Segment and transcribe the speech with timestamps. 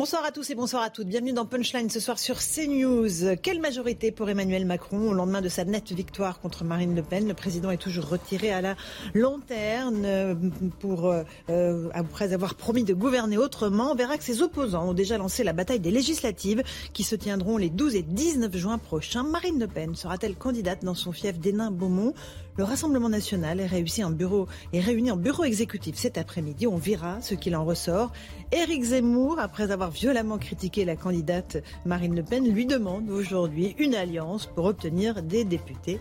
[0.00, 1.08] Bonsoir à tous et bonsoir à toutes.
[1.08, 3.36] Bienvenue dans Punchline ce soir sur CNews.
[3.42, 7.28] Quelle majorité pour Emmanuel Macron au lendemain de sa nette victoire contre Marine Le Pen?
[7.28, 8.76] Le président est toujours retiré à la
[9.12, 10.40] lanterne
[10.78, 11.12] pour,
[11.50, 13.92] euh, après avoir promis de gouverner autrement.
[13.92, 16.62] On verra que ses opposants ont déjà lancé la bataille des législatives
[16.94, 19.22] qui se tiendront les 12 et 19 juin prochains.
[19.22, 22.14] Marine Le Pen sera-t-elle candidate dans son fief d'Hénin-Beaumont?
[22.60, 26.66] Le Rassemblement national est, réussi en bureau, est réuni en bureau exécutif cet après-midi.
[26.66, 28.12] On verra ce qu'il en ressort.
[28.52, 33.94] Éric Zemmour, après avoir violemment critiqué la candidate Marine Le Pen, lui demande aujourd'hui une
[33.94, 36.00] alliance pour obtenir des députés.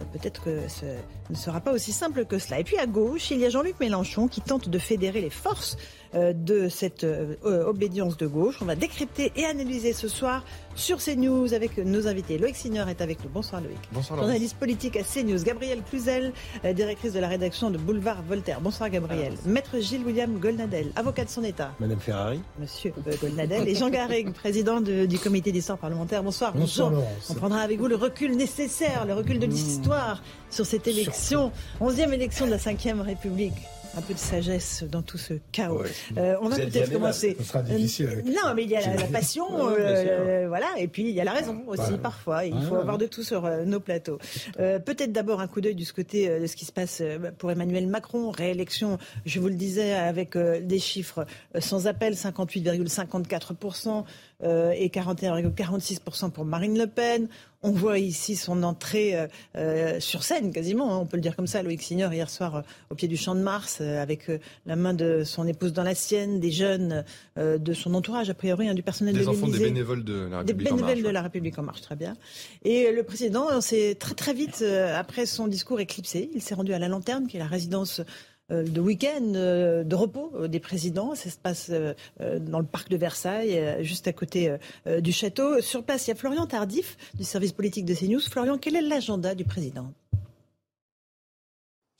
[0.00, 0.86] Euh, peut-être que ce
[1.30, 2.58] ne sera pas aussi simple que cela.
[2.58, 5.76] Et puis à gauche, il y a Jean-Luc Mélenchon qui tente de fédérer les forces
[6.14, 8.58] de cette euh, obédience de gauche.
[8.60, 10.44] On va décrypter et analyser ce soir
[10.74, 12.38] sur CNews avec nos invités.
[12.38, 13.30] Loïc Signor est avec nous.
[13.30, 13.78] Bonsoir Loïc.
[13.92, 15.42] Bonsoir Journaliste politique à CNews.
[15.42, 16.32] Gabrielle Cluzel,
[16.74, 18.60] directrice de la rédaction de Boulevard Voltaire.
[18.60, 19.34] Bonsoir Gabrielle.
[19.46, 21.72] Maître Gilles William Goldnadel, avocat de son État.
[21.80, 22.40] Madame Ferrari.
[22.58, 23.68] Monsieur Goldnadel.
[23.68, 26.22] et Jean Garrig, président du comité d'histoire parlementaire.
[26.22, 26.52] Bonsoir.
[26.54, 26.92] Bonsoir
[27.28, 32.12] On prendra avec vous le recul nécessaire, le recul de l'histoire sur cette élection, onzième
[32.12, 33.54] élection de la Ve République
[33.96, 35.82] un peu de sagesse dans tout ce chaos.
[36.16, 37.36] Euh, on va peut-être commencer.
[37.38, 38.08] Ce sera difficile.
[38.08, 41.24] Euh, non, mais il y a la, passion, euh, voilà, et puis il y a
[41.24, 42.44] la raison aussi parfois.
[42.44, 44.18] Il faut avoir de tout sur nos plateaux.
[44.56, 47.02] peut-être d'abord un coup d'œil du côté de ce qui se passe
[47.38, 48.98] pour Emmanuel Macron, réélection.
[49.26, 51.26] Je vous le disais avec des chiffres
[51.58, 54.04] sans appel, 58,54
[54.42, 57.28] et 41,46% pour Marine Le Pen.
[57.62, 61.36] On voit ici son entrée euh, euh, sur scène, quasiment, hein, on peut le dire
[61.36, 61.62] comme ça.
[61.62, 64.30] Loïc Signor, hier soir, euh, au pied du Champ de Mars, avec
[64.64, 67.04] la main de son épouse dans la sienne, des jeunes
[67.36, 70.38] de son entourage, a priori, hein, du personnel des de enfants, des bénévoles de la
[70.38, 72.16] République des bénévoles de la République en marche, très bien.
[72.64, 74.64] Et le président s'est très très vite,
[74.96, 78.04] après son discours éclipsé, il s'est rendu à la Lanterne, qui est la résidence euh,
[78.50, 81.14] de week-end euh, de repos euh, des présidents.
[81.14, 84.54] Ça se passe dans le parc de Versailles, juste à côté
[85.00, 85.60] du château.
[85.60, 88.20] Sur place, il y a Florian Tardif du service politique de CNews.
[88.20, 89.92] Florian, quel est l'agenda du président?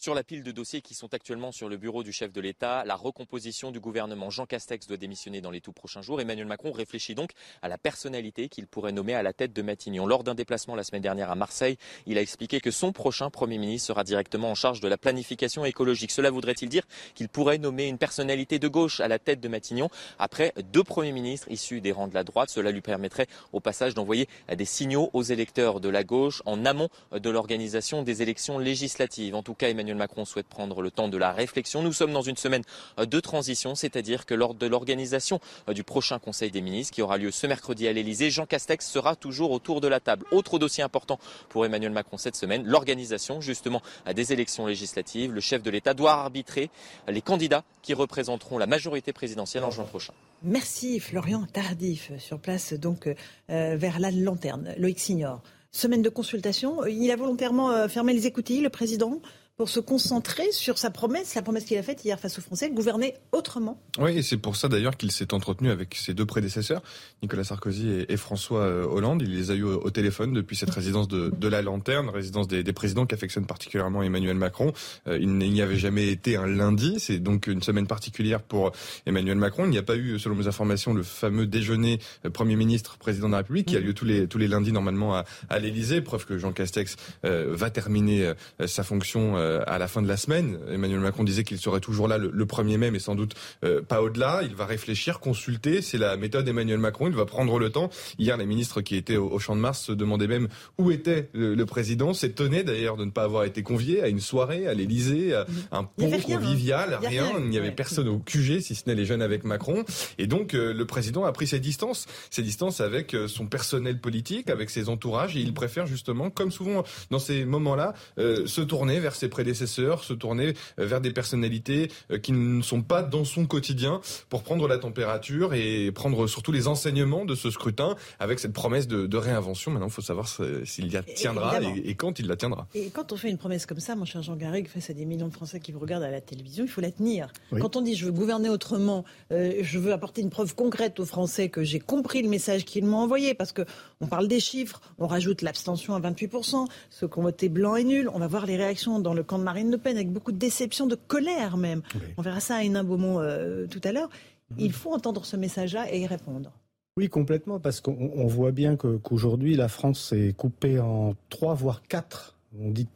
[0.00, 2.84] Sur la pile de dossiers qui sont actuellement sur le bureau du chef de l'État,
[2.86, 4.30] la recomposition du gouvernement.
[4.30, 6.22] Jean Castex doit démissionner dans les tout prochains jours.
[6.22, 10.06] Emmanuel Macron réfléchit donc à la personnalité qu'il pourrait nommer à la tête de Matignon.
[10.06, 13.58] Lors d'un déplacement la semaine dernière à Marseille, il a expliqué que son prochain Premier
[13.58, 16.12] ministre sera directement en charge de la planification écologique.
[16.12, 16.84] Cela voudrait-il dire
[17.14, 21.12] qu'il pourrait nommer une personnalité de gauche à la tête de Matignon après deux Premiers
[21.12, 22.48] ministres issus des rangs de la droite?
[22.48, 26.88] Cela lui permettrait au passage d'envoyer des signaux aux électeurs de la gauche en amont
[27.12, 29.34] de l'organisation des élections législatives.
[29.34, 31.82] En tout cas, Emmanuel Macron souhaite prendre le temps de la réflexion.
[31.82, 32.62] Nous sommes dans une semaine
[32.98, 37.30] de transition, c'est-à-dire que lors de l'organisation du prochain Conseil des ministres qui aura lieu
[37.30, 40.26] ce mercredi à l'Elysée, Jean Castex sera toujours autour de la table.
[40.30, 41.18] Autre dossier important
[41.48, 43.82] pour Emmanuel Macron cette semaine, l'organisation justement
[44.14, 45.32] des élections législatives.
[45.32, 46.70] Le chef de l'État doit arbitrer
[47.08, 50.12] les candidats qui représenteront la majorité présidentielle en juin prochain.
[50.42, 54.74] Merci Florian Tardif sur place donc euh, vers la lanterne.
[54.78, 55.42] Loïc Signor.
[55.72, 56.84] Semaine de consultation.
[56.86, 59.20] Il a volontairement euh, fermé les écoutilles, le président?
[59.60, 62.70] Pour se concentrer sur sa promesse, la promesse qu'il a faite hier face aux Français,
[62.70, 63.78] gouverner autrement.
[63.98, 66.80] Oui, et c'est pour ça d'ailleurs qu'il s'est entretenu avec ses deux prédécesseurs,
[67.22, 69.20] Nicolas Sarkozy et, François euh, Hollande.
[69.20, 73.04] Il les a eu au, téléphone depuis cette résidence de, la Lanterne, résidence des, présidents
[73.04, 74.72] qu'affectionne particulièrement Emmanuel Macron.
[75.06, 78.72] Euh, il n'y avait jamais été un lundi, c'est donc une semaine particulière pour
[79.04, 79.66] Emmanuel Macron.
[79.66, 83.26] Il n'y a pas eu, selon mes informations, le fameux déjeuner euh, Premier ministre, président
[83.26, 86.00] de la République, qui a lieu tous les, tous les lundis normalement à, à l'Élysée,
[86.00, 88.32] preuve que Jean Castex va terminer
[88.66, 90.58] sa fonction euh, à la fin de la semaine.
[90.70, 93.34] Emmanuel Macron disait qu'il serait toujours là le, 1er mai, mais sans doute
[93.64, 94.40] euh, pas au-delà.
[94.44, 95.82] Il va réfléchir, consulter.
[95.82, 97.08] C'est la méthode Emmanuel Macron.
[97.08, 97.90] Il va prendre le temps.
[98.18, 100.48] Hier, les ministres qui étaient au, Champ de Mars se demandaient même
[100.78, 102.14] où était le, président.
[102.14, 105.34] S'étonnaient d'ailleurs de ne pas avoir été convié à une soirée à l'Élysée,
[105.72, 107.32] un pont convivial, rien.
[107.38, 109.84] Il n'y avait personne au QG, si ce n'est les jeunes avec Macron.
[110.18, 114.50] Et donc, euh, le président a pris ses distances, ses distances avec son personnel politique,
[114.50, 115.36] avec ses entourages.
[115.36, 120.12] Et il préfère justement, comme souvent dans ces moments-là, se tourner vers ses prédécesseurs, se
[120.12, 121.90] tourner vers des personnalités
[122.22, 126.68] qui ne sont pas dans son quotidien pour prendre la température et prendre surtout les
[126.68, 129.70] enseignements de ce scrutin avec cette promesse de, réinvention.
[129.70, 130.28] Maintenant, il faut savoir
[130.64, 132.66] s'il y tiendra et, quand il la tiendra.
[132.74, 135.04] Et quand on fait une promesse comme ça, mon cher Jean Garrigue, face à des
[135.04, 137.32] millions de Français qui vous regardent à la télévision, il faut la tenir.
[137.60, 141.04] Quand on dit je veux gouverner autrement, euh, je veux apporter une preuve concrète aux
[141.04, 143.62] Français que j'ai compris le message qu'ils m'ont envoyé, parce que
[144.00, 147.84] on parle des chiffres, on rajoute l'abstention à 28%, ceux qui ont voté blanc et
[147.84, 150.32] nul, on va voir les réactions dans le camp de Marine Le Pen avec beaucoup
[150.32, 151.82] de déception, de colère même.
[152.16, 154.10] On verra ça à Hénin Beaumont euh, tout à l'heure.
[154.58, 156.52] Il faut entendre ce message-là et y répondre.
[156.96, 162.36] Oui, complètement, parce qu'on voit bien qu'aujourd'hui, la France est coupée en trois, voire quatre.
[162.58, 162.88] On dit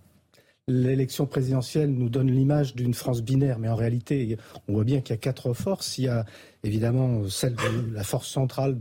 [0.66, 4.36] l'élection présidentielle nous donne l'image d'une France binaire, mais en réalité,
[4.68, 5.98] on voit bien qu'il y a quatre forces.
[5.98, 6.24] Il y a
[6.62, 8.76] évidemment celle de la force centrale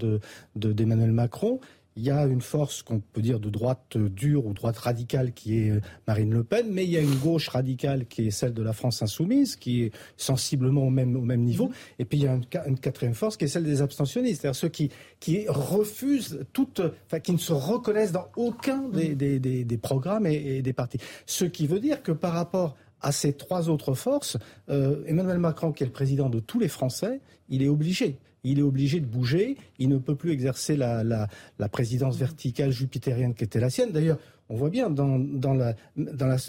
[0.55, 1.59] d'Emmanuel de, Macron.
[1.95, 5.59] Il y a une force qu'on peut dire de droite dure ou droite radicale qui
[5.59, 8.53] est euh, Marine Le Pen, mais il y a une gauche radicale qui est celle
[8.53, 11.67] de la France insoumise, qui est sensiblement au même, au même niveau.
[11.67, 11.95] Mm-hmm.
[11.99, 14.69] Et puis il y a une, quatrième force qui est celle des abstentionnistes, c'est-à-dire ceux
[14.69, 19.65] qui, qui refusent toute, enfin qui ne se reconnaissent dans aucun des, mm-hmm.
[19.65, 20.97] des, programmes et, des partis.
[21.27, 24.37] Ce qui veut dire que par rapport à ces trois autres forces,
[24.69, 27.19] euh, Emmanuel Macron, qui est le président de tous les Français,
[27.49, 31.69] il est obligé il est obligé de bouger, il ne peut plus exercer la, la,
[31.69, 33.91] présidence verticale jupitérienne qui était la sienne.
[33.91, 34.17] D'ailleurs,
[34.49, 35.57] on voit bien dans, dans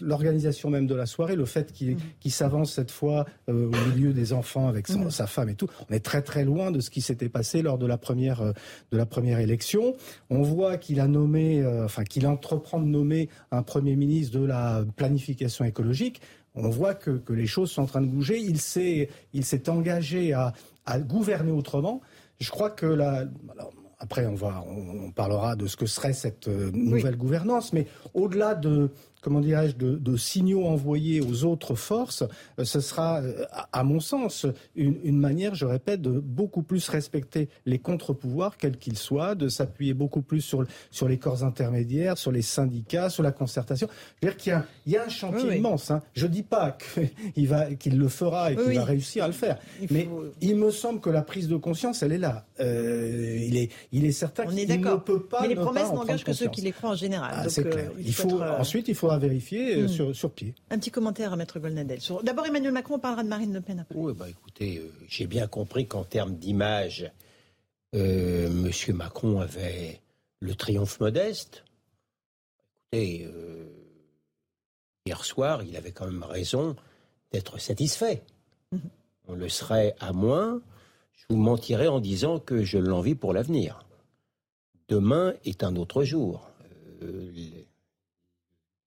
[0.02, 2.29] l'organisation même de la soirée, le fait qu'il mm.
[2.29, 5.11] s'avance cette fois euh, au milieu des enfants avec mm.
[5.11, 5.69] sa femme et tout.
[5.88, 8.52] On est très très loin de ce qui s'était passé lors de la première, euh,
[8.91, 9.94] de la première élection.
[10.29, 14.44] On voit qu'il a nommé, euh, enfin qu'il entreprend de nommer un Premier ministre de
[14.44, 16.20] la planification écologique
[16.56, 18.38] on voit que, que, les choses sont en train de bouger.
[18.38, 20.52] Il s'est, il s'est engagé à,
[20.86, 22.00] à gouverner autrement.
[22.38, 23.25] Je crois que la,
[23.98, 28.54] après on va, on, parlera de ce que serait cette euh, nouvelle gouvernance, mais au-delà
[28.54, 28.90] de
[29.25, 32.25] comment dirais-je, de, signaux envoyés aux autres forces,
[32.59, 37.49] euh, ce sera, euh, à, mon sens, une, manière, je répète, de beaucoup plus respecter
[37.65, 42.31] les contre-pouvoirs, quels qu'ils soient, de s'appuyer beaucoup plus sur, sur les corps intermédiaires, sur
[42.31, 43.88] les syndicats, sur la concertation.
[44.21, 45.91] Je veux dire qu'il y a, il y a un chantier immense.
[45.91, 46.03] Hein.
[46.12, 46.77] Je ne dis pas
[47.35, 49.59] qu'il, va, qu'il le fera et qu'il va réussir à le faire,
[49.91, 50.06] mais
[50.43, 52.44] il me semble que la prise de conscience, elle est là.
[52.61, 55.41] Euh, il, est, il est certain qu'il ne peut pas.
[55.41, 57.35] Mais les promesses n'engagent que ceux qui les croient en général.
[57.35, 57.91] Ah, c'est clair.
[57.99, 60.14] il, faut, ensuite, il faut à vérifier euh, hmm.
[60.14, 60.55] sur, pied.
[60.70, 61.99] Un petit commentaire à Maître Golnadel.
[62.22, 63.94] D'abord, Emmanuel Macron parlera de Marine Le Pen après.
[63.96, 67.11] Oui, bah, écoutez, euh, j'ai bien compris qu'en termes d'image,
[67.94, 68.96] euh, M.
[68.96, 70.00] Macron avait
[70.40, 71.64] le triomphe modeste.
[72.93, 73.28] Écoutez,
[75.06, 76.76] hier soir, il avait quand même raison
[77.32, 78.22] d'être satisfait.
[78.72, 78.81] Mhm.
[79.28, 80.60] On le serait à moins.
[81.12, 83.87] Je vous mentirais en disant que je l'envie pour l'avenir.
[84.88, 86.50] Demain est un autre jour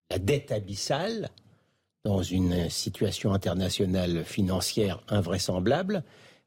[0.09, 1.29] la dette abyssale
[2.03, 6.03] dans une situation internationale financière invraisemblable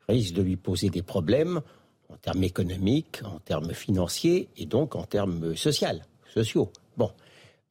[0.09, 1.61] risque de lui poser des problèmes
[2.09, 6.71] en termes économiques, en termes financiers et donc en termes sociaux.
[6.97, 7.11] Bon.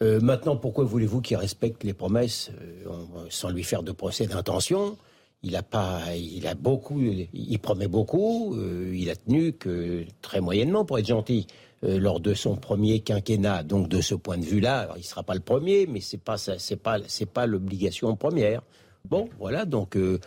[0.01, 2.95] Euh, maintenant, pourquoi voulez-vous qu'il respecte les promesses euh,
[3.29, 4.97] sans lui faire de procès d'intention?
[5.43, 8.55] Il a pas, il a beaucoup, il promet beaucoup.
[8.55, 11.47] Euh, il a tenu que très moyennement, pour être gentil.
[11.85, 13.63] Euh, lors de son premier quinquennat.
[13.63, 16.37] Donc de ce point de vue-là, il ne sera pas le premier, mais c'est pas
[16.37, 18.63] c'est pas c'est pas l'obligation première.
[19.05, 19.63] Bon, voilà.
[19.63, 20.19] Donc euh,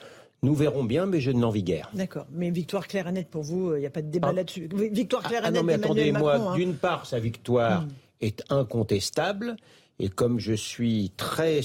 [0.43, 1.91] nous verrons bien, mais je n'envie guère.
[1.93, 2.25] D'accord.
[2.33, 4.33] Mais victoire claire et nette pour vous, il n'y a pas de débat ah.
[4.33, 4.67] là-dessus.
[4.73, 5.59] Victoire claire ah, et nette.
[5.59, 6.37] Ah non, mais attendez-moi.
[6.37, 6.55] Hein.
[6.55, 7.89] D'une part, sa victoire hmm.
[8.23, 9.57] est incontestable.
[9.99, 11.61] Et comme je suis très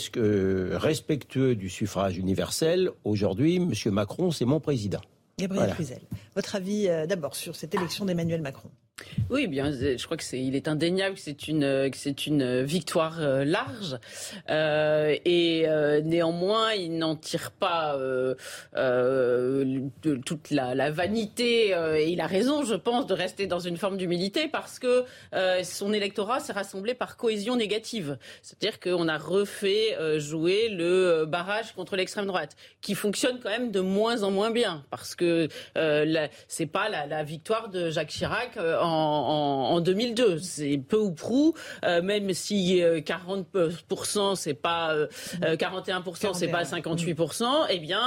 [0.73, 3.71] respectueux du suffrage universel, aujourd'hui, M.
[3.93, 5.01] Macron, c'est mon président.
[5.39, 5.99] Gabriel voilà.
[6.35, 8.69] votre avis euh, d'abord sur cette élection d'Emmanuel Macron
[9.29, 12.63] oui, bien, je crois que c'est, il est indéniable que c'est une, que c'est une
[12.63, 13.97] victoire euh, large,
[14.49, 18.35] euh, et euh, néanmoins, il n'en tire pas euh,
[20.25, 21.69] toute la, la vanité.
[21.69, 25.05] et il a raison, je pense, de rester dans une forme d'humilité parce que
[25.63, 31.95] son électorat s'est rassemblé par cohésion négative, c'est-à-dire qu'on a refait jouer le barrage contre
[31.95, 35.47] l'extrême droite, qui fonctionne quand même de moins en moins bien parce que
[36.47, 38.57] c'est pas la, la, victoire de Jacques Chirac
[39.81, 40.39] 2002.
[40.39, 41.53] C'est peu ou prou,
[41.83, 44.95] euh, même si 40% euh, c'est pas
[45.41, 47.67] 41%, euh, c'est pas 58%.
[47.69, 48.01] Eh bien,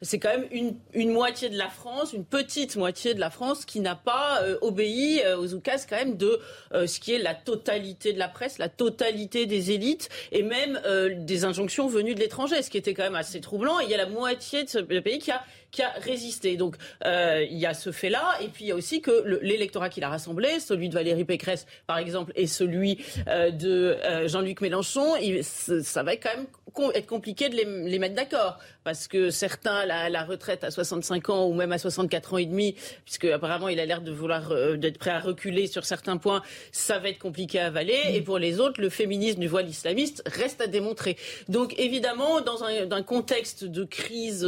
[0.00, 3.64] c'est quand même une, une, moitié de la France, une petite moitié de la France
[3.64, 6.40] qui n'a pas obéi aux oukases quand même de
[6.72, 10.80] ce qui est la totalité de la presse, la totalité des élites et même
[11.18, 13.78] des injonctions venues de l'étranger, ce qui était quand même assez troublant.
[13.80, 16.56] il y a la moitié de ce pays qui a qui a résisté.
[16.56, 20.04] Donc il y a ce fait-là, et puis il y a aussi que l'électorat qu'il
[20.04, 26.16] a rassemblé celui de Valérie Pécresse, par exemple, et celui de Jean-Luc Mélenchon, ça va
[26.16, 26.46] quand même
[26.94, 28.58] être compliqué de les, mettre d'accord.
[28.84, 32.46] Parce que certains, la, la, retraite à 65 ans ou même à 64 ans et
[32.46, 32.74] demi,
[33.04, 36.98] puisque apparemment il a l'air de vouloir d'être prêt à reculer sur certains points, ça
[36.98, 38.00] va être compliqué à avaler.
[38.12, 41.16] Et pour les autres, le féminisme du voile islamiste reste à démontrer.
[41.48, 44.44] Donc évidemment, dans un, contexte de crise,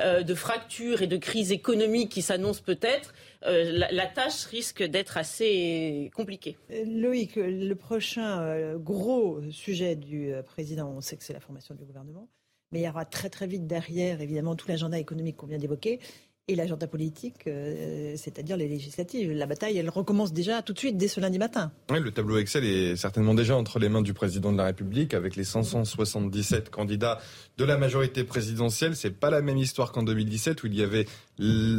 [0.00, 0.61] euh, de fracture
[1.00, 3.14] et de crise économique qui s'annonce peut-être,
[3.46, 6.56] euh, la, tâche risque d'être assez compliquée.
[6.70, 11.84] Euh, Loïc, le prochain gros sujet du président, on sait que c'est la formation du
[11.84, 12.28] gouvernement,
[12.70, 16.00] mais il y aura très très vite derrière, évidemment, tout l'agenda économique qu'on vient d'évoquer
[16.48, 19.30] et l'agenda politique, euh, c'est-à-dire les législatives.
[19.30, 21.70] La bataille, elle recommence déjà tout de suite, dès ce lundi matin.
[21.88, 25.14] Oui, le tableau Excel est certainement déjà entre les mains du président de la République,
[25.14, 27.20] avec les 577 candidats
[27.58, 28.96] de la majorité présidentielle.
[28.96, 31.06] C'est pas la même histoire qu'en 2017, où il y avait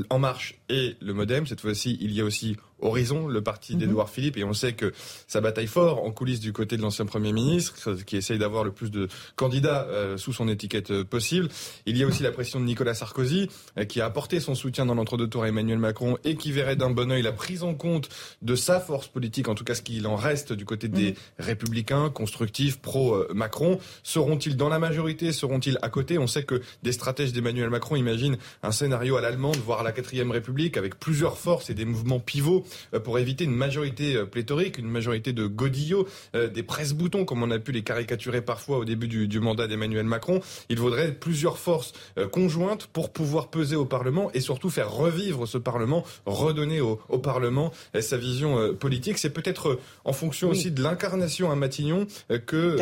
[0.10, 1.46] En Marche et le Modem.
[1.46, 4.14] Cette fois-ci, il y a aussi Horizon, le parti d'Edouard mhm.
[4.14, 4.94] Philippe, et on sait que
[5.28, 7.76] ça bataille fort en coulisses du côté de l'ancien Premier ministre,
[8.06, 11.50] qui essaye d'avoir le plus de candidats euh, sous son étiquette euh, possible.
[11.86, 14.86] Il y a aussi la pression de Nicolas Sarkozy, euh, qui a apporté son soutien
[14.86, 17.74] dans l'entre-deux tours à Emmanuel Macron et qui verrait d'un bon oeil la prise en
[17.74, 18.10] compte
[18.42, 21.16] de sa force politique, en tout cas ce qu'il en reste du côté des mhm.
[21.40, 23.80] républicains, constructifs, pro-Macron.
[24.04, 25.32] Seront-ils dans la majorité?
[25.32, 26.18] Seront-ils à côté?
[26.18, 29.92] On sait que des stratèges d'Emmanuel Macron imaginent un scénario à l'allemande, voire à la
[29.92, 32.66] quatrième République, avec plusieurs forces et des mouvements pivots
[33.04, 37.52] pour éviter une majorité euh, pléthorique, une majorité de godillots, euh, des presse-boutons, comme on
[37.52, 40.42] a pu les caricaturer parfois au début du, mandat d'Emmanuel Macron.
[40.70, 41.94] Il faudrait plusieurs forces
[42.32, 47.72] conjointes pour pouvoir peser au Parlement et surtout faire revivre ce Parlement, redonner au, Parlement
[48.00, 49.18] sa vision politique.
[49.18, 52.08] C'est peut-être en fonction aussi de l'incarnation à Matignon
[52.46, 52.78] que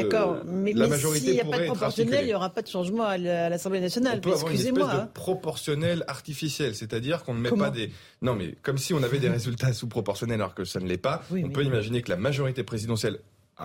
[0.46, 3.04] mais, la majorité s'il n'y a pas de proportionnel, il n'y aura pas de changement
[3.04, 4.18] à l'Assemblée nationale.
[4.18, 5.10] On peut avoir une espèce de hein.
[5.14, 7.92] proportionnel artificiel, c'est-à-dire qu'on ne met pas des...
[8.22, 10.98] Non mais comme si on avait des résultats sous proportionnel alors que ça ne l'est
[10.98, 11.24] pas.
[11.32, 13.20] on peut imaginer que la majorité présidentielle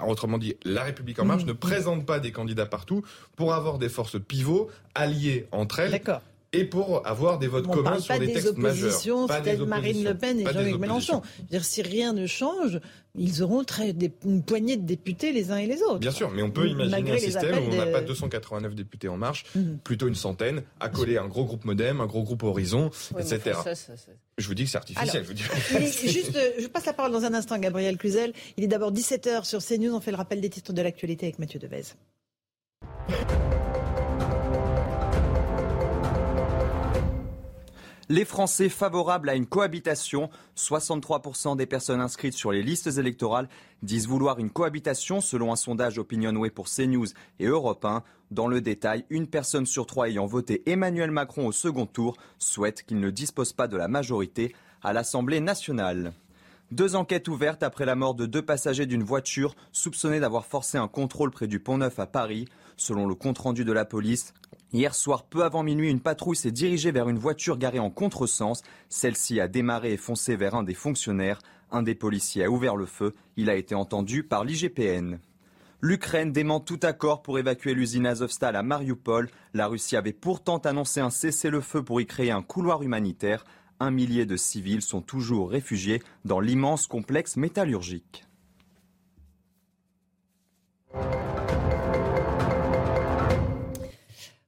[0.06, 1.48] autrement dit, la République en marche mmh.
[1.48, 3.02] ne présente pas des candidats partout
[3.34, 6.02] pour avoir des forces pivots alliées entre elles.
[6.52, 9.26] Et pour avoir des votes communs sur des textes majeurs.
[9.26, 11.22] Pas des oppositions, Marine Le Pen et Jean-Luc Mélenchon.
[11.50, 12.80] dire, si rien ne change,
[13.18, 15.98] ils auront très, une poignée de députés les uns et les autres.
[15.98, 19.16] Bien sûr, mais on peut imaginer un système où on n'a pas 289 députés en
[19.16, 19.76] marche, mmh.
[19.84, 23.58] plutôt une centaine, accoler un gros groupe Modem, un gros groupe Horizon, etc.
[24.38, 25.24] Je vous dis que c'est artificiel.
[25.24, 25.42] je, vous dis.
[26.08, 28.32] juste, euh, je passe la parole dans un instant, Gabriel Cluzel.
[28.56, 29.94] Il est d'abord 17h sur CNews.
[29.94, 31.82] On fait le rappel des titres de l'actualité avec Mathieu Devez.
[38.08, 43.48] Les Français favorables à une cohabitation, 63% des personnes inscrites sur les listes électorales
[43.82, 47.08] disent vouloir une cohabitation selon un sondage Opinionway pour CNews
[47.40, 48.04] et Europe 1.
[48.30, 52.84] Dans le détail, une personne sur trois ayant voté Emmanuel Macron au second tour souhaite
[52.84, 56.12] qu'il ne dispose pas de la majorité à l'Assemblée nationale.
[56.70, 60.88] Deux enquêtes ouvertes après la mort de deux passagers d'une voiture soupçonnés d'avoir forcé un
[60.88, 62.46] contrôle près du Pont Neuf à Paris.
[62.76, 64.34] Selon le compte-rendu de la police,
[64.72, 68.62] Hier soir, peu avant minuit, une patrouille s'est dirigée vers une voiture garée en contresens.
[68.88, 71.38] Celle-ci a démarré et foncé vers un des fonctionnaires.
[71.70, 73.14] Un des policiers a ouvert le feu.
[73.36, 75.18] Il a été entendu par l'IGPN.
[75.80, 79.30] L'Ukraine dément tout accord pour évacuer l'usine Azovstal à Mariupol.
[79.54, 83.44] La Russie avait pourtant annoncé un cessez-le-feu pour y créer un couloir humanitaire.
[83.78, 88.24] Un millier de civils sont toujours réfugiés dans l'immense complexe métallurgique.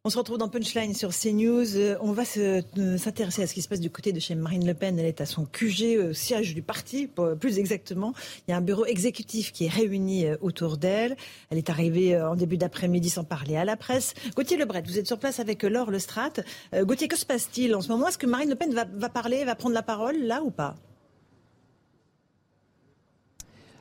[0.05, 1.77] On se retrouve dans Punchline sur CNews.
[1.77, 2.63] Euh, on va euh,
[2.99, 4.97] s'intéresser à ce qui se passe du côté de chez Marine Le Pen.
[4.97, 8.15] Elle est à son QG, au siège du parti, plus exactement.
[8.47, 11.17] Il y a un bureau exécutif qui est réuni euh, autour d'elle.
[11.51, 14.15] Elle est arrivée en début d'après-midi sans parler à la presse.
[14.37, 16.45] Gauthier Lebret, vous êtes sur place avec Laure Lestrade.
[16.73, 18.07] Gauthier, que se passe-t-il en ce moment?
[18.07, 20.77] Est-ce que Marine Le Pen va parler, va prendre la parole là ou pas?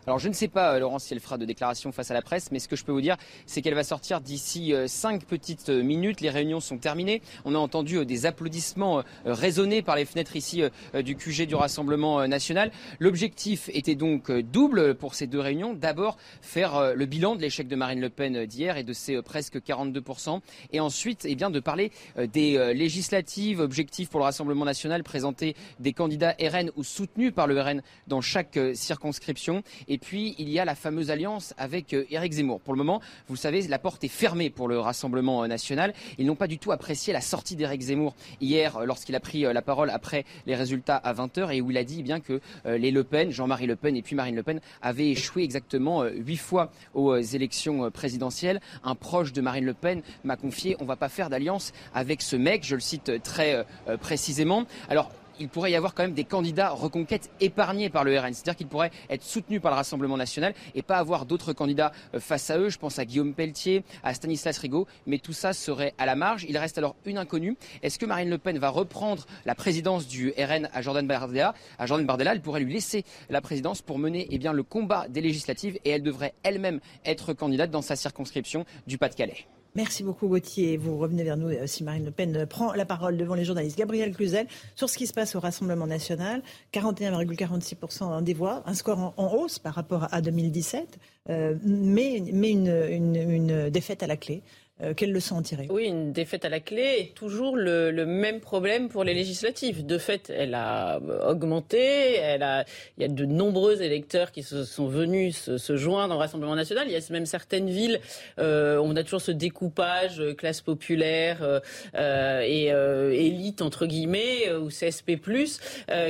[0.08, 2.22] Alors je ne sais pas, euh, Laurence, si elle fera de déclaration face à la
[2.22, 5.26] presse, mais ce que je peux vous dire, c'est qu'elle va sortir d'ici euh, cinq
[5.26, 6.22] petites euh, minutes.
[6.22, 7.22] Les réunions sont terminées.
[7.44, 12.72] On a entendu des applaudissements résonnés par les fenêtres ici du QG du Rassemblement national.
[13.00, 15.74] L'objectif était donc double pour ces deux réunions.
[15.74, 19.58] D'abord, faire le bilan de l'échec de Marine Le Pen d'hier et de ses presque
[19.58, 20.40] 42%.
[20.72, 25.94] Et ensuite, eh bien, de parler des législatives, objectifs pour le Rassemblement national, présenter des
[25.94, 29.64] candidats RN ou soutenus par le RN dans chaque circonscription.
[29.98, 32.62] Et puis, il y a la fameuse alliance avec euh, Éric Zemmour.
[32.62, 35.92] Pour le moment, vous savez, la porte est fermée pour le Rassemblement euh, national.
[36.20, 39.42] Ils n'ont pas du tout apprécié la sortie d'Éric Zemmour hier, euh, lorsqu'il a pris
[39.42, 42.39] la parole après les résultats à 20h, et où il a dit eh bien que
[42.68, 46.38] les Le Pen, Jean-Marie Le Pen et puis Marine Le Pen, avaient échoué exactement huit
[46.38, 48.62] fois aux élections présidentielles.
[48.84, 52.22] Un proche de Marine Le Pen m'a confié on ne va pas faire d'alliance avec
[52.22, 53.66] ce mec, je le cite très
[54.00, 54.66] précisément.
[54.89, 58.34] Alors, il pourrait y avoir quand même des candidats reconquête épargnés par le RN.
[58.34, 62.20] C'est-à-dire qu'ils pourraient être soutenus par le Rassemblement national et pas avoir d'autres candidats euh,
[62.20, 62.70] face à eux.
[62.70, 66.46] Je pense à Guillaume Pelletier, à Stanislas Rigaud, mais tout ça serait à la marge.
[66.48, 67.58] Il reste alors une inconnue.
[67.84, 71.86] Est-ce que Marine Le Pen va reprendre la présidence du RN à Jordan Bardella À
[71.86, 75.22] Jordan Bardella, elle pourrait lui laisser la présidence pour mener eh bien, le combat des
[75.22, 79.48] législatives et elle devrait elle-même être candidate dans sa circonscription du Pas-de-Calais.
[79.77, 80.75] Merci beaucoup Gauthier.
[80.75, 83.46] Vous revenez vers nous euh, si Marine Le Pen euh, prend la parole devant les
[83.46, 83.77] journalistes.
[83.77, 86.41] Gabriel Cluzel, sur ce qui se passe au Rassemblement national,
[86.74, 90.98] 41,46% des voix, un score en, hausse par rapport à 2017,
[91.29, 94.41] euh, mais, mais une, une défaite à la clé.
[94.84, 98.39] Euh, quelle leçon en tirer Oui, une défaite à la clé est toujours le, même
[98.39, 99.86] problème pour les législatives.
[99.86, 102.15] De fait, elle a augmenté.
[102.15, 102.63] Elle a,
[102.98, 106.88] il y a de nombreux électeurs qui se sont venus se, joindre au Rassemblement national.
[106.88, 108.00] Il y a même certaines villes,
[108.39, 111.62] euh, on a toujours ce découpage euh, classe populaire
[111.96, 115.19] et élite entre guillemets ou CSP+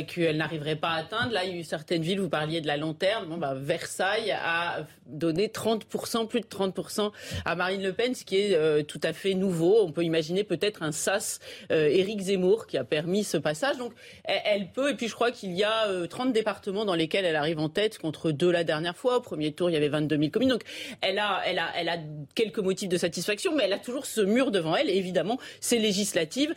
[0.07, 1.33] qu'elle n'arriverait pas à atteindre.
[1.33, 2.19] Là, il y a eu certaines villes.
[2.19, 3.27] Vous parliez de la lanterne.
[3.39, 7.12] Bah, Versailles a donné 30% plus de 30%
[7.45, 9.81] à Marine Le Pen, ce qui est euh, tout à fait nouveau.
[9.81, 11.39] On peut imaginer peut-être un sas
[11.71, 13.77] euh, Éric Zemmour qui a permis ce passage.
[13.77, 17.25] Donc elle, peut, et puis je crois qu'il y a 30 euh, départements dans lesquels
[17.25, 19.17] elle arrive en tête contre deux la dernière fois.
[19.17, 20.49] Au premier tour, il y avait 22 000 communes.
[20.49, 20.63] Donc
[21.01, 21.97] elle a, elle a, elle a
[22.35, 24.89] quelques motifs de satisfaction, mais elle a toujours ce mur devant elle.
[24.89, 26.53] Évidemment, ces législatives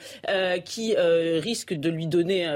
[0.65, 2.49] qui risquent de lui donner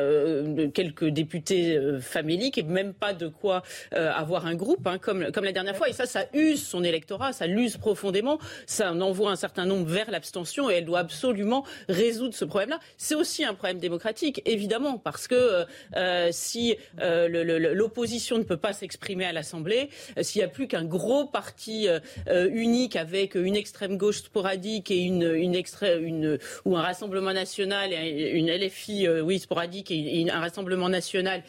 [0.73, 5.53] quelques députés faméliques et même pas de quoi avoir un groupe, hein, comme, comme la
[5.53, 5.89] dernière fois.
[5.89, 8.39] Et ça, ça use son électorat, ça l'use profondément.
[8.67, 12.79] Ça en envoie un certain nombre vers l'abstention et elle doit absolument résoudre ce problème-là.
[12.97, 15.65] C'est aussi un problème démocratique, évidemment, parce que euh,
[15.97, 19.91] euh, si euh, l'opposition ne peut pas s'exprimer à l'Assemblée,
[20.23, 21.89] s'il n'y a plus qu'un gros parti
[22.29, 29.09] unique avec une extrême gauche sporadique et une, ou un rassemblement national et une LFI
[29.21, 31.43] oui sporadique et un rassemblement national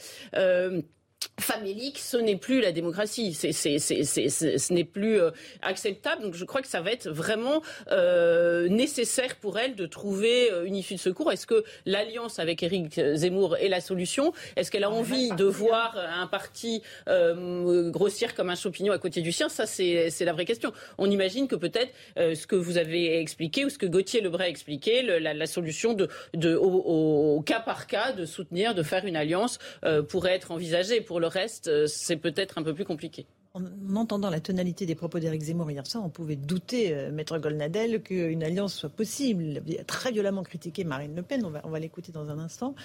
[1.39, 3.33] famélique, ce n'est plus la démocratie.
[3.33, 6.21] C'est, c'est, c'est, ce n'est plus euh, acceptable.
[6.21, 10.65] Donc je crois que ça va être vraiment euh, nécessaire pour elle de trouver euh,
[10.65, 11.31] une issue de secours.
[11.31, 14.33] Est-ce que l'alliance avec Éric Zemmour est la solution?
[14.55, 19.31] Est-ce qu'elle a envie de voir un parti grossir comme un champignon à côté du
[19.31, 19.49] sien?
[19.49, 20.71] Ça, c'est, la vraie question.
[20.97, 24.49] On imagine que peut-être ce que vous avez expliqué ou ce que Gauthier Lebray a
[24.49, 29.05] expliqué, la, la, solution de, de au, au, cas par cas de soutenir, de faire
[29.05, 29.59] une alliance
[30.07, 31.01] pourrait être envisagée.
[31.01, 33.25] Pour le reste, euh, c'est peut-être un peu plus compliqué.
[33.53, 37.37] En entendant la tonalité des propos d'Éric Zemmour hier soir, on pouvait douter, euh, Maître
[37.37, 39.61] Golnadel, qu'une alliance soit possible.
[39.65, 42.37] Il a très violemment critiqué Marine Le Pen, on va, on va l'écouter dans un
[42.37, 42.75] instant.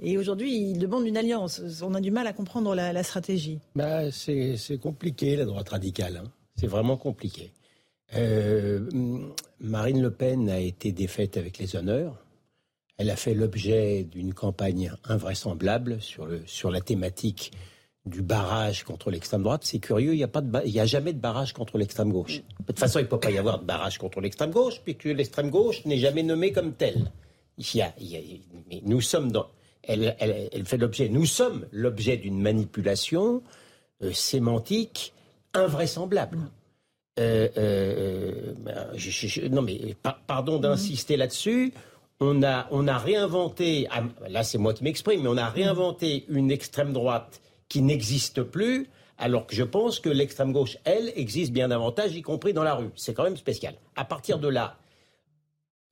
[0.00, 1.62] Et aujourd'hui, il demande une alliance.
[1.82, 3.58] On a du mal à comprendre la, stratégie.
[3.74, 6.18] Bah, c'est compliqué, la droite radicale.
[6.18, 6.30] Hein.
[6.56, 7.52] C'est vraiment compliqué.
[8.14, 8.88] Euh,
[9.60, 12.22] Marine Le Pen a été défaite avec les honneurs.
[12.98, 17.52] Elle a fait l'objet d'une campagne invraisemblable sur, le, sur la thématique
[18.08, 21.20] du barrage contre l'extrême droite, c'est curieux, il n'y a, pas de a jamais de
[21.20, 22.42] barrage contre l'extrême gauche.
[22.60, 25.04] De toute façon, il ne peut pas y avoir de barrage contre l'extrême gauche, puisque
[25.04, 27.12] l'extrême gauche n'est jamais nommée comme telle.
[27.58, 27.92] Il y a,
[28.70, 29.48] mais nous sommes dans,
[29.82, 33.42] elle, elle, fait l'objet, nous sommes l'objet d'une manipulation
[34.02, 35.12] euh, sémantique
[35.54, 36.38] invraisemblable.
[37.18, 38.54] Euh, euh,
[39.50, 41.72] non mais pardon d'insister là-dessus.
[42.20, 46.24] On a, on a réinventé, ah, là c'est moi qui m'exprime, mais on a réinventé
[46.28, 51.52] une extrême droite qui n'existe plus, alors que je pense que l'extrême gauche, elle, existe
[51.52, 52.90] bien davantage, y compris dans la rue.
[52.94, 53.74] C'est quand même spécial.
[53.96, 54.78] À partir de là,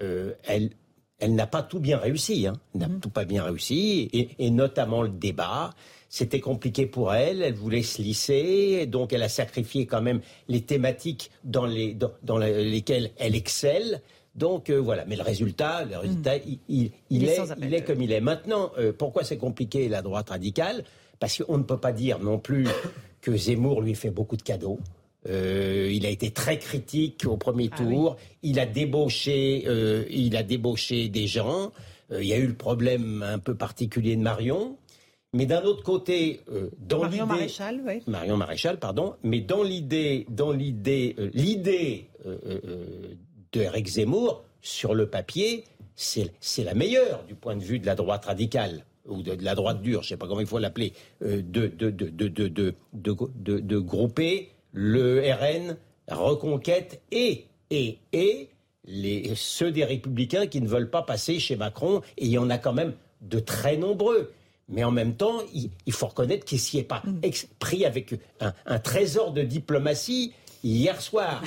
[0.02, 0.70] euh, elle,
[1.18, 2.54] elle n'a pas tout bien réussi, hein.
[2.74, 3.00] n'a mm-hmm.
[3.00, 5.70] tout pas bien réussi, et, notamment le débat.
[6.08, 10.60] C'était compliqué pour elle, elle voulait se lisser, donc elle a sacrifié quand même les
[10.60, 14.02] thématiques dans, les, dans, lesquelles elle excelle.
[14.36, 16.42] Donc euh, voilà, mais le résultat, le résultat, mm.
[16.68, 18.20] il, il, est, il, est, comme il est.
[18.20, 20.84] Maintenant, euh, pourquoi c'est compliqué la droite radicale?
[21.18, 22.66] Parce qu'on ne peut pas dire non plus
[23.20, 24.78] que Zemmour lui fait beaucoup de cadeaux.
[25.28, 28.16] Euh, il a été très critique au premier ah tour.
[28.42, 31.72] Il a débauché, euh, il a débauché des gens.
[32.12, 34.76] Euh, il y a eu le problème un peu particulier de Marion.
[35.32, 36.40] Mais d'un autre côté,
[36.78, 38.02] dans l'idée, Marion Maréchal, oui.
[38.06, 39.16] Marion Maréchal, pardon.
[39.22, 47.24] Mais dans l'idée, dans l'idée, l'idée de Eric Zemmour sur le papier, c'est la meilleure
[47.24, 50.08] du point de vue de la droite radicale ou de, la droite dure, je ne
[50.10, 55.76] sais pas comment il faut l'appeler, de, de, de, de, grouper le RN,
[56.08, 58.48] Reconquête et, et, et
[58.84, 62.50] les, ceux des républicains qui ne veulent pas passer chez Macron, et il y en
[62.50, 64.32] a quand même de très nombreux.
[64.68, 67.02] Mais en même temps, il, faut reconnaître qu'il s'y est pas
[67.60, 71.42] pris avec un, trésor de diplomatie hier soir.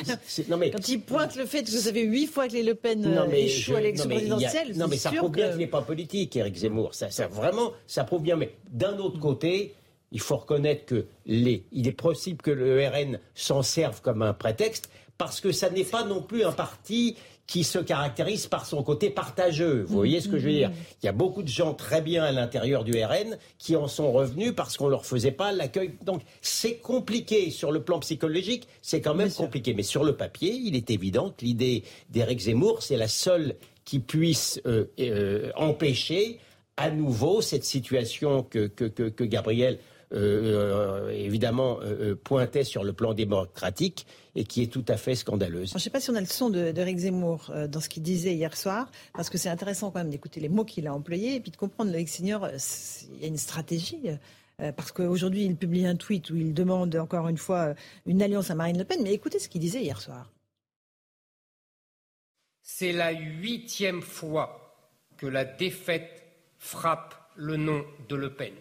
[0.48, 0.72] Non, mais...
[0.72, 3.26] Quand il pointe le fait que vous avez huit fois que les Le Pen euh,
[3.32, 6.94] échouent à l'élection présidentielle, non mais ça prouve bien qu'il n'est pas politique, Éric Zemmour.
[6.94, 8.36] Ça, ça, vraiment, ça prouve bien.
[8.36, 9.74] Mais d'un autre côté,
[10.12, 14.34] il faut reconnaître que les, il est possible que le RN s'en serve comme un
[14.34, 17.18] prétexte parce que ça n'est pas non plus un parti
[17.50, 19.84] qui se caractérise par son côté partageux.
[19.88, 22.24] Vous voyez ce que je veux dire Il y a beaucoup de gens très bien
[22.24, 25.94] à l'intérieur du RN qui en sont revenus parce qu'on leur faisait pas l'accueil.
[26.06, 29.74] Donc c'est compliqué sur le plan psychologique, c'est quand même compliqué.
[29.74, 33.98] Mais sur le papier, il est évident que l'idée d'Éric Zemmour, c'est la seule qui
[33.98, 36.38] puisse euh, euh, empêcher
[36.78, 39.80] à nouveau cette situation que, que, que, que Gabriel
[40.12, 45.14] euh, euh, évidemment euh, pointait sur le plan démocratique et qui est tout à fait
[45.14, 45.70] scandaleuse.
[45.70, 47.90] Je ne sais pas si on a le son de, de Rick Zemmour dans ce
[47.90, 50.94] qu'il disait hier soir, parce que c'est intéressant quand même d'écouter les mots qu'il a
[50.94, 52.48] employés et puis de comprendre, Loïc Signor,
[53.12, 54.10] il y a une stratégie.
[54.58, 58.56] Parce qu'aujourd'hui, il publie un tweet où il demande encore une fois une alliance à
[58.56, 59.00] Marine Le Pen.
[59.02, 60.30] Mais écoutez ce qu'il disait hier soir.
[62.62, 64.76] C'est la huitième fois
[65.18, 66.24] que la défaite
[66.58, 68.54] frappe le nom de Le Pen.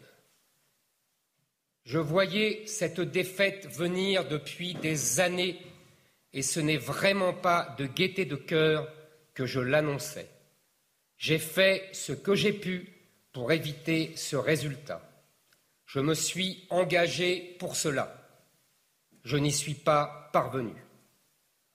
[1.89, 5.59] Je voyais cette défaite venir depuis des années
[6.35, 8.93] et ce n'est vraiment pas de gaieté de cœur
[9.33, 10.29] que je l'annonçais.
[11.17, 12.93] J'ai fait ce que j'ai pu
[13.33, 15.01] pour éviter ce résultat.
[15.87, 18.15] Je me suis engagé pour cela.
[19.25, 20.75] Je n'y suis pas parvenu.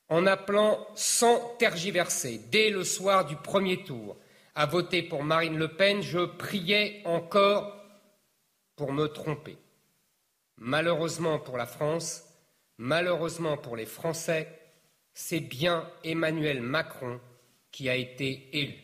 [0.09, 4.15] En appelant sans tergiverser, dès le soir du premier tour,
[4.53, 7.83] à voter pour Marine Le Pen, je priais encore
[8.75, 9.57] pour me tromper.
[10.65, 12.23] Malheureusement pour la France,
[12.77, 14.47] malheureusement pour les Français,
[15.13, 17.19] c'est bien Emmanuel Macron
[17.69, 18.75] qui a été élu.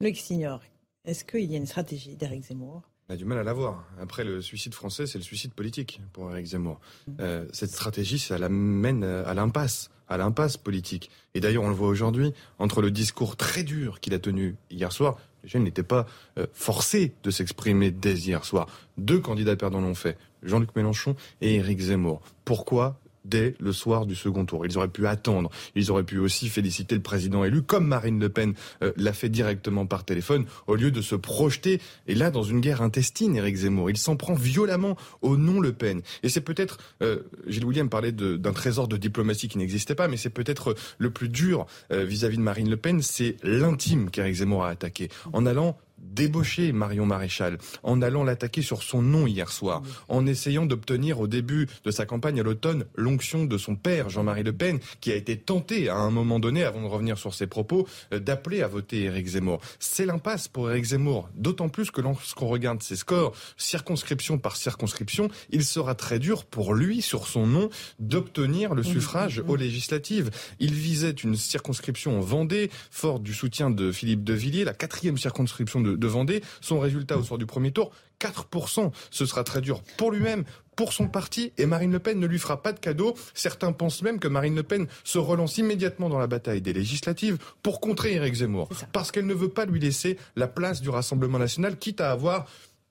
[0.00, 0.60] Luc Signor,
[1.04, 2.82] est-ce qu'il y a une stratégie d'Éric Zemmour?
[3.08, 3.84] On a du mal à l'avoir.
[4.00, 6.78] Après, le suicide français, c'est le suicide politique pour Eric Zemmour.
[7.18, 11.10] Euh, cette stratégie, ça l'amène à l'impasse, à l'impasse politique.
[11.34, 14.92] Et d'ailleurs, on le voit aujourd'hui, entre le discours très dur qu'il a tenu hier
[14.92, 16.06] soir, les jeunes n'étaient pas
[16.38, 18.66] euh, forcés de s'exprimer dès hier soir.
[18.98, 20.18] Deux candidats perdants l'ont fait.
[20.42, 22.20] Jean-Luc Mélenchon et Éric Zemmour.
[22.44, 24.66] Pourquoi dès le soir du second tour.
[24.66, 25.50] Ils auraient pu attendre.
[25.74, 29.28] Ils auraient pu aussi féliciter le président élu, comme Marine Le Pen euh, l'a fait
[29.28, 33.56] directement par téléphone, au lieu de se projeter, et là, dans une guerre intestine, Éric
[33.56, 33.90] Zemmour.
[33.90, 36.02] Il s'en prend violemment au nom Le Pen.
[36.22, 40.16] Et c'est peut-être, euh, Gilles William parlait d'un trésor de diplomatie qui n'existait pas, mais
[40.16, 44.64] c'est peut-être le plus dur euh, vis-à-vis -vis de Marine LePen, c'est l'intime qu'Éric Zemmour
[44.64, 45.08] a attaqué.
[45.32, 50.66] En allant débaucher Marion Maréchal en allant l'attaquer sur son nom hier soir, en essayant
[50.66, 54.78] d'obtenir au début de sa campagne à l'automne l'onction de son père, Jean-Marie Le Pen,
[55.00, 58.18] qui a été tenté à un moment donné, avant de revenir sur ses propos, euh,
[58.18, 59.60] d'appeler à voter Éric Zemmour.
[59.78, 65.28] C'est l'impasse pour Éric Zemmour, d'autant plus que lorsqu'on regarde ses scores, circonscription par circonscription,
[65.50, 70.30] il sera très dur pour lui, sur son nom, d'obtenir le suffrage aux législatives.
[70.60, 75.18] Il visait une circonscription en Vendée, fort du soutien de Philippe de Villiers, la quatrième
[75.18, 76.42] circonscription de, de Vendée.
[76.60, 78.90] Son résultat au soir du premier tour, 4%.
[79.10, 80.44] Ce sera très dur pour lui-même,
[80.76, 83.14] pour son parti, et Marine Le Pen ne lui fera pas de cadeau.
[83.34, 87.38] Certains pensent même que Marine Le Pen se relance immédiatement dans la bataille des législatives
[87.62, 91.38] pour contrer Éric Zemmour, parce qu'elle ne veut pas lui laisser la place du Rassemblement
[91.38, 92.46] national, quitte à avoir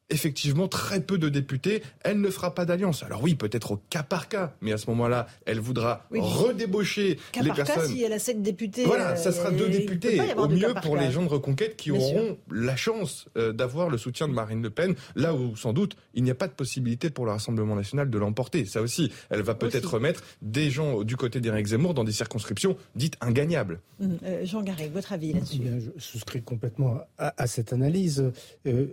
[0.10, 1.84] effectivement très peu de députés.
[2.02, 3.04] Elle ne fera pas d'alliance.
[3.04, 7.48] Alors oui, peut-être au cas par cas, mais à ce moment-là, elle voudra redébaucher les
[7.48, 7.76] par personnes.
[7.76, 8.86] Cas, si elle a sept députés.
[8.86, 10.20] Voilà, ça sera deux députés.
[10.38, 14.28] Au mieux pour les gens de Reconquête qui auront la chance euh, d'avoir le soutien
[14.28, 17.26] de Marine Le Pen, là où sans doute il n'y a pas de possibilité pour
[17.26, 18.66] le Rassemblement national de l'emporter.
[18.66, 22.78] Ça aussi, elle va peut-être remettre des gens du côté d'Éric Zemmour dans des circonscriptions
[22.96, 23.80] dites ingagnables.
[24.02, 25.62] Hum, euh, Jean Garret, votre avis là-dessus?
[25.66, 28.32] Eh Je souscris complètement à, cette analyse.
[28.68, 28.88] Euh,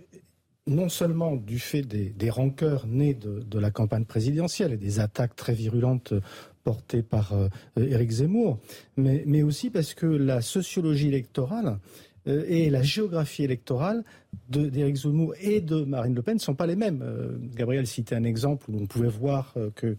[0.71, 5.53] non seulement du fait des, rancœurs nées de, la campagne présidentielle et des attaques très
[5.53, 6.15] virulentes
[6.63, 8.59] portées par euh, Éric Zemmour,
[8.97, 11.79] mais, aussi parce que la sociologie électorale
[12.27, 14.05] euh, et la géographie électorale
[14.49, 17.03] d'Éric Zemmour et de Marine Le Pen ne sont pas les mêmes.
[17.03, 19.97] Euh, Gabriel citait un exemple où on pouvait voir euh, que,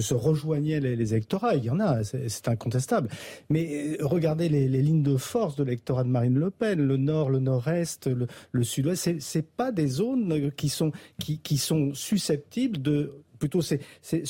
[0.00, 1.56] se rejoignaient les, électorats.
[1.56, 3.08] Il y en a, c'est incontestable.
[3.50, 7.38] Mais regardez les, lignes de force de l'électorat de Marine Le Pen, le nord, le
[7.38, 8.08] nord-est,
[8.52, 9.20] le, sud-ouest.
[9.20, 13.76] C'est pas des zones qui sont susceptibles de plutôt, ce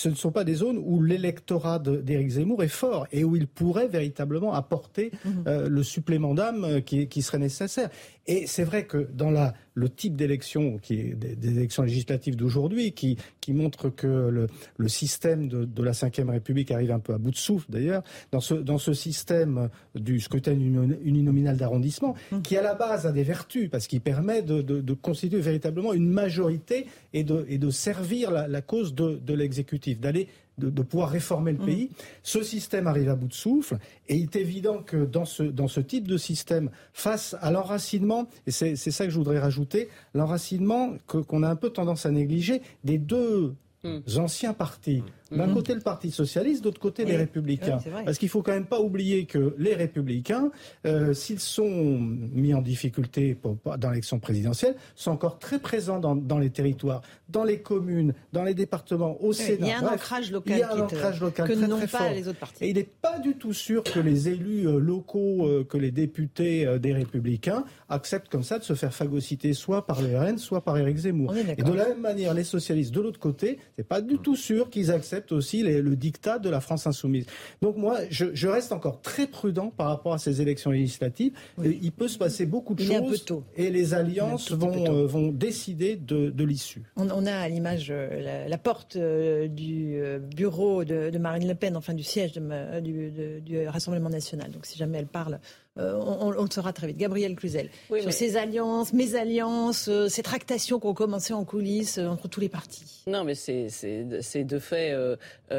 [0.08, 3.88] ne sont pas des zones où l'électorat d'Éric Zemmour est fort et où il pourrait
[3.88, 5.44] véritablement apporter mhm.
[5.46, 7.90] euh, le supplément d'âme euh, qui, serait nécessaire.
[8.26, 12.92] Et c'est vrai que dans la le type d'élection qui est des, élections législatives d'aujourd'hui,
[12.92, 17.12] qui, qui montre que le, le système de, de la Ve République arrive un peu
[17.12, 22.40] à bout de souffle d'ailleurs, dans ce, dans ce système du scrutin uninominal d'arrondissement, mmh.
[22.40, 25.92] qui à la base a des vertus, parce qu'il permet de, de, de, constituer véritablement
[25.92, 30.82] une majorité et de, et de servir la, la cause de, de l'exécutif, d'aller de,
[30.82, 31.66] pouvoir réformer le mm.
[31.66, 31.90] pays.
[32.22, 35.68] Ce système arrive à bout de souffle et il est évident que dans ce, dans
[35.68, 40.94] ce type de système, face à l'enracinement, et c'est ça que je voudrais rajouter, l'enracinement
[41.06, 43.98] qu'on a un peu tendance à négliger des deux mm.
[44.18, 45.02] anciens partis.
[45.30, 45.54] D'un mm.
[45.54, 47.78] côté le Parti socialiste, d'autre côté les républicains.
[48.04, 50.50] Parce qu'il faut quand même pas oublier que les républicains,
[50.86, 53.36] euh, s'ils sont mis en difficulté
[53.78, 58.54] dans l'élection présidentielle, sont encore très présents dans, les territoires, dans les communes, dans les
[58.54, 59.66] départements, au Sénat.
[59.66, 61.80] Il y a un ancrage local, il y a un ancrage local que très, n'ont
[61.80, 62.10] pas fort.
[62.14, 62.64] les autres partis.
[62.64, 65.90] Et il n'est pas du tout sûr que les élus euh, locaux, euh, que les
[65.90, 70.62] députés des républicains acceptent comme ça de se faire phagocyter soit par les RN, soit
[70.62, 71.34] par Éric Zemmour.
[71.36, 74.70] Et de la même manière, les socialistes de l'autre côté, c'est pas du tout sûr
[74.70, 77.26] qu'ils acceptent aussi le dictat de la France insoumise.
[77.62, 81.32] Donc moi, je, reste encore très prudent par rapport à ces élections législatives.
[81.62, 83.24] Il peut se passer beaucoup de choses
[83.56, 86.82] et les alliances vont, euh, vont décider de, l'issue.
[86.96, 90.00] On, a à l'image euh, la, porte euh, du
[90.34, 92.34] bureau de, Marine Le Pen, enfin du siège
[92.82, 94.50] du, du Rassemblement national.
[94.50, 95.40] Donc si jamais elle parle
[95.78, 96.96] euh, on, le saura très vite.
[96.96, 97.68] Gabriel Cluzel,
[98.00, 102.40] sur ces alliances, mésalliances, euh, ces tractations qui ont commencé en coulisses euh, entre tous
[102.40, 102.84] les partis.
[103.06, 104.94] Non, mais c'est de fait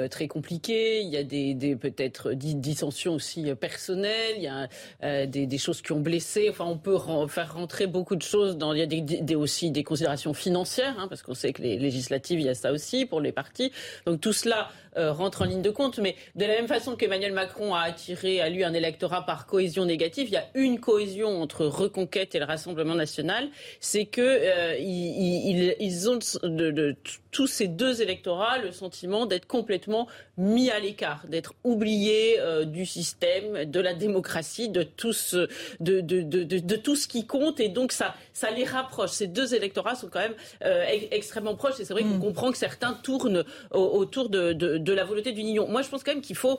[0.09, 1.01] très compliqué.
[1.01, 4.35] Il y a des, peut-être dissensions aussi personnelles.
[4.37, 6.47] Il y a des, choses qui ont blessé.
[6.49, 8.57] Enfin, on peut faire rentrer beaucoup de choses.
[8.57, 11.77] Dans, il y a des, aussi des considérations financières, hein, parce qu'on sait que les
[11.77, 13.71] législatives, il y a ça aussi pour les partis.
[14.05, 15.99] Donc tout cela rentre en ligne de compte.
[15.99, 19.85] Mais de la même façon qu'Emmanuel Macron a attiré à lui un électorat par cohésion
[19.85, 24.77] négative, il y a une cohésion entre Reconquête et le Rassemblement national, c'est que euh,
[24.79, 26.95] ils, ont de,
[27.37, 32.83] tous ces deux électorats le sentiment d'être complètement mis à l'écart, d'être oubliés euh, du
[32.83, 35.47] système, de la démocratie, de tout ce,
[35.79, 39.11] de, tout ce qui compte, et donc ça, ça les rapproche.
[39.11, 42.21] Ces deux électorats sont quand même euh, extrêmement proches, et c'est vrai qu'on mm.
[42.21, 45.67] comprend que certains tournent autour de, la volonté d'une union.
[45.67, 46.57] Moi, je pense quand même qu'il faut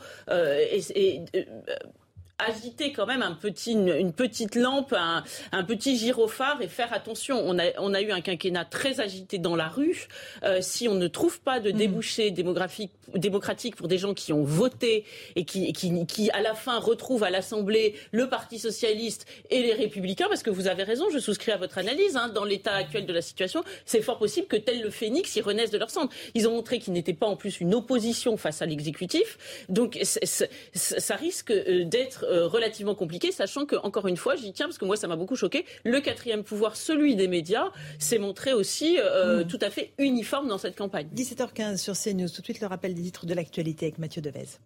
[2.39, 7.41] agiter quand même un petit, une, petite lampe, un, un, petit gyrophare et faire attention.
[7.45, 10.07] On a, on a eu un quinquennat très agité dans la rue.
[10.45, 11.77] Euh, si on ne trouve pas de mm.
[11.77, 16.55] débouché démographique, démocratique pour des gens qui ont voté et qui, qui, qui à la
[16.55, 21.07] fin retrouvent à l'Assemblée le Parti socialiste et les Républicains, parce que vous avez raison,
[21.11, 22.17] je souscris à votre analyse.
[22.17, 25.43] Hein, dans l'état actuel de la situation, c'est fort possible que tel le phénix, ils
[25.43, 26.15] renaissent de leur centre.
[26.35, 29.65] Ils ont montré qu'ils n'étaient pas en plus une opposition face à l'exécutif.
[29.69, 34.79] Donc ça risque euh, d'être relativement compliqué, sachant que, encore une fois, j'y tiens parce
[34.79, 38.99] que moi, ça m'a beaucoup choqué, le quatrième pouvoir, celui des médias, s'est montré aussi
[38.99, 39.47] euh, mm.
[39.47, 41.09] tout à fait uniforme dans cette campagne.
[41.15, 42.29] 17h15 sur CNews.
[42.29, 44.59] Tout de suite, le rappel des titres de l'actualité avec Mathieu Devez.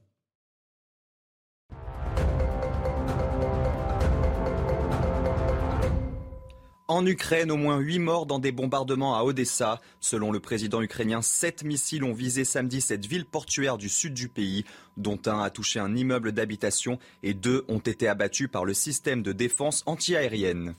[6.89, 9.81] En Ukraine, au moins 8 morts dans des bombardements à Odessa.
[10.01, 14.29] Selon le président ukrainien, 7 missiles ont visé samedi cette ville portuaire du sud du
[14.29, 14.65] pays,
[14.97, 19.23] dont un a touché un immeuble d'habitation et deux ont été abattus par le système
[19.23, 20.75] de défense antiaérienne.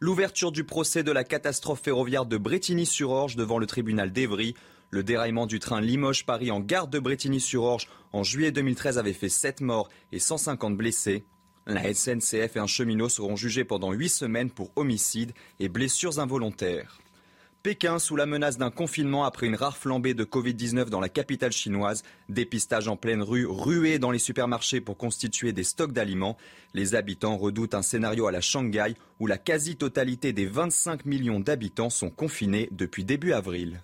[0.00, 4.54] L'ouverture du procès de la catastrophe ferroviaire de Bretigny-sur-Orge devant le tribunal d'Evry.
[4.90, 9.60] Le déraillement du train Limoges-Paris en gare de Bretigny-sur-Orge en juillet 2013 avait fait 7
[9.60, 11.26] morts et 150 blessés.
[11.70, 16.98] La SNCF et un cheminot seront jugés pendant huit semaines pour homicide et blessures involontaires.
[17.62, 21.52] Pékin sous la menace d'un confinement après une rare flambée de Covid-19 dans la capitale
[21.52, 22.04] chinoise.
[22.30, 26.38] Dépistage en pleine rue, ruée dans les supermarchés pour constituer des stocks d'aliments.
[26.72, 31.90] Les habitants redoutent un scénario à la Shanghai où la quasi-totalité des 25 millions d'habitants
[31.90, 33.82] sont confinés depuis début avril.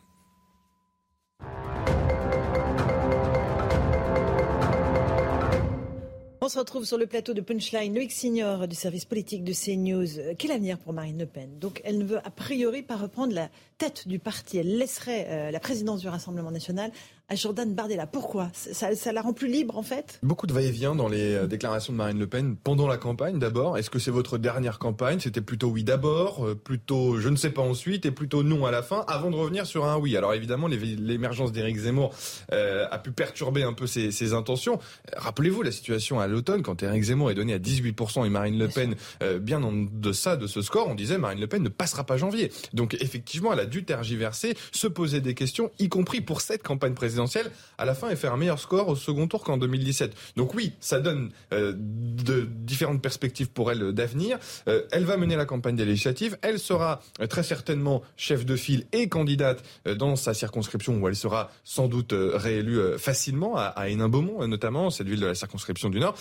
[6.44, 7.94] On se retrouve sur le plateau de Punchline.
[7.94, 10.34] Loïc Signor du service politique de CNews.
[10.36, 11.58] Quel avenir pour Marine Le Pen?
[11.58, 14.58] Donc, elle ne veut a priori pas reprendre la tête du parti.
[14.58, 16.90] Elle laisserait euh, la présidence du Rassemblement national
[17.28, 18.06] à Jordan Bardella.
[18.06, 18.50] Pourquoi?
[18.52, 20.18] Ça, la rend plus libre en fait?
[20.22, 23.78] Beaucoup de va-et-vient dans les euh, déclarations de Marine Le Pen pendant la campagne d'abord.
[23.78, 25.20] Est-ce que c'est votre dernière campagne?
[25.20, 28.70] C'était plutôt oui d'abord, euh, plutôt je ne sais pas ensuite et plutôt non à
[28.70, 30.16] la fin avant de revenir sur un oui.
[30.18, 32.14] Alors évidemment l'émergence d'Éric Zemmour
[32.52, 34.78] euh, a pu perturber un peu ses, intentions.
[35.16, 38.68] Rappelez-vous la situation à l'automne quand Éric Zemmour est donné à 18% et Marine Le
[38.68, 38.96] Pen
[39.40, 42.50] bien en deçà de ce score, on disait Marine Le Pen ne passera pas janvier.
[42.72, 46.94] Donc effectivement elle a dû tergiverser, se poser des questions, y compris pour cette campagne
[46.94, 50.14] présidentielle à la fin et faire un meilleur score au second tour qu'en 2017.
[50.36, 54.38] Donc oui, ça donne euh, de différentes perspectives pour elle d'avenir.
[54.68, 56.36] Euh, elle va mener la campagne des législatives.
[56.42, 59.64] Elle sera euh, très certainement chef de file et candidate
[59.96, 65.08] dans sa circonscription où elle sera sans doute réélue facilement à, à Hénin-Beaumont notamment, cette
[65.08, 66.16] ville de la circonscription du Nord.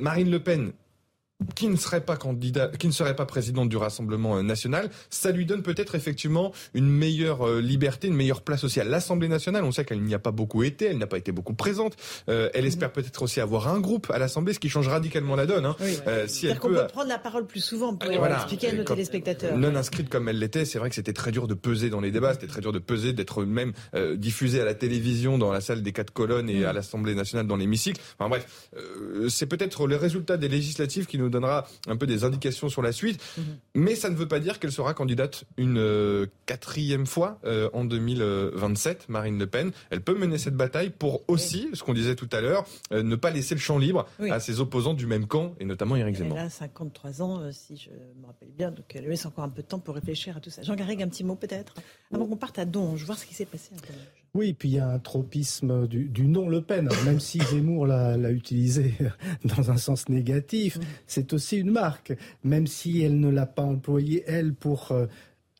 [0.00, 0.72] Marine Le Pen
[1.54, 5.30] qui ne serait pas candidat, qui ne serait pas présidente du Rassemblement euh, national, ça
[5.30, 9.64] lui donne peut-être effectivement une meilleure euh, liberté, une meilleure place aussi à l'Assemblée nationale.
[9.64, 11.96] On sait qu'elle n'y a pas beaucoup été, elle n'a pas été beaucoup présente.
[12.28, 15.46] Euh, elle espère peut-être aussi avoir un groupe à l'Assemblée, ce qui change radicalement la
[15.46, 15.66] donne.
[15.66, 15.76] Hein.
[16.26, 19.56] si elle peut, peut prendre la parole plus souvent pour expliquer à nos téléspectateurs.
[19.56, 22.10] Non inscrite comme elle l'était, c'est vrai que c'était très dur de peser dans les
[22.10, 23.72] débats, c'était très dur de peser, d'être même
[24.16, 26.66] diffusée à la télévision dans la salle des quatre colonnes et mm.
[26.66, 28.00] à l'Assemblée nationale dans l'hémicycle.
[28.18, 28.70] Enfin bref,
[29.28, 32.92] c'est peut-être les résultats des législatives qui nous donnera un peu des indications sur la
[32.92, 33.20] suite.
[33.36, 33.44] Mhm.
[33.74, 37.84] Mais ça ne veut pas dire qu'elle sera candidate une euh, quatrième fois euh, en
[37.84, 39.72] 2027, Marine Le Pen.
[39.90, 43.16] Elle peut mener cette bataille pour aussi, ce qu'on disait tout à l'heure, euh, ne
[43.16, 46.38] pas laisser le champ libre à ses opposants du même camp, et notamment Éric Zemmour.
[46.38, 47.90] Elle a 53 ans, si je
[48.20, 50.50] me rappelle bien, donc elle laisse encore un peu de temps pour réfléchir à tout
[50.50, 50.62] ça.
[50.62, 51.74] Jean Garrigue, un petit mot peut-être
[52.12, 53.70] Avant qu'on parte à Donge, voir ce qui s'est passé.
[54.32, 56.88] Oui, puis il y a un tropisme du, du nom Le Pen.
[57.04, 58.94] même si Zemmour l'a utilisé
[59.44, 62.12] dans un sens négatif, c'est aussi une marque.
[62.44, 65.06] Même si elle ne l'a pas employée, elle, pour euh,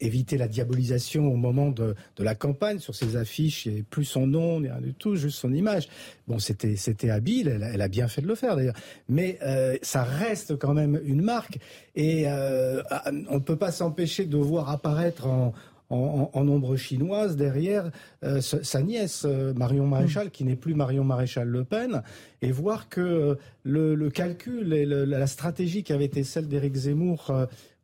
[0.00, 2.78] éviter la diabolisation au moment de, la campagne.
[2.78, 5.88] Sur ses affiches, il n'y avait plus son nom, rien du tout, juste son image.
[6.26, 8.76] Bon, c'était c'était habile, elle, a bien fait de le faire d'ailleurs.
[9.09, 11.59] Mais euh, ça reste quand même une marque.
[11.94, 12.83] Et euh,
[13.28, 15.54] on ne peut pas s'empêcher de voir apparaître en,
[15.90, 17.90] en, nombre chinoise derrière
[18.24, 22.03] euh, sa nièce euh, Marion Maréchal, qui n'est plus Marion Maréchal Le Pen,
[22.42, 27.33] et voir que euh, le, calcul et la stratégie qui avait été celle d'Éric Zemmour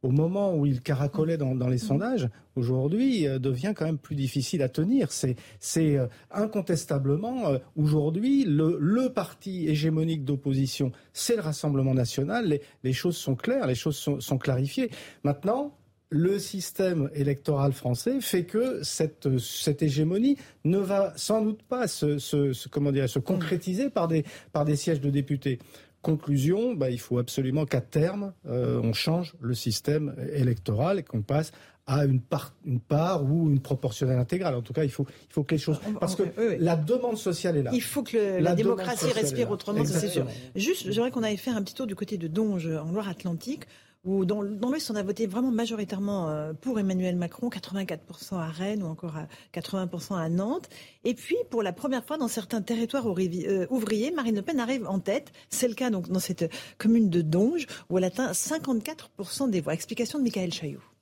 [0.03, 4.69] au moment où il caracolait dans, les sondages, aujourd'hui devient quand même plus difficile à
[4.69, 5.09] tenir.
[5.11, 5.99] C'est
[6.31, 12.61] incontestablement aujourd'hui le, parti hégémonique d'opposition, c'est le Rassemblement national.
[12.83, 14.91] Les, choses sont claires, les choses sont, sont clarifiées.
[15.25, 15.75] Maintenant,
[16.11, 22.69] le système électoral français fait que cette, cette hégémonie ne va sans doute pas se,
[22.69, 25.59] comment dire, se concrétiser par des, par des sièges de députés.
[26.03, 31.23] Conclusion, bah, il faut absolument qu'à terme, euh, on change le système électoral et qu'on
[31.23, 31.51] passe
[31.89, 34.55] à une part, une part ou une proportionnelle intégrale.
[34.55, 35.81] En tout cas, il faut, il faut que les choses...
[36.01, 36.23] Parce que
[36.59, 37.71] la demande sociale est là.
[37.73, 40.27] Il faut que la, démocratie respire autrement, c'est sûr.
[40.55, 43.67] Juste, j'aimerais qu'on aille faire un petit tour du côté de Donge, en Loire-Atlantique,
[44.07, 48.83] où dans, l'Ouest, on a voté vraiment majoritairement euh, pour Emmanuel Macron, 84% à Rennes
[48.83, 50.69] ou encore à 80% à Nantes.
[51.05, 54.87] Et puis, pour la première fois dans certains territoires euh, ouvriers, Marine Le Pen arrive
[54.87, 55.33] en tête.
[55.51, 59.75] C'est le cas donc dans cette commune de Donge, où elle atteint 54% des voix.
[59.75, 60.96] Explication de Michael Chaillot.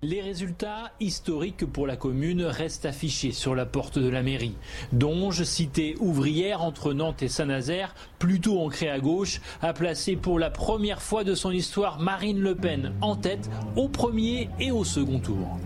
[0.00, 4.54] Les résultats historiques pour la commune restent affichés sur la porte de la mairie.
[4.92, 10.50] Donge, cité ouvrière entre Nantes et Saint-Nazaire, plutôt ancrée à gauche, a placé pour la
[10.50, 15.18] première fois de son histoire Marine Le Pen en tête au premier et au second
[15.18, 15.58] tour.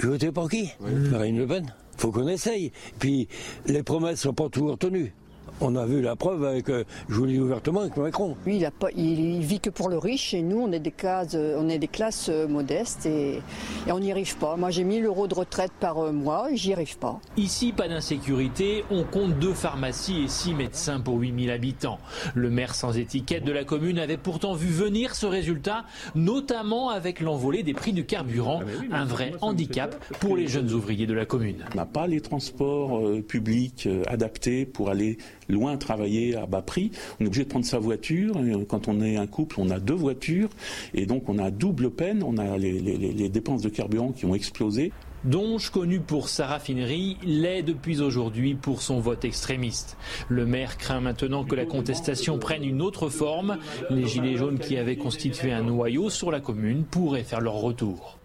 [0.00, 0.68] Votez pour qui?
[0.80, 1.72] Marine Le Pen?
[1.96, 2.72] Faut qu'on essaye.
[2.98, 3.28] Puis
[3.66, 5.14] les promesses sont pas toujours tenues.
[5.58, 8.36] On a vu la preuve avec, euh, je vous le dis ouvertement, avec Macron.
[8.44, 10.90] Lui, il, a pas, il, vit que pour le riche et nous, on est des,
[10.90, 13.40] cases, on est des classes euh, modestes et,
[13.88, 14.56] on n'y arrive pas.
[14.56, 17.20] Moi, j'ai 1000 euros de retraite par euh, mois et j'y arrive pas.
[17.38, 18.84] Ici, pas d'insécurité.
[18.90, 21.98] On compte deux pharmacies et six médecins pour 8000 habitants.
[22.34, 27.20] Le maire sans étiquette de la commune avait pourtant vu venir ce résultat, notamment avec
[27.20, 28.60] l'envolée des prix du carburant,
[28.92, 31.64] ah, un vrai handicap pour les jeunes ouvriers de la commune.
[31.72, 35.16] On n'a pas les transports publics adaptés pour aller
[35.48, 36.90] loin travailler à bas prix.
[37.18, 38.36] On est obligé de prendre sa voiture.
[38.68, 40.50] Quand on est un couple, on a deux voitures.
[40.94, 42.22] Et donc on a double peine.
[42.22, 44.92] On a les, dépenses de carburant qui ont explosé.
[45.24, 49.96] Donge, connu pour sa raffinerie, l'est depuis aujourd'hui pour son vote extrémiste.
[50.28, 53.58] Le maire craint maintenant que la contestation prenne une autre forme.
[53.90, 58.18] Les Gilets jaunes qui avaient constitué un noyau sur la commune pourraient faire leur retour.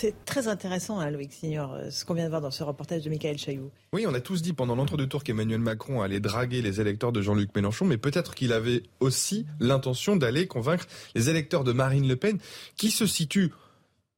[0.00, 3.02] C'est très intéressant, hein, Loïc Signor, euh, ce qu'on vient de voir dans ce reportage
[3.02, 3.70] de Michael Chailloux.
[3.92, 7.20] Oui, on a tous dit pendant l'entre-deux tours qu'Emmanuel Macron allait draguer les électeurs de
[7.20, 12.16] Jean-Luc Mélenchon, mais peut-être qu'il avait aussi l'intention d'aller convaincre les électeurs de Marine Le
[12.16, 12.38] Pen,
[12.78, 13.52] qui se situent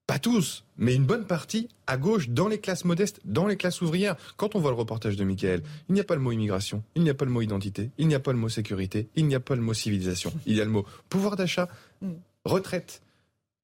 [0.07, 3.83] pas tous, mais une bonne partie à gauche, dans les classes modestes, dans les classes
[3.83, 4.15] ouvrières.
[4.37, 7.03] Quand on voit le reportage de Michael, il n'y a pas le mot immigration, il
[7.03, 9.35] n'y a pas le mot identité, il n'y a pas le mot sécurité, il n'y
[9.35, 10.33] a pas le mot civilisation.
[10.47, 11.69] Il y a le mot pouvoir d'achat,
[12.03, 12.13] mm.
[12.45, 13.03] retraite,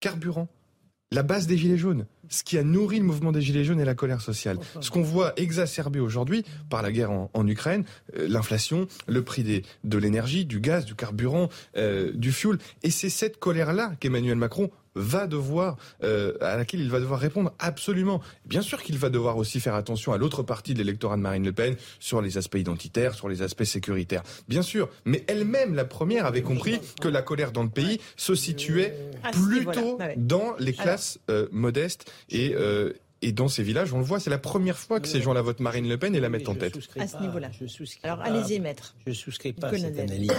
[0.00, 0.48] carburant,
[1.10, 3.84] la base des Gilets jaunes, ce qui a nourri le mouvement des Gilets jaunes et
[3.84, 4.58] la colère sociale.
[4.80, 7.84] Ce qu'on voit exacerbé aujourd'hui par la guerre en, Ukraine,
[8.16, 12.58] euh, l'inflation, le prix des, de l'énergie, du gaz, du carburant, euh, du fioul.
[12.82, 17.52] Et c'est cette colère-là qu'Emmanuel Macron va devoir, euh, à laquelle il va devoir répondre
[17.58, 18.20] absolument.
[18.44, 21.44] Bien sûr qu'il va devoir aussi faire attention à l'autre partie de l'électorat de Marine
[21.44, 24.22] Le Pen sur les aspects identitaires, sur les aspects sécuritaires.
[24.48, 28.34] Bien sûr, mais elle-même, la première, avait compris que la colère dans le pays se
[28.34, 28.94] situait
[29.32, 34.20] plutôt dans les classes euh, modestes et euh, et dans ces villages, on le voit,
[34.20, 36.54] c'est la première fois que ces gens-là votent Marine Le Pen et la mettent en
[36.54, 36.74] je tête.
[36.74, 37.50] souscris À ce niveau-là.
[38.04, 38.94] Alors, allez-y, maître.
[39.06, 40.30] Je souscris pas à cette analyse.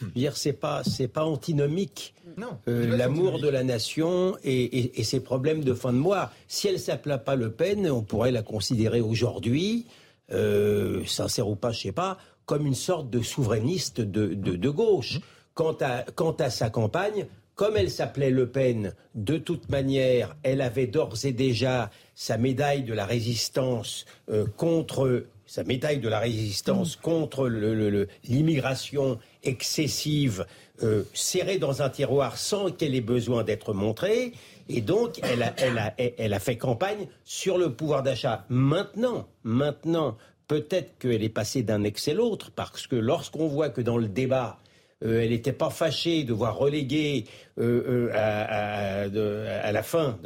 [0.00, 2.14] Je veux dire, c'est pas, c'est pas antinomique.
[2.36, 2.58] Non.
[2.66, 6.32] Euh, L'amour de la nation et, et- et ses problèmes de fin de mois.
[6.48, 9.86] Si elle s'appelait pas Le Pen, on pourrait la considérer aujourd'hui,
[10.32, 14.68] euh, sincère ou pas, je sais pas, comme une sorte de souverainiste de, de, de
[14.70, 15.20] gauche.
[15.54, 20.60] Quant à, quant à sa campagne, comme elle s'appelait Le Pen, de toute manière, elle
[20.60, 26.18] avait d'ores et déjà sa médaille de la résistance euh, contre sa médaille de la
[26.20, 30.46] résistance contre le- le- le- l'immigration excessive
[30.82, 34.32] euh, serrée dans un tiroir sans qu'elle ait besoin d'être montrée.
[34.68, 38.46] Et donc, elle a, elle, a, elle a fait campagne sur le pouvoir d'achat.
[38.48, 40.16] Maintenant, maintenant,
[40.48, 44.08] peut-être qu'elle est passée d'un excès à l'autre, parce que lorsqu'on voit que dans le
[44.08, 44.58] débat,
[45.04, 47.24] euh, elle n'était pas fâchée de voir reléguer
[47.58, 50.18] euh, euh, à, à- de- à la fin,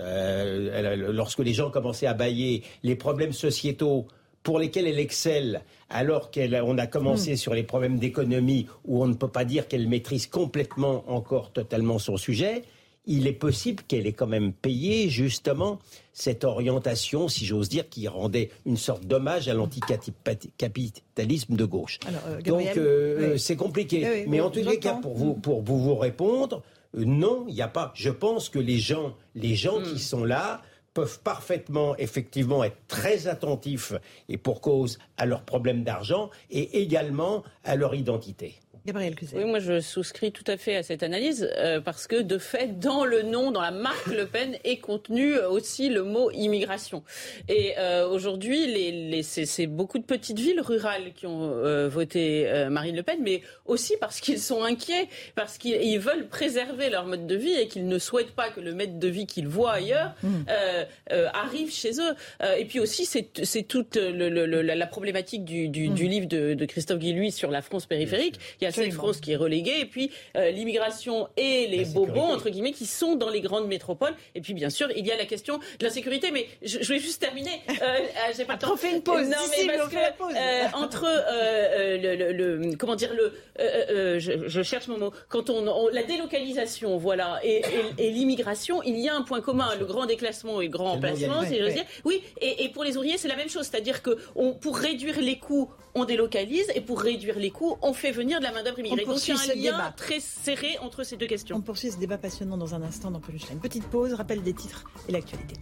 [1.13, 4.07] lorsque les gens commençaient à bailler, les problèmes sociétaux
[4.43, 9.15] pour lesquels elle excelle, alors qu'on a commencé sur les problèmes d'économie où on ne
[9.15, 12.63] peut pas dire qu'elle maîtrise complètement encore totalement son sujet,
[13.09, 15.79] il est possible qu'elle ait quand même payé justement
[16.13, 21.99] cette orientation, si j'ose dire, qui rendait une sorte d'hommage à l'anticapitalisme de gauche.
[22.07, 23.41] Alors, euh, Gabriel, Donc euh, oui.
[23.41, 24.03] c'est compliqué.
[24.05, 26.63] Oui, oui, Mais en tous les cas, pour vous, pour vous, vous répondre,
[26.97, 27.93] euh, non, il n'y a pas.
[27.95, 29.85] Je pense que les gens, les gens Hmm.
[29.85, 30.63] qui sont là
[30.95, 33.93] peuvent parfaitement, effectivement, être très attentifs
[34.29, 38.55] et pour cause à leurs problèmes d'argent et également à leur identité.
[38.89, 39.15] Gabriel.
[39.35, 42.79] Oui, moi je souscris tout à fait à cette analyse euh, parce que de fait,
[42.79, 47.03] dans le nom, dans la marque Le Pen est contenu aussi le mot immigration.
[47.49, 52.49] Et euh, aujourd'hui, les, les, c'est, beaucoup de petites villes rurales qui ont euh, voté
[52.49, 56.89] euh, Marine Le Pen, mais aussi parce qu'ils sont inquiets, parce qu'ils ils veulent préserver
[56.89, 59.49] leur mode de vie et qu'ils ne souhaitent pas que le mode de vie qu'ils
[59.49, 62.15] voient ailleurs euh, euh, arrive chez eux.
[62.43, 63.29] Euh, et puis aussi, c'est,
[63.69, 67.33] toute le- le- le- la, la problématique du, du, du livre de, de Christophe Guilluy
[67.33, 68.37] sur la France périphérique.
[68.61, 68.93] Il y a cette.
[68.95, 73.15] France qui est reléguée, et puis euh, l'immigration et les bobos, entre guillemets, qui sont
[73.17, 74.15] dans les grandes métropoles.
[74.35, 76.31] Et puis, bien sûr, il y a la question de la sécurité.
[76.31, 77.61] Mais je, je vais juste terminer.
[77.71, 78.01] Euh, euh,
[78.37, 78.73] j'ai pas le temps.
[78.73, 79.29] on fait une pause.
[79.29, 84.89] Non, mais parce que euh, entre le, le- le- comment dire le, je, je cherche
[84.89, 85.13] mon mot.
[85.29, 87.63] Quand on, on- la délocalisation, voilà, et,
[87.99, 90.93] et- et l'immigration, il y a un point commun, le grand déclassement et le grand
[90.93, 91.85] emplacement, si j'ose dire.
[92.05, 93.67] Oui, et, et pour les ouvriers, c'est la même chose.
[93.71, 97.93] C'est-à-dire que on, pour réduire les coûts, on délocalise, et pour réduire les coûts, on
[97.93, 99.05] fait venir de la main-d'œuvre immigrée.
[99.05, 99.95] Donc il y a un lien débat.
[99.97, 101.61] très serré entre ces deux On questions.
[101.61, 103.59] poursuit ce débat passionnant dans un instant dans Punchline.
[103.61, 105.55] Petite pause, rappel des titres et l'actualité.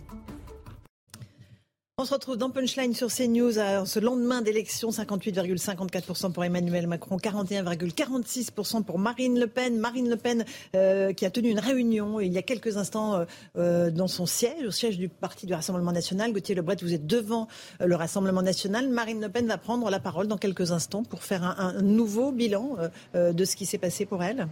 [1.98, 7.16] On se retrouve dans Punchline sur CNews à ce lendemain d'élection, 58,54% pour Emmanuel Macron,
[7.16, 9.78] 41,46% pour Marine Le Pen.
[9.78, 10.44] Marine Le Pen
[10.74, 13.24] euh, qui a tenu une réunion il y a quelques instants euh,
[13.56, 16.34] euh, dans son siège, au siège du parti du Rassemblement National.
[16.34, 17.48] Gauthier Lebret, vous êtes devant
[17.80, 18.90] euh, le Rassemblement National.
[18.90, 22.76] Marine Le Pen va prendre la parole dans quelques instants pour faire un, nouveau bilan
[22.78, 24.48] euh, euh, de ce qui s'est passé pour elle.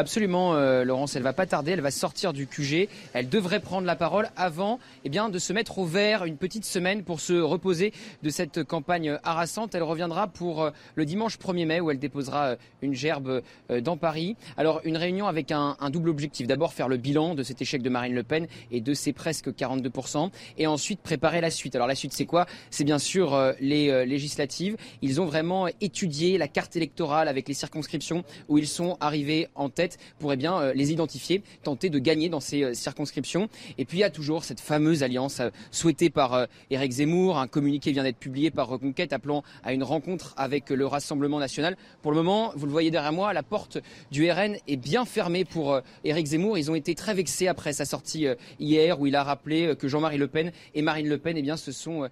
[0.00, 3.86] Absolument, euh, Laurence, elle va pas tarder, elle va sortir du QG, elle devrait prendre
[3.86, 7.34] la parole avant eh bien, de se mettre au vert une petite semaine pour se
[7.34, 7.92] reposer
[8.22, 9.74] de cette campagne harassante.
[9.74, 13.80] Elle reviendra pour euh, le dimanche 1er mai où elle déposera euh, une gerbe euh,
[13.80, 14.36] dans Paris.
[14.56, 16.46] Alors une réunion avec un, double objectif.
[16.46, 19.48] D'abord faire le bilan de cet échec de Marine Le Pen et de ses presque
[19.48, 21.74] 42%, et ensuite préparer la suite.
[21.74, 22.46] Alors la suite c'est quoi?
[22.70, 24.76] C'est bien sûr euh, les euh, législatives.
[25.02, 29.68] Ils ont vraiment étudié la carte électorale avec les circonscriptions où ils sont arrivés en
[29.68, 33.48] tête pour eh bien, euh, les identifier, tenter de gagner dans ces euh, circonscriptions.
[33.78, 37.38] Et puis il y a toujours cette fameuse alliance euh, souhaitée par Éric Zemmour.
[37.38, 41.76] Un communiqué vient d'être publié par Reconquête appelant à une rencontre avec le Rassemblement national.
[42.02, 43.78] Pour le moment, vous le voyez derrière moi, la porte
[44.10, 46.58] du RN est bien fermée pour Éric Zemmour.
[46.58, 48.26] Ils ont été très vexés après sa sortie
[48.58, 51.56] hier où il a rappelé que Jean-Marie Le Pen et Marine Le Pen eh bien,
[51.56, 52.08] se sont,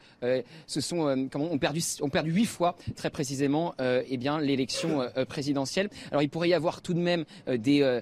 [0.67, 5.91] se sont ont perdu, ont perdu huit fois très précisément eh l'élection présidentielle.
[6.11, 7.25] Alors il pourrait y avoir tout de même
[7.59, 8.01] des, euh,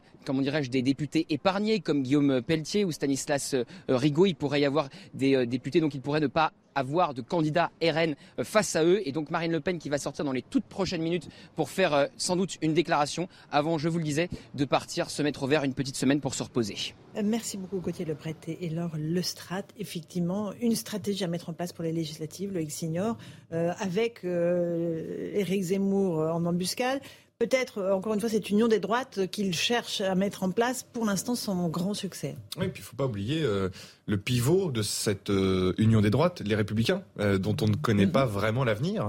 [0.70, 4.26] des députés épargnés comme Guillaume Pelletier ou Stanislas euh, Rigaud.
[4.26, 7.70] Il pourrait y avoir des euh, députés donc il pourrait ne pas avoir de candidats
[7.82, 9.00] RN face à eux.
[9.06, 12.08] Et donc Marine Le Pen qui va sortir dans les toutes prochaines minutes pour faire
[12.18, 15.64] sans doute une déclaration avant, je vous le disais, de partir se mettre au vert
[15.64, 16.76] une petite semaine pour se reposer.
[17.24, 19.64] Merci beaucoup Gauthier Lebret et Laure Lestrade.
[19.78, 23.16] Effectivement, une stratégie à mettre en place pour les législatives, le X-Ignore,
[23.52, 27.00] euh, avec euh, Éric Zemmour en embuscade.
[27.38, 30.86] Peut-être, euh, encore une fois, cette union des droites qu'il cherche à mettre en place,
[30.92, 32.36] pour l'instant, sans grand succès.
[32.56, 33.68] Oui, puis il ne faut pas oublier euh,
[34.06, 38.24] le pivot de cette euh, union des droites, les républicains, dont on ne connaît pas
[38.24, 39.06] vraiment l'avenir.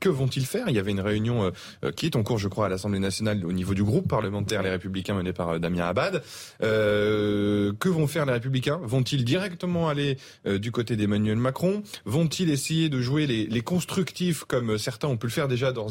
[0.00, 0.68] que vont-ils faire?
[0.68, 1.52] Il y avait une réunion
[1.96, 4.70] qui est en cours, je crois, à l'Assemblée nationale au niveau du groupe parlementaire Les
[4.70, 6.22] Républicains mené par Damien Abad.
[6.60, 8.80] que vont faire les républicains?
[8.82, 11.82] Vont-ils directement aller du côté d'Emmanuel Macron?
[12.04, 15.88] Vont-ils essayer de jouer les, les, constructifs comme certains ont pu le faire déjà dans,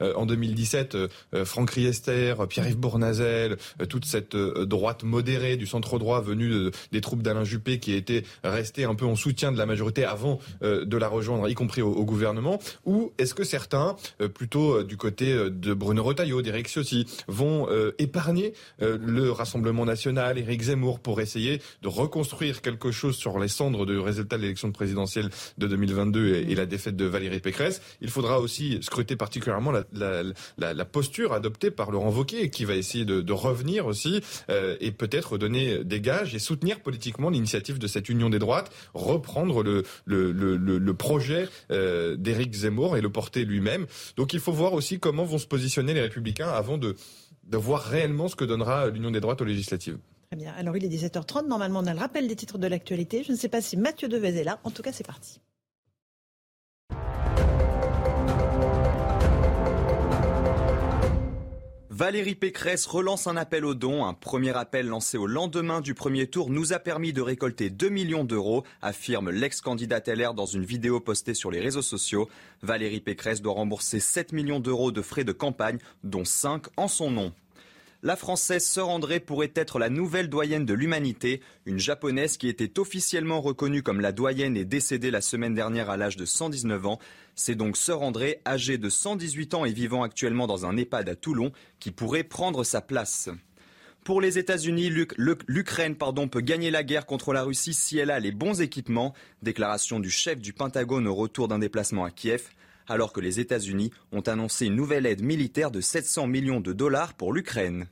[0.00, 1.08] en 2017 euh,
[1.44, 7.00] Franck Riester, Pierre-Yves Bournazel, euh, toute cette euh, droite modérée du centre droit venue des
[7.00, 10.96] troupes d'Alain Juppé qui était restée un peu en soutien de la majorité avant de
[10.96, 12.58] la rejoindre, y compris au, gouvernement.
[12.84, 13.96] Ou est-ce que certains,
[14.34, 21.00] plutôt du côté de Bruno Retailleau, d'Éric Ciotti, vont épargner le Rassemblement national, Éric Zemmour,
[21.00, 25.66] pour essayer de reconstruire quelque chose sur les cendres du résultat de l'élection présidentielle de
[25.66, 27.80] 2022 et, la défaite de Valérie Pécresse?
[28.00, 30.22] Il faudra aussi scruter particulièrement la,
[30.58, 30.84] la,
[31.30, 36.00] adoptée par Laurent Wauquiez, qui va essayer de, revenir aussi euh, et peut-être donner des
[36.00, 42.54] gages et soutenir politiquement l'initiative de cette union des droites, reprendre le, projet euh, d'Éric
[42.54, 43.86] Zemmour et le porter lui-même.
[44.16, 46.96] Donc il faut voir aussi comment vont se positionner les républicains avant de,
[47.44, 49.98] de voir réellement ce que donnera l'union des droites aux législatives.
[50.30, 50.52] Très bien.
[50.56, 51.46] Alors il est 17h30.
[51.46, 53.22] Normalement, on a le rappel des titres de l'actualité.
[53.22, 54.58] Je ne sais pas si Mathieu Devez est là.
[54.64, 55.40] En tout cas, c'est parti.
[61.96, 64.04] Valérie Pécresse relance un appel aux dons.
[64.04, 67.88] Un premier appel lancé au lendemain du premier tour nous a permis de récolter 2
[67.88, 72.28] millions d'euros, affirme l'ex-candidate LR dans une vidéo postée sur les réseaux sociaux.
[72.60, 77.10] Valérie Pécresse doit rembourser 7 millions d'euros de frais de campagne, dont 5 en son
[77.10, 77.32] nom.
[78.06, 81.40] La Française Sœur André pourrait être la nouvelle doyenne de l'humanité.
[81.64, 85.96] Une japonaise qui était officiellement reconnue comme la doyenne est décédée la semaine dernière à
[85.96, 87.00] l'âge de 119 ans.
[87.34, 91.16] C'est donc Sœur André, âgée de 118 ans et vivant actuellement dans un EHPAD à
[91.16, 91.50] Toulon,
[91.80, 93.28] qui pourrait prendre sa place.
[94.04, 94.88] Pour les États-Unis,
[95.48, 99.14] l'Ukraine peut gagner la guerre contre la Russie si elle a les bons équipements.
[99.42, 102.50] Déclaration du chef du Pentagone au retour d'un déplacement à Kiev
[102.88, 107.14] alors que les États-Unis ont annoncé une nouvelle aide militaire de 700 millions de dollars
[107.14, 107.88] pour l'Ukraine.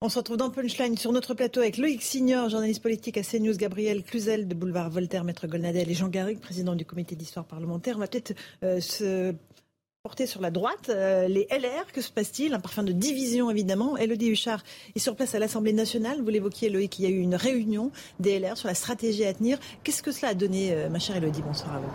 [0.00, 3.56] On se retrouve dans Punchline sur notre plateau avec Loïc Signor, journaliste politique à CNews,
[3.56, 7.96] Gabriel Cluzel de Boulevard Voltaire, Maître Golnadel et Jean Garrigue, président du comité d'histoire parlementaire.
[7.96, 9.34] On va peut-être euh, se
[10.02, 12.54] porter sur la droite, euh, les LR, que se passe-t-il?
[12.54, 13.98] Un parfum de division évidemment.
[13.98, 14.62] Elodie Huchard
[14.94, 16.22] est sur place à l'Assemblée nationale.
[16.22, 19.34] Vous l'évoquiez Loïc, il y a eu une réunion des LR sur la stratégie à
[19.34, 19.58] tenir.
[19.84, 21.42] Qu'est-ce que cela a donné, euh, ma chère Elodie?
[21.42, 21.92] Bonsoir à vous.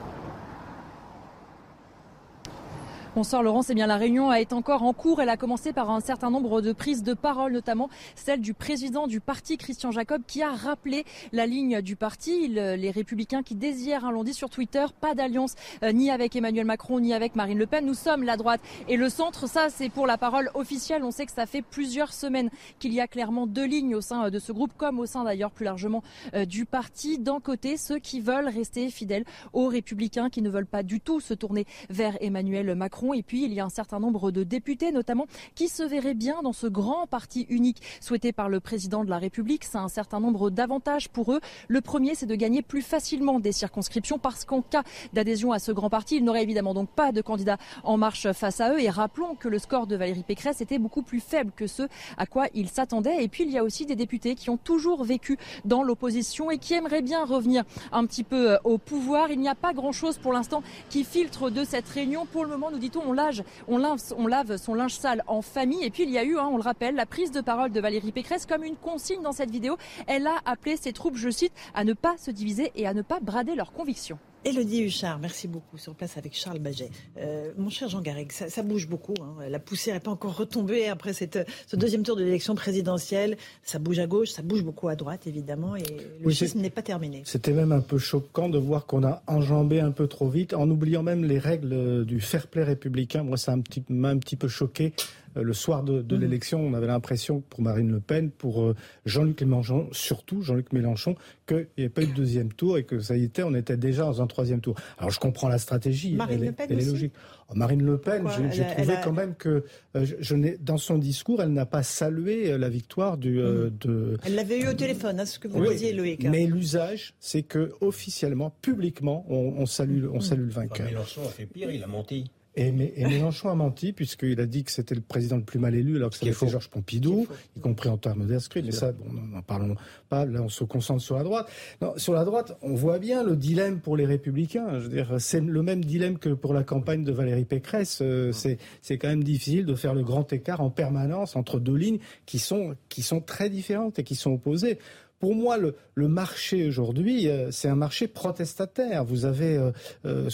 [3.16, 5.22] Bonsoir Laurence, eh bien la réunion est encore en cours.
[5.22, 9.06] Elle a commencé par un certain nombre de prises de parole, notamment celle du président
[9.06, 12.48] du parti, Christian Jacob, qui a rappelé la ligne du parti.
[12.48, 15.54] les républicains qui désirent, l'ont dit sur Twitter, pas d'alliance
[15.84, 17.86] euh, ni avec Emmanuel Macron ni avec Marine Le Pen.
[17.86, 19.48] Nous sommes la droite et le centre.
[19.48, 21.04] Ça, c'est pour la parole officielle.
[21.04, 22.50] On sait que ça fait plusieurs semaines
[22.80, 25.24] qu'il y a clairement deux lignes au sein euh, de ce groupe, comme au sein
[25.24, 26.02] d'ailleurs plus largement
[26.34, 27.20] euh, du parti.
[27.20, 31.20] D'un côté, ceux qui veulent rester fidèles aux républicains, qui ne veulent pas du tout
[31.20, 33.03] se tourner vers Emmanuel Macron.
[33.12, 35.26] Et puis, il y a un certain nombre de députés, notamment,
[35.56, 39.18] qui se verraient bien dans ce grand parti unique souhaité par le président de la
[39.18, 39.66] République.
[39.66, 41.42] C'est un certain nombre d'avantages pour eux.
[41.68, 45.72] Le premier, c'est de gagner plus facilement des circonscriptions parce qu'en cas d'adhésion à ce
[45.72, 48.82] grand parti, il n'aurait évidemment donc pas de candidat en marche face à eux.
[48.82, 51.84] Et rappelons que le score de Valérie Pécresse était beaucoup plus faible que ce
[52.18, 53.24] à quoi il s'attendait.
[53.24, 56.58] Et puis, il y a aussi des députés qui ont toujours vécu dans l'opposition et
[56.58, 59.32] qui aimeraient bien revenir un petit peu euh, au pouvoir.
[59.32, 62.26] Il n'y a pas grand-chose pour l'instant qui filtre de cette réunion.
[62.26, 65.84] Pour le moment, nous dit on, lave son linge sale en famille.
[65.84, 67.80] Et puis il y a eu, hein, on le rappelle, la prise de parole de
[67.80, 69.78] Valérie Pécresse comme une consigne dans cette vidéo.
[70.08, 73.02] Elle a appelé ses troupes, je cite, à ne pas se diviser et à ne
[73.02, 74.20] pas brader leurs convictions.
[74.46, 75.78] Elodie Huchard, merci beaucoup.
[75.78, 76.90] Sur place avec Charles Baget.
[77.18, 79.14] Euh, mon cher Jean Garrigue, ça, bouge beaucoup.
[79.22, 79.48] Hein.
[79.50, 83.38] La poussière n'est pas encore retombée après cette, ce deuxième tour de l'élection présidentielle.
[83.64, 85.76] Ça bouge à gauche, ça bouge beaucoup à droite, évidemment.
[85.76, 87.24] Et le oui, n'est pas terminé.
[87.26, 90.70] C'était même un peu choquant de voir qu'on a enjambé un peu trop vite, en
[90.70, 93.24] oubliant même les règles du fair play républicain.
[93.24, 93.56] Moi, ça
[93.90, 94.94] m'a un petit peu choqué
[95.36, 96.22] le soir de, mhm.
[96.22, 98.76] l'élection, on avait l'impression pour Marine Le Pen, pour euh,
[99.06, 101.16] Jean-Luc Mélenchon, surtout Jean-Luc Mélenchon,
[101.48, 103.78] qu'il n'y avait pas eu de deuxième tour et que ça y était, on était
[103.78, 104.76] déjà dans un troisième tour.
[104.98, 107.14] Alors je comprends la stratégie, Marine elle, est logique.
[107.50, 109.66] Oh, Marine Le Pen, j'ai trouvé quand même que
[109.96, 113.40] euh, je, dans son discours, elle n'a pas salué la victoire du.
[113.40, 113.78] Mhm.
[113.82, 114.18] de...
[114.26, 116.24] Elle l'avait eu au téléphone, hein, ce que vous disiez, Loïc.
[116.24, 120.22] Mais l'usage, c'est que officiellement, publiquement, on, salue, on mhm.
[120.22, 120.88] salue le vainqueur.
[120.88, 122.30] Mélenchon a fait pire, il a menti.
[122.56, 125.96] Et, Mélenchon a menti puisqu'il a dit que c'était le président le plus mal élu
[125.96, 127.28] alors que c'était Georges Pompidou,
[127.58, 128.62] y compris en termes d'inscrits.
[128.64, 129.76] Mais ça, bon, n'en parlons
[130.10, 130.26] pas.
[130.26, 131.48] Là, on se concentre sur la droite.
[131.82, 134.80] Non, sur la droite, on voit bien le dilemme pour les Républicains.
[134.80, 138.00] Je veux dire, c'est le même dilemme que pour la campagne de Valérie Pécresse.
[138.02, 141.76] Euh, c'est c'est quand même difficile de faire le grand écart en permanence entre deux
[141.76, 144.78] lignes qui sont qui sont très différentes et qui sont opposées
[145.24, 145.74] pour moi, le,
[146.10, 149.06] marché aujourd'hui, euh, c'est un marché protestataire.
[149.06, 149.72] Vous avez euh,
[150.04, 150.30] euh,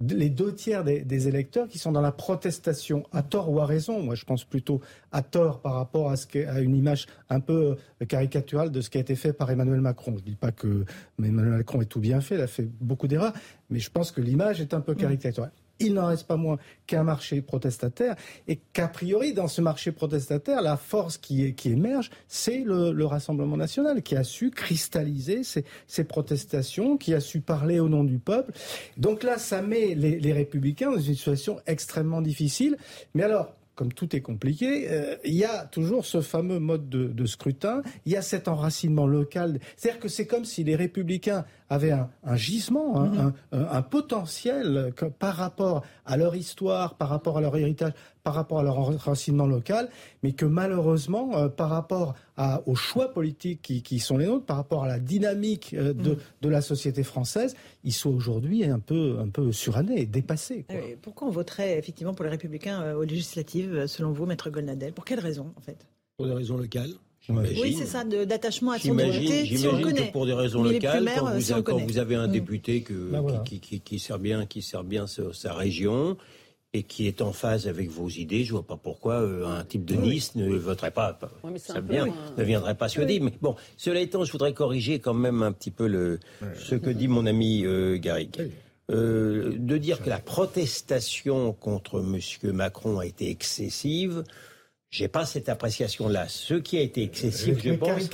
[0.00, 4.00] les deux tiers des, électeurs qui sont dans la protestation, à tort ou à raison.
[4.00, 4.80] Moi, je pense plutôt
[5.10, 8.98] à tort par rapport à, ce à une image un peu caricaturale de ce qui
[8.98, 10.12] a été fait par Emmanuel Macron.
[10.12, 10.84] Je ne dis pas que
[11.18, 13.32] Emmanuel Macron ait tout bien fait, il a fait beaucoup d'erreurs,
[13.70, 15.50] mais je pense que l'image est un peu caricaturale
[15.80, 18.16] il n'en reste pas moins qu'un marché protestataire
[18.46, 23.56] et qu'a priori, dans ce marché protestataire, la force qui, qui émerge, c'est le, Rassemblement
[23.56, 28.52] national qui a su cristalliser ces, protestations, qui a su parler au nom du peuple.
[28.98, 32.76] Donc là, ça met les, les républicains dans une situation extrêmement difficile.
[33.14, 37.26] Mais alors, comme tout est compliqué, euh, il y a toujours ce fameux mode de,
[37.26, 39.60] scrutin, il y a cet enracinement local.
[39.76, 43.32] C'est-à-dire que c'est comme si les républicains avaient un, gisement, mhm.
[43.52, 47.92] un, potentiel par rapport à leur histoire, par rapport à leur héritage,
[48.28, 49.88] par rapport à leur enracinement local,
[50.22, 52.14] mais que malheureusement, euh, par rapport
[52.66, 56.18] aux choix politiques qui, sont les nôtres, par rapport à la dynamique euh, mhm.
[56.42, 60.66] de, la société française, ils sont aujourd'hui un peu, un peu surannés, dépassés.
[61.00, 65.20] Pourquoi on voterait effectivement pour les Républicains aux législatives, selon vous, Maître Golnadel Pour quelles
[65.20, 65.86] raisons, en fait?
[66.18, 66.92] Pour des raisons locales.
[67.30, 71.10] Oui, c'est ça, d'attachement à son identité, si on que pour des raisons locales,
[71.64, 72.32] quand, vous, avez un mm.
[72.32, 76.18] député bah, qui, sert bien, qui sert bien sa, région
[76.74, 79.84] et qui est en phase avec vos idées, je vois pas pourquoi euh, un type
[79.84, 81.18] de Nice ne voterait pas,
[81.56, 82.06] ça bien,
[82.36, 83.18] ne viendrait pas suédois.
[83.20, 86.20] Mais bon, cela étant, je voudrais corriger quand même un petit peu le,
[86.56, 88.50] ce que dit mon ami euh, Garrigue.
[88.90, 92.52] Euh, de dire que la protestation contre M.
[92.54, 94.24] Macron a été excessive,
[94.90, 96.26] j'ai pas cette appréciation-là.
[96.28, 98.10] Ce qui a été excessif, je pense.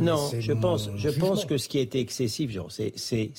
[0.00, 2.56] Non, je pense, je pense que ce qui a été excessif,
[2.96, 3.32] c'est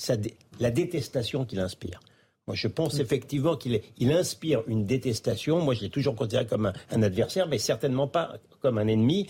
[0.60, 2.00] la détestation qu'il inspire.
[2.46, 3.00] Moi, je pense mm.
[3.00, 5.60] effectivement qu'il il inspire une détestation.
[5.60, 9.26] Moi, je l'ai toujours considéré comme un, adversaire, mais certainement pas comme un ennemi.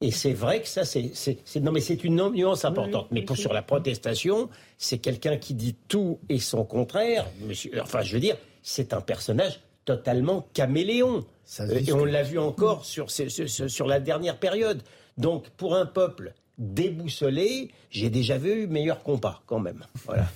[0.00, 1.12] Et c'est vrai que ça, c'est
[1.60, 3.08] non, mais c'est une nuance importante.
[3.10, 7.26] mais pour sur la protestation, c'est quelqu'un qui dit tout et son contraire.
[7.40, 11.24] Monsieur, enfin, je veux dire, c'est un personnage totalement caméléon.
[11.70, 14.82] Et on l'a vu encore sur, sur, la dernière période.
[15.16, 19.84] Donc, pour un peuple déboussolé, j'ai déjà vu meilleur compas quand même.
[20.04, 20.26] Voilà.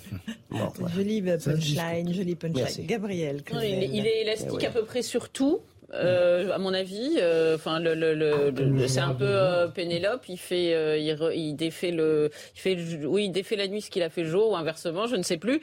[0.95, 2.85] Joli punchline, joli punchline.
[2.85, 3.43] Gabriel.
[3.51, 5.61] il, est élastique à peu près sur tout.
[5.93, 7.17] Euh, à mon avis.
[7.17, 10.23] Euh, enfin, le, le, le, c'est un peu euh, Pénélope.
[10.29, 13.89] Il fait, euh, il, il, défait le, il fait, oui, il défait la nuit ce
[13.89, 15.61] qu'il a fait le jour ou inversement, je ne sais plus.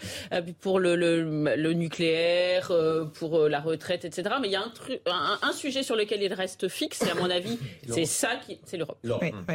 [0.61, 2.73] pour le, le, nucléaire,
[3.15, 4.37] pour la retraite, etc.
[4.41, 7.03] Mais il y a un, truc, un, sujet sur lequel il reste fixe.
[7.03, 7.59] Et à mon avis,
[7.89, 8.99] c'est ça qui, c'est l'Europe.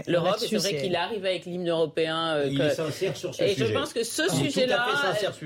[0.07, 2.43] L'Europe, c'est vrai qu'il arrive avec l'hymne européen.
[2.45, 3.65] il est sincère sur ce et sujet.
[3.65, 4.87] Et je pense que ce sujet-là,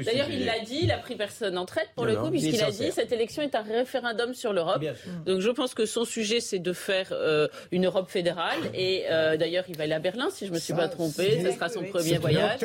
[0.05, 2.71] d'ailleurs, il l'a dit, il a pris personne en traite pour le coup, puisqu'il a
[2.71, 4.81] dit cette élection est un référendum sur l'Europe.
[5.25, 8.59] Donc je pense que son sujet, c'est de faire euh, une Europe fédérale.
[8.73, 11.41] Et euh, d'ailleurs, il va aller à Berlin, si je me suis pas trompée.
[11.43, 12.59] Ce sera son premier voyage.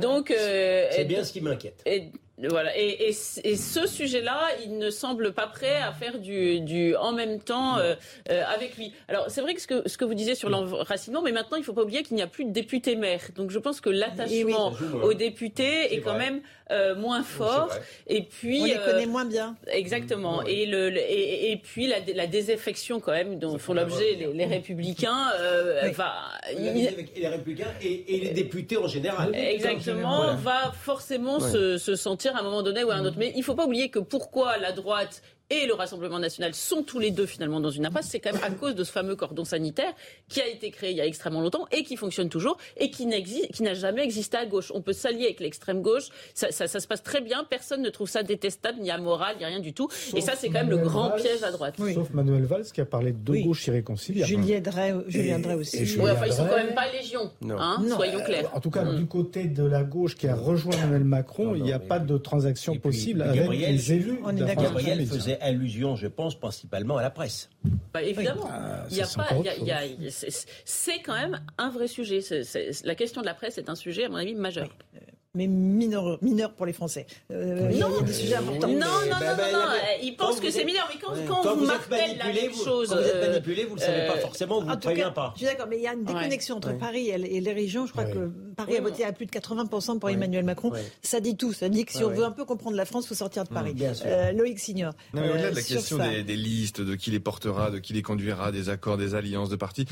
[0.00, 1.84] Donc, euh, c'est bien ce qui m'inquiète.
[2.48, 2.76] Voilà.
[2.76, 7.12] Et, et, et ce sujet-là, il ne semble pas prêt à faire du, du en
[7.12, 7.94] même temps euh,
[8.30, 8.94] euh, avec lui.
[9.08, 11.60] Alors c'est vrai que ce, que ce que vous disiez sur l'enracinement, mais maintenant il
[11.60, 13.28] ne faut pas oublier qu'il n'y a plus de députés maires.
[13.36, 16.40] Donc je pense que l'attachement aux députés est, quand même
[16.70, 17.70] euh, moins fort.
[18.06, 19.56] Et puis on les connaît moins bien.
[19.66, 20.42] Exactement.
[20.44, 24.46] Et le, et, et, puis la, la, désaffection quand même dont font l'objet les, les,
[24.46, 25.32] républicains.
[25.94, 26.14] va,
[26.56, 29.34] les républicains et, les députés en général.
[29.34, 30.34] Exactement.
[30.36, 33.16] Va forcément se, se sentir à un moment donné ou à un autre.
[33.18, 36.82] Mais il ne faut pas oublier que pourquoi la droite et le Rassemblement national sont
[36.82, 39.16] tous les deux finalement dans une impasse, c'est quand même à cause de ce fameux
[39.16, 39.92] cordon sanitaire
[40.28, 43.06] qui a été créé il y a extrêmement longtemps et qui fonctionne toujours et qui
[43.06, 44.70] n'a jamais existé à gauche.
[44.74, 48.22] On peut s'allier avec l'extrême gauche, ça, se passe très bien, personne ne trouve ça
[48.22, 49.88] détestable, ni amoral, ni rien du tout.
[50.14, 51.74] et ça, c'est quand même le grand piège à droite.
[51.94, 54.28] Sauf Manuel Valls qui a parlé de gauche irréconciliable.
[54.28, 55.98] Julien Drey, Julien Drey aussi.
[55.98, 58.50] oui, enfin, ils sont quand même pas légion, hein, soyons clairs.
[58.54, 61.72] En tout cas, du côté de la gauche qui a rejoint Emmanuel Macron, il n'y
[61.72, 64.20] a pas de transaction possible avec les élus.
[64.60, 67.50] Gabriel faisait allusion, je pense principalement à la presse.
[67.92, 68.48] Bah, évidemment.
[70.64, 72.20] c'est quand même un vrai sujet.
[72.84, 74.68] la question de la presse est un sujet, à mon avis, majeur.
[75.34, 77.06] Mais mineur, mineur pour les Français.
[77.30, 78.66] Euh, non, y a des sujets importants.
[78.66, 79.68] Non, non, non, non, non,
[80.02, 82.88] ils pensent que c'est mineur, mais quand, quand, vous, martelez la même chose...
[82.88, 85.32] Quand vous êtes manipulé, vous ne le savez pas forcément, vous ne prévenez pas.
[85.34, 87.86] Je suis d'accord, mais il y a une déconnexion entre Paris et les régions.
[87.86, 90.72] Je crois que Paris a voté à plus de 80% pour Emmanuel Macron.
[91.00, 91.52] Ça dit tout.
[91.52, 93.50] Ça dit que si on veut un peu comprendre la France, il faut sortir de
[93.50, 93.74] Paris.
[94.34, 94.94] Loïc Signor.
[95.14, 98.68] Au-delà de la question des listes, de qui les portera, de qui les conduira, des
[98.68, 99.86] accords, des alliances de partis,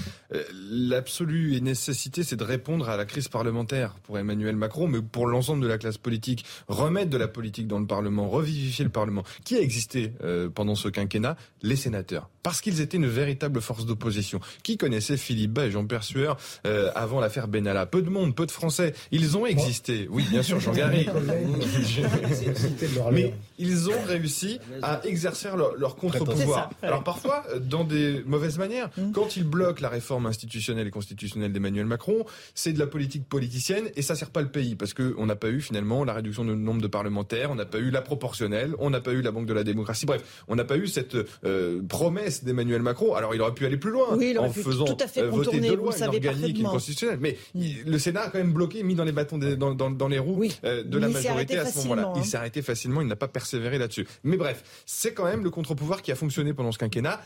[0.71, 5.63] l'absolue nécessité, c'est de répondre à la crise parlementaire pour Emmanuel Macron, mais pour l'ensemble
[5.63, 9.25] de la classe politique, remettre de la politique dans le Parlement, revivifier le Parlement.
[9.45, 11.37] Qui a existé euh, pendant ce quinquennat?
[11.63, 12.31] Les sénateurs.
[12.49, 14.41] Parce qu'ils étaient une véritable force d'opposition.
[14.63, 17.85] Qui connaissait Philippe Bas et Jean-Pierre Sueur euh, avant l'affaire Benalla?
[17.85, 18.95] Peu de monde, peu de Français.
[19.13, 20.09] Ils ont existé.
[20.11, 21.07] Oui, bien sûr, Jean Garry.
[23.13, 26.71] Mais ils ont réussi à exercer leur, leur contre-pouvoir.
[26.81, 28.89] Alors parfois, euh, dans des mauvaises manières.
[28.97, 29.13] Mmh.
[29.13, 32.25] Quand ils bloquent la réforme institutionnelle et constitutionnelle d'Emmanuel Macron,
[32.55, 35.51] c'est de la politique politicienne et ça sert pas le pays parce qu'on n'a pas
[35.51, 38.89] eu finalement la réduction du nombre de parlementaires, on n'a pas eu la proportionnelle, on
[38.89, 40.07] n'a pas eu la Banque de la démocratie.
[40.07, 43.15] Bref, on n'a pas eu cette euh, promesse d'Emmanuel Macron.
[43.15, 45.77] Alors il aurait pu aller plus loin en faisant tout à fait euh, voter deux
[45.77, 47.19] lois, une organique et constitutionnelle.
[47.21, 50.19] Mais le Sénat a quand même bloqué, mis dans les bâtons dans, dans, dans, les
[50.19, 52.13] roues euh, de la majorité à ce moment-là.
[52.17, 52.25] Il hein.
[52.25, 54.07] s'est arrêté facilement, il n'a pas persévéré là-dessus.
[54.25, 57.21] Mais bref, c'est quand même le contre-pouvoir qui a fonctionné pendant ce quinquennat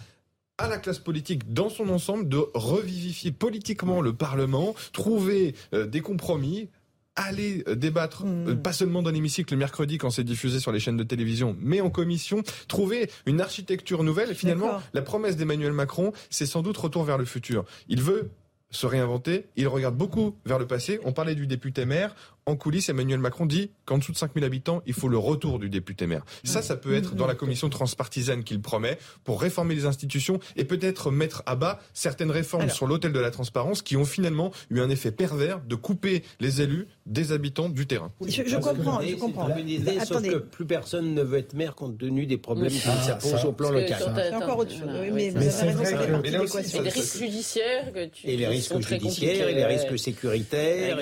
[0.59, 6.69] à la classe politique dans son ensemble de revivifier politiquement le Parlement, trouver des compromis,
[7.17, 8.49] aller euh, débattre, hmm.
[8.49, 11.57] euh, pas seulement dans l'hémicycle le mercredi quand c'est diffusé sur les chaînes de télévision,
[11.61, 14.35] mais en commission, trouver une architecture nouvelle.
[14.35, 17.65] Finalement, la promesse d'Emmanuel Macron, c'est sans doute retour vers le futur.
[17.89, 18.31] Il veut
[18.73, 19.47] se réinventer.
[19.57, 20.99] Il regarde beaucoup vers le passé.
[21.05, 22.15] On parlait du député maire
[22.47, 25.71] en coulisses, Emmanuel Macron dit qu'en dessous de 5000 habitants, il faut le retour du
[25.71, 26.25] député maire.
[26.45, 30.65] Ça, ça peut être dans la commission transpartisane qu'il promet pour réformer les institutions et
[30.65, 34.81] peut-être mettre à bas certaines réformes sur l'hôtel de la transparence qui ont finalement eu
[34.81, 38.13] un effet pervers de couper les élus des habitants du terrain.
[38.27, 39.49] je, comprends, je comprends.
[40.05, 43.53] sauf que plus personne ne veut être maire compte tenu des problèmes qui s'imposent au
[43.53, 43.99] plan local.
[43.99, 44.89] C'est encore autre chose.
[45.13, 49.65] mais, vous avez raison, les risques judiciaires que tu Et les risques judiciaires, et les
[49.65, 50.99] risques sécuritaires.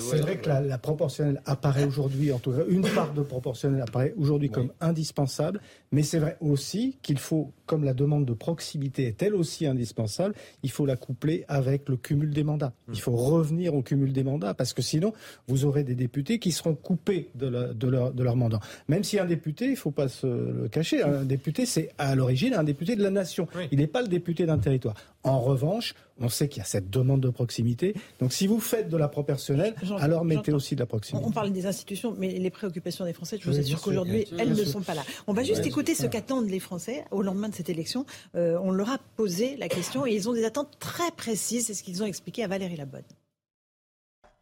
[0.00, 3.80] C'est vrai que la la proportionnelle apparaît aujourd'hui, en tout cas une part de proportionnelle
[3.80, 5.60] apparaît aujourd'hui comme indispensable,
[5.92, 10.34] mais c'est vrai aussi qu'il faut, comme la demande de proximité est elle aussi indispensable,
[10.64, 12.72] il faut la coupler avec le cumul des mandats.
[12.92, 15.12] Il faut revenir au cumul des mandats, parce que sinon,
[15.46, 18.58] vous aurez des députés qui seront coupés de, de, leur, de leur mandat.
[18.88, 22.16] Même si un député, il ne faut pas se le cacher, un député, c'est à
[22.16, 23.46] l'origine un député de la nation.
[23.70, 24.96] Il n'est pas le député d'un territoire.
[25.24, 27.94] En revanche, on sait qu'il y a cette demande de proximité.
[28.20, 31.26] Donc si vous faites de la proportionnelle, alors mettez aussi de la proximité.
[31.26, 34.64] On parle des institutions, mais les préoccupations des Français, je vous assure qu'aujourd'hui, elles ne
[34.64, 35.02] sont pas là.
[35.26, 38.04] On va juste écouter ce qu'attendent les Français au lendemain de cette élection.
[38.34, 41.66] Euh, on leur a posé la question et ils ont des attentes très précises.
[41.66, 43.02] C'est ce qu'ils ont expliqué à Valérie Labonne.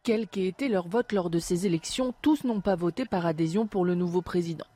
[0.03, 3.69] Quel qu'ait été leur vote lors de ces élections, tous n'ont pas voté par adhésion
[3.69, 4.67] pour le nouveau président.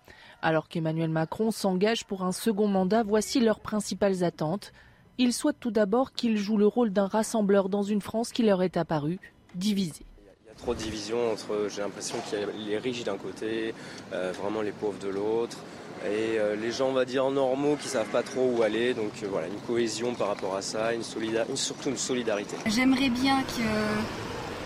[0.41, 4.73] Alors qu'Emmanuel Macron s'engage pour un second mandat, voici leurs principales attentes
[5.19, 8.63] ils souhaitent tout d'abord qu'il joue le rôle d'un rassembleur dans une France qui leur
[8.63, 9.19] est apparue
[9.55, 10.05] divisée.
[10.45, 13.17] Il y a trop de divisions entre, j'ai l'impression qu'il y a les riches d'un
[13.17, 13.75] côté,
[14.13, 15.59] euh, vraiment les pauvres de l'autre,
[16.05, 18.95] et euh, les gens, on va dire, normaux qui savent pas trop où aller.
[18.95, 22.57] Donc euh, voilà, une cohésion par rapport à ça, une surtout une solidarité.
[22.67, 23.43] J'aimerais bien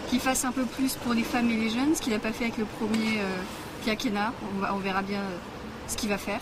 [0.09, 2.32] qu'il fasse un peu plus pour les femmes et les jeunes, ce qu'il n'a pas
[2.32, 3.20] fait avec le premier
[3.84, 4.32] quinquennat.
[4.72, 5.22] on verra bien
[5.86, 6.40] ce qu'il va faire.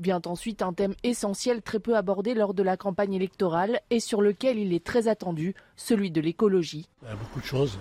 [0.00, 4.22] Vient ensuite un thème essentiel très peu abordé lors de la campagne électorale et sur
[4.22, 6.88] lequel il est très attendu, celui de l'écologie.
[7.02, 7.78] Il y a beaucoup de choses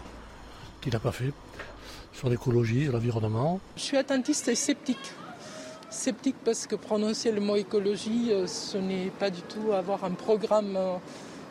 [0.81, 1.31] qu'il n'a pas fait
[2.11, 3.61] sur l'écologie, l'environnement.
[3.77, 5.13] Je suis attentiste et sceptique.
[5.89, 10.11] Sceptique parce que prononcer le mot écologie, euh, ce n'est pas du tout avoir un
[10.11, 10.97] programme euh,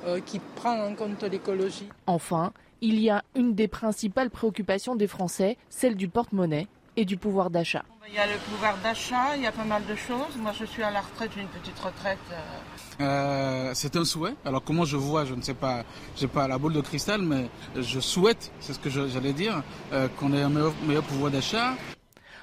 [0.04, 1.88] euh, qui prend en compte l'écologie.
[2.06, 2.52] Enfin,
[2.82, 6.68] il y a une des principales préoccupations des Français, celle du porte-monnaie
[6.98, 7.84] et du pouvoir d'achat.
[8.08, 10.36] Il y a le pouvoir d'achat, il y a pas mal de choses.
[10.36, 12.18] Moi, je suis à la retraite, j'ai une petite retraite.
[12.32, 13.04] Euh.
[13.04, 14.34] Euh, c'est un souhait.
[14.44, 15.84] Alors comment je vois, je ne sais pas,
[16.16, 20.08] j'ai pas la boule de cristal, mais je souhaite, c'est ce que j'allais dire, euh,
[20.18, 21.76] qu'on ait un meilleur, meilleur pouvoir d'achat.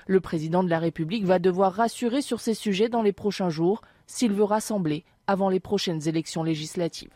[0.07, 3.81] Le président de la République va devoir rassurer sur ces sujets dans les prochains jours
[4.07, 7.11] s'il veut rassembler avant les prochaines élections législatives.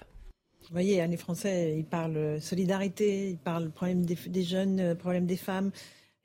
[0.63, 5.25] Vous voyez, hein, les Français, ils parlent solidarité, ils parlent problème des, des jeunes, problème
[5.25, 5.71] des femmes.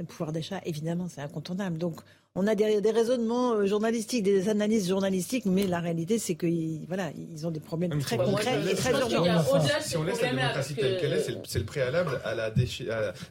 [0.01, 1.79] Le pouvoir d'achat, évidemment, c'est incontournable.
[1.79, 2.01] Donc,
[2.35, 7.13] on a des, raisonnements euh, journalistiques, des analyses journalistiques, mais la réalité, c'est qu'ils voilà,
[7.33, 9.45] ils ont des problèmes très concrets et très urgents.
[9.81, 12.53] Si on laisse la démocratie telle qu'elle est, c'est le préalable à la,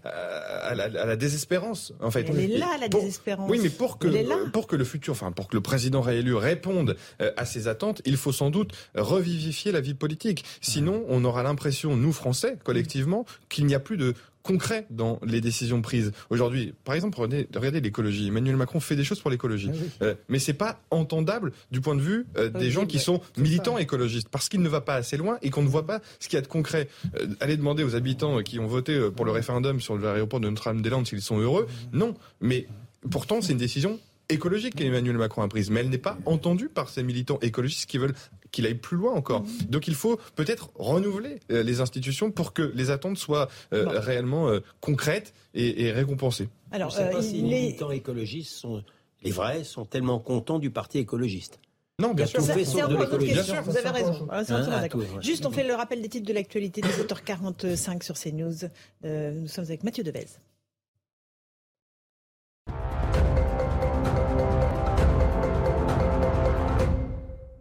[0.05, 2.25] à, la, désespérance, en fait.
[2.29, 3.51] Elle est là, la désespérance.
[3.51, 6.95] Oui, mais pour que, pour que le futur, enfin, pour que le président réélu réponde
[7.19, 10.45] euh, à ses attentes, il faut sans doute revivifier la vie politique.
[10.61, 15.41] Sinon, on aura l'impression, nous Français, collectivement, qu'il n'y a plus de concret dans les
[15.41, 16.11] décisions prises.
[16.29, 18.27] Aujourd'hui, par exemple, regardez, regardez l'écologie.
[18.27, 19.71] Emmanuel Macron fait des choses pour l'écologie.
[19.73, 23.21] Ah Euh, mais c'est pas entendable du point de vue euh, des gens qui sont
[23.37, 26.27] militants écologistes parce qu'il ne va pas assez loin et qu'on ne voit pas ce
[26.27, 26.89] qu'il y a de concret.
[27.15, 30.49] Euh, allez demander aux habitants qui ont voté euh, pour le référendum sur l'aéroport de
[30.49, 31.67] Notre-Dame-des-Landes s'ils sont heureux.
[31.93, 32.15] Non.
[32.41, 32.67] Mais
[33.09, 33.99] pourtant, c'est une décision
[34.29, 37.97] écologique qu'Emmanuel Macron a prise, mais elle n'est pas entendue par ces militants écologistes qui
[37.97, 38.15] veulent
[38.51, 39.43] qu'il aille plus loin encore.
[39.69, 44.47] Donc il faut peut-être renouveler euh, les institutions pour que les attentes soient euh, réellement
[44.47, 46.49] euh, concrètes et, et récompensées.
[46.71, 48.83] Alors, Je ne sais pas si les militants écologistes sont
[49.23, 51.59] les vrais sont tellement contents du parti écologiste.
[51.99, 52.41] Non, bien sûr.
[52.41, 53.61] c'est encore une autre question.
[53.61, 54.27] Vous avez raison.
[54.29, 54.43] Ah,
[54.89, 55.05] tout, ouais.
[55.21, 58.65] Juste, on fait le rappel des titres de l'actualité des 7h45 sur CNews.
[59.05, 60.25] Euh, nous sommes avec Mathieu Devez.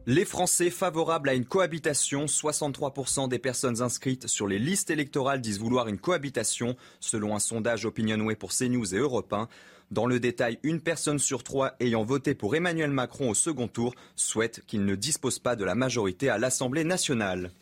[0.06, 5.60] Les Français favorables à une cohabitation, 63% des personnes inscrites sur les listes électorales disent
[5.60, 9.46] vouloir une cohabitation, selon un sondage Opinionway pour CNews et Europe 1.
[9.92, 13.94] Dans le détail, une personne sur trois ayant voté pour Emmanuel Macron au second tour
[14.16, 17.52] souhaite qu'il ne dispose pas de la majorité à l'Assemblée nationale.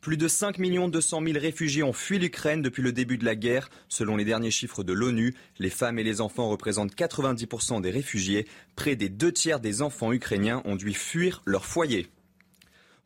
[0.00, 3.68] Plus de 5 200 000 réfugiés ont fui l'Ukraine depuis le début de la guerre.
[3.88, 8.46] Selon les derniers chiffres de l'ONU, les femmes et les enfants représentent 90% des réfugiés.
[8.76, 12.08] Près des deux tiers des enfants ukrainiens ont dû fuir leur foyer.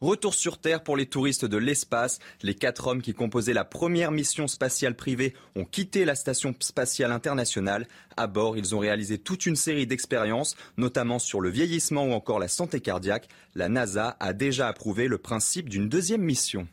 [0.03, 2.18] Retour sur Terre pour les touristes de l'espace.
[2.43, 7.12] Les quatre hommes qui composaient la première mission spatiale privée ont quitté la station spatiale
[7.12, 7.86] internationale.
[8.16, 12.40] À bord, ils ont réalisé toute une série d'expériences, notamment sur le vieillissement ou encore
[12.40, 13.28] la santé cardiaque.
[13.55, 16.66] La NASA a déjà approuvé le principe d'une deuxième mission.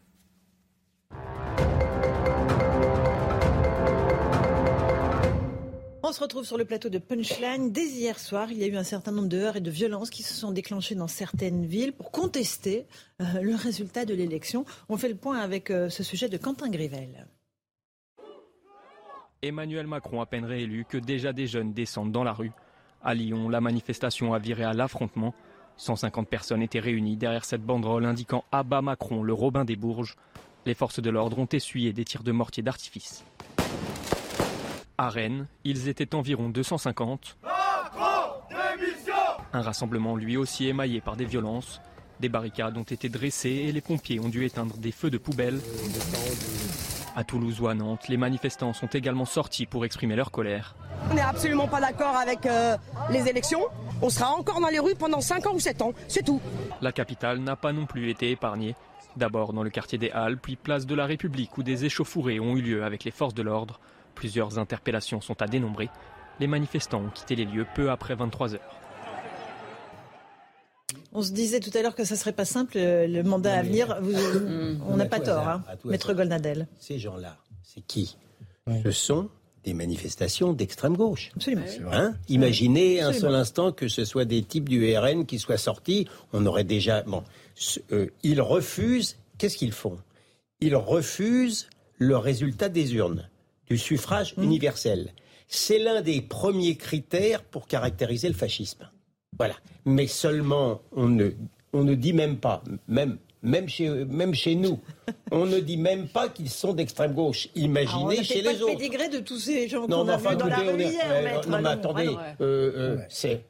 [6.10, 7.72] On se retrouve sur le plateau de Punchline.
[7.72, 10.10] Dès hier soir, il y a eu un certain nombre de heurts et de violences
[10.10, 12.88] qui se sont déclenchées dans certaines villes pour contester
[13.22, 14.66] euh, le résultat de l'élection.
[14.90, 17.28] On fait le point avec euh, ce sujet de Quentin Grivel.
[19.44, 22.54] Emmanuel Macron à peine réélu que déjà des jeunes descendent dans la rue.
[23.04, 25.36] À Lyon, la manifestation a viré à l'affrontement.
[25.78, 30.16] 150 personnes étaient réunies derrière cette banderole indiquant Abat Macron, le Robin des Bourges.
[30.66, 33.24] Les forces de l'ordre ont essuyé des tirs de mortier d'artifice.
[34.98, 37.38] À Rennes, ils étaient environ 250.
[39.54, 41.82] Un rassemblement lui aussi émaillé par des violences.
[42.20, 45.60] Des barricades ont été dressées et les pompiers ont dû éteindre des feux de poubelle.
[47.16, 50.76] À Toulouse ou à Nantes, les manifestants sont également sortis pour exprimer leur colère.
[51.10, 52.78] On n'est absolument pas d'accord avec euh,
[53.10, 53.66] les élections.
[54.02, 56.42] On sera encore dans les rues pendant 5 ans ou 7 ans, c'est tout.
[56.82, 58.76] La capitale n'a pas non plus été épargnée.
[59.20, 62.56] D'abord dans le quartier des Halles, puis place de la République où des échauffourées ont
[62.56, 63.80] eu lieu avec les forces de l'ordre.
[64.16, 65.90] Plusieurs interpellations sont à dénombrer.
[66.40, 68.76] Les manifestants ont quitté les lieux peu après 23 heures.
[71.12, 73.62] On se disait tout à l'heure que ça serait pas simple, euh, le mandat à
[73.62, 73.98] venir.
[74.02, 74.12] Vous-
[74.88, 76.16] on n'a pas tort, hasard, hein, Maître hasard.
[76.18, 76.68] Goldnadel.
[76.80, 78.18] Ces gens-là, c'est qui?
[78.84, 79.30] Ce sont
[79.64, 81.32] des manifestations d'extrême gauche.
[81.36, 81.64] Absolument.
[81.92, 82.16] Hein?
[82.28, 86.46] Imaginez un seul instant que ce soit des types du RN qui soient sortis, on
[86.46, 87.04] aurait déjà.
[87.04, 87.24] Bon,
[87.92, 89.18] euh, ils refusent.
[89.38, 89.98] Qu'est-ce qu'ils font?
[90.62, 93.30] Ils refusent le résultat des urnes,
[93.68, 94.44] du suffrage Mmh.
[94.44, 95.14] universel.
[95.48, 98.90] C'est l'un des premiers critères pour caractériser le fascisme.
[99.38, 99.56] Voilà.
[99.86, 101.32] Mais seulement, on ne,
[101.74, 104.80] on ne dit même pas, même, même, chez, même chez nous,
[105.32, 107.48] on ne dit même pas qu'ils sont d'extrême gauche.
[107.56, 108.78] On Imaginez chez pas les le autres.
[108.78, 111.06] pédigré de tous ces gens Non, qu'on a enfin, vus dans la on rue hier,
[111.10, 111.50] euh, maître.
[111.50, 113.42] non, mais Ah attendez, euh, euh, c'est-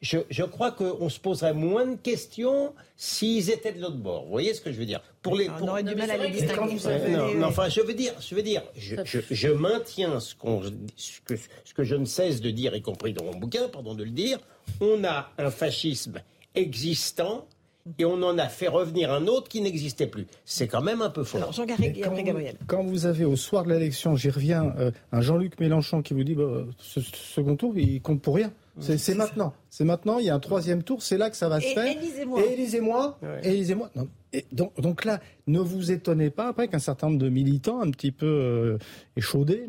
[0.00, 4.24] je, je crois qu'on se poserait moins de questions s'ils étaient de l'autre bord.
[4.24, 5.00] Vous voyez ce que je veux dire?
[5.22, 6.74] Pour les, On aurait du mal à les distinguer.
[7.10, 10.60] Non, non, enfin, je veux dire, je veux dire, je, je- je maintiens ce, qu'on-
[10.96, 13.94] ce que, ce que je ne cesse de dire, y compris dans mon bouquin, pardon
[13.94, 14.38] de le dire.
[14.80, 16.20] On a un fascisme
[16.56, 17.46] existant
[17.98, 20.26] et on en a fait revenir un autre qui n'existait plus.
[20.44, 21.40] C'est quand même un peu fort.
[21.40, 22.56] Alors, Jean Garrigue et après Gabriel.
[22.66, 26.24] Quand vous avez au soir de l'élection, j'y reviens, euh, un Jean-Luc Mélenchon qui vous
[26.24, 28.52] dit bah, ce, ce second tour, il compte pour rien.
[28.80, 29.52] C'est c'est maintenant.
[29.70, 30.18] C'est maintenant.
[30.18, 31.02] Il y a un troisième tour.
[31.02, 31.86] C'est là que ça va se Et faire.
[31.96, 32.40] élisez-moi.
[32.42, 33.18] Et élisez-moi.
[33.42, 33.90] Et élisez-moi.
[34.34, 37.90] Et donc, donc là, ne vous étonnez pas après qu'un certain nombre de militants un
[37.90, 38.78] petit peu euh,
[39.14, 39.66] échaudés,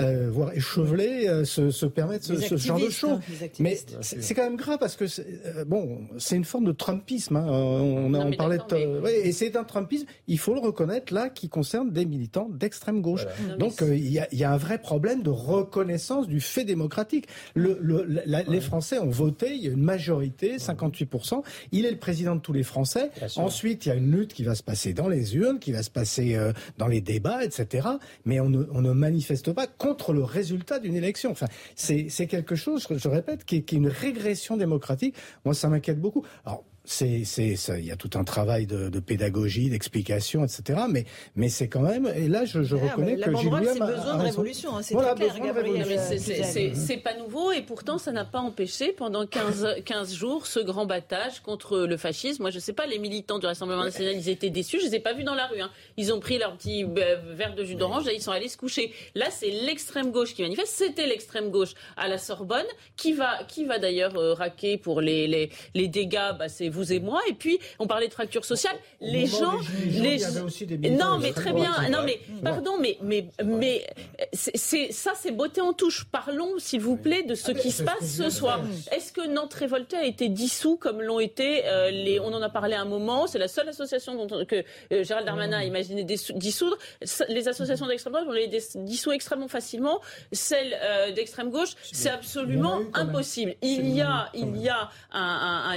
[0.00, 3.18] euh, voire échevelés, euh, se, se permettent ce, ce genre de choses.
[3.42, 6.66] hein, Mais c'est c'est quand même grave parce que c'est, euh, bon, c'est une forme
[6.66, 7.34] de Trumpisme.
[7.36, 7.46] hein.
[7.48, 10.06] On, Non, on mais parlait de, d'accord, mais- ouais, et c'est un Trumpisme.
[10.28, 13.26] Il faut le reconnaître là, qui concerne des militants d'extrême gauche.
[13.48, 16.40] Non, Donc euh, il y, a, il y a un vrai problème de reconnaissance du
[16.40, 17.26] fait démocratique.
[17.54, 21.42] Le, le- la- Les Français ont voté, il y a une majorité, 58%.
[21.72, 23.10] Il est le président de tous les Français.
[23.42, 25.82] Ensuite, il y a une lutte qui va se passer dans les urnes, qui va
[25.82, 27.88] se passer euh, dans les débats, etc.
[28.24, 31.30] Mais on ne, on ne manifeste pas contre le résultat d'une élection.
[31.30, 35.14] Enfin, c'est quelque chose, je, je répète, qui est, qui est une régression démocratique.
[35.44, 36.24] Moi, ça m'inquiète beaucoup.
[36.44, 40.80] Alors, c'est, c'est, ça, il y a tout un travail de, de pédagogie, d'explication, etc.
[40.88, 41.04] Mais,
[41.34, 44.76] mais c'est quand même, et là, je, je reconnais que Gilles c'est besoin de révolution,
[44.76, 45.82] hein, c'est Voilà, très clair, besoin de Gabriel.
[45.82, 46.18] révolution.
[46.18, 46.74] C'est- Suzanne.
[46.74, 50.86] C'est pas nouveau et pourtant ça n'a pas empêché pendant 15, 15 jours ce grand
[50.86, 52.42] battage contre le fascisme.
[52.42, 55.00] Moi je sais pas, les militants du Rassemblement national ils étaient déçus, je les ai
[55.00, 55.60] pas vus dans la rue.
[55.60, 55.70] hein.
[55.96, 58.56] Ils ont pris leur petit euh, verre de jus d'orange et ils sont allés se
[58.56, 58.92] coucher.
[59.14, 62.66] Là c'est l'extrême gauche qui manifeste, c'était l'extrême gauche à la Sorbonne
[62.96, 66.92] qui va, qui va d'ailleurs euh, raquer pour les, les, les dégâts, bah, c'est vous
[66.92, 67.20] et moi.
[67.28, 69.58] Et puis on parlait de fracture sociale, Au les gens...
[69.86, 70.18] les-
[70.90, 73.86] Non mais très bien, non mais pardon, mais, mais, mais
[74.32, 76.04] c'est, ça, c'est beauté en touche.
[76.10, 78.60] Parlons, s'il vous plaît, de ce Ah, qui se passe ce soir.
[78.92, 82.18] Est-ce que Nantes Révolté a été dissous comme l'ont été euh, les.
[82.20, 83.26] On en a parlé à un moment.
[83.26, 84.56] C'est la seule association dont on- que
[84.92, 86.76] euh, Gérald Darmanin a imaginé dissoudre.
[87.28, 90.00] Les associations d'extrême droite, on les dissout extrêmement facilement.
[90.32, 93.54] Celles euh, d'extrême gauche, c'est absolument impossible.
[93.62, 95.76] Il y a, il y a un, un- un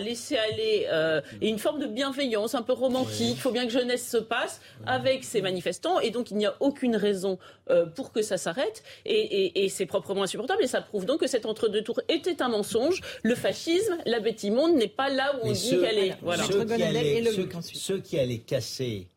[0.91, 3.35] euh, et une forme de bienveillance un peu romantique.
[3.35, 6.55] Il faut bien que jeunesse se passe avec ces manifestants et donc il n'y a
[6.59, 7.37] aucune raison
[7.69, 11.19] euh, pour que ça s'arrête et, et- et c'est proprement insupportable et ça prouve donc
[11.21, 13.01] que cet entre-deux tours était un mensonge.
[13.23, 16.15] Le fascisme, la bête immonde n'est pas là où on Mais dit qu'elle est.
[16.21, 16.43] Voilà.
[16.43, 19.07] Ceux qui, allaient, ceux- ceux qui allaient casser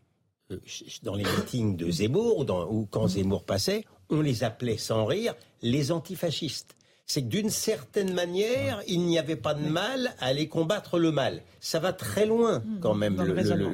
[0.53, 0.57] euh,
[1.03, 5.05] dans les meetings de Zemmour ou, dans- ou quand Zemmour passait, on les appelait sans
[5.05, 6.75] rire les antifascistes.
[7.13, 11.11] C'est que d'une certaine manière, il n'y avait pas de mal à aller combattre le
[11.11, 11.43] mal.
[11.59, 13.17] Ça va très loin quand même,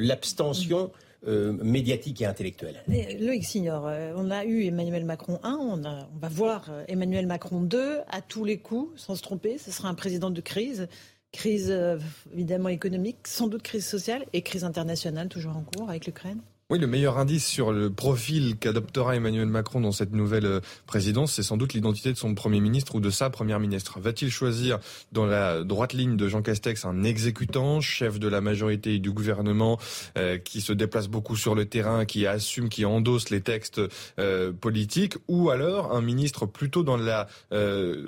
[0.01, 0.91] l'abstention
[1.29, 2.83] euh, médiatique et intellectuelle.
[2.91, 6.69] Et Loïc Signor, euh, on a eu Emmanuel Macron 1, on, a- on va voir
[6.71, 9.59] euh, Emmanuel Macron 2 à tous les coups, sans se tromper.
[9.59, 10.89] Ce sera un président de crise.
[11.33, 11.99] Crise euh,
[12.33, 16.41] évidemment économique, sans doute crise sociale et crise internationale toujours en cours avec l'Ukraine.
[16.69, 21.35] Oui, le meilleur indice sur le profil qu'adoptera Emmanuel Macron dans cette nouvelle euh, présidence,
[21.35, 24.01] c'est sans doute l'identité de son Premier ministre ou de sa Première ministre.
[24.01, 24.81] Va-t-il choisir
[25.13, 29.79] dans la droite ligne de Jean Castex un exécutant, chef de la majorité du gouvernement,
[30.19, 33.81] euh, qui se déplace beaucoup sur le terrain, qui assume, qui endosse les textes
[34.19, 37.29] euh, politiques, ou alors un ministre plutôt dans la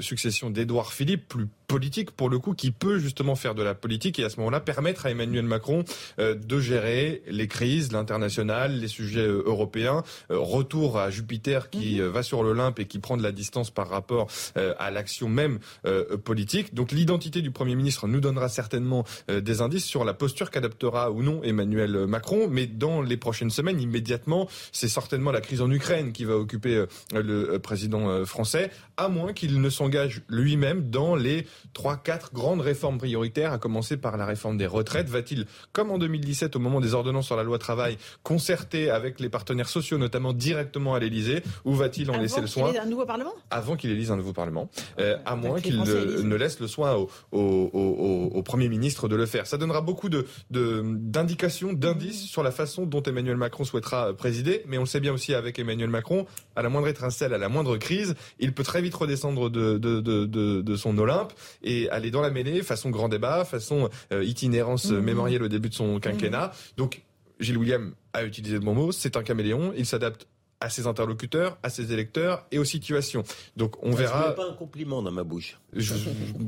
[0.00, 4.18] succession d'Édouard Philippe, plus politique pour le coup, qui peut justement faire de la politique
[4.18, 5.84] et à ce moment-là permettre à Emmanuel Macron
[6.18, 10.02] euh, de gérer les crises, l'international, les sujets euh, européens.
[10.30, 13.70] Euh, retour à Jupiter qui euh, va sur l'Olympe et qui prend de la distance
[13.70, 16.74] par rapport euh, à l'action même euh, politique.
[16.74, 21.10] Donc l'identité du Premier ministre nous donnera certainement euh, des indices sur la posture qu'adoptera
[21.10, 22.48] ou non Emmanuel Macron.
[22.50, 26.76] Mais dans les prochaines semaines, immédiatement, c'est certainement la crise en Ukraine qui va occuper
[26.76, 32.60] euh, le président français, à moins qu'il ne s'engage lui-même dans les trois, quatre grandes
[32.60, 35.08] réformes prioritaires, à commencer par la réforme des retraites.
[35.08, 39.28] Va-t-il, comme en 2017, au moment des ordonnances sur la loi travail, concerter avec les
[39.28, 43.04] partenaires sociaux, notamment directement à l'Élysée, ou va-t-il en Avant laisser le soin un nouveau
[43.06, 43.32] Parlement?
[43.50, 44.68] Avant qu'il élise un nouveau Parlement,
[45.00, 49.16] euh, à moins qu'il ne, laisse le soin au, au- au- au- Premier ministre de
[49.16, 49.46] le faire.
[49.46, 54.62] Ça donnera beaucoup de- de- d'indications, d'indices sur la façon dont Emmanuel Macron souhaitera présider,
[54.66, 57.48] mais on le sait bien aussi avec Emmanuel Macron, à la moindre étincelle, à la
[57.48, 61.32] moindre crise, il peut très vite redescendre de, de, de, de- de son Olympe
[61.62, 65.68] et aller dans la mêlée, façon grand débat, façon euh, itinérance euh, mémorielle au début
[65.68, 66.52] de son quinquennat.
[66.76, 67.02] Donc,
[67.40, 70.26] Gilles William a utilisé le bon mot, c'est un caméléon, il s'adapte
[70.60, 73.22] à ses interlocuteurs, à ses électeurs et aux situations.
[73.56, 74.24] Donc on Ça, verra.
[74.24, 75.58] Ce n'est pas un compliment dans ma bouche.
[75.76, 75.94] Je,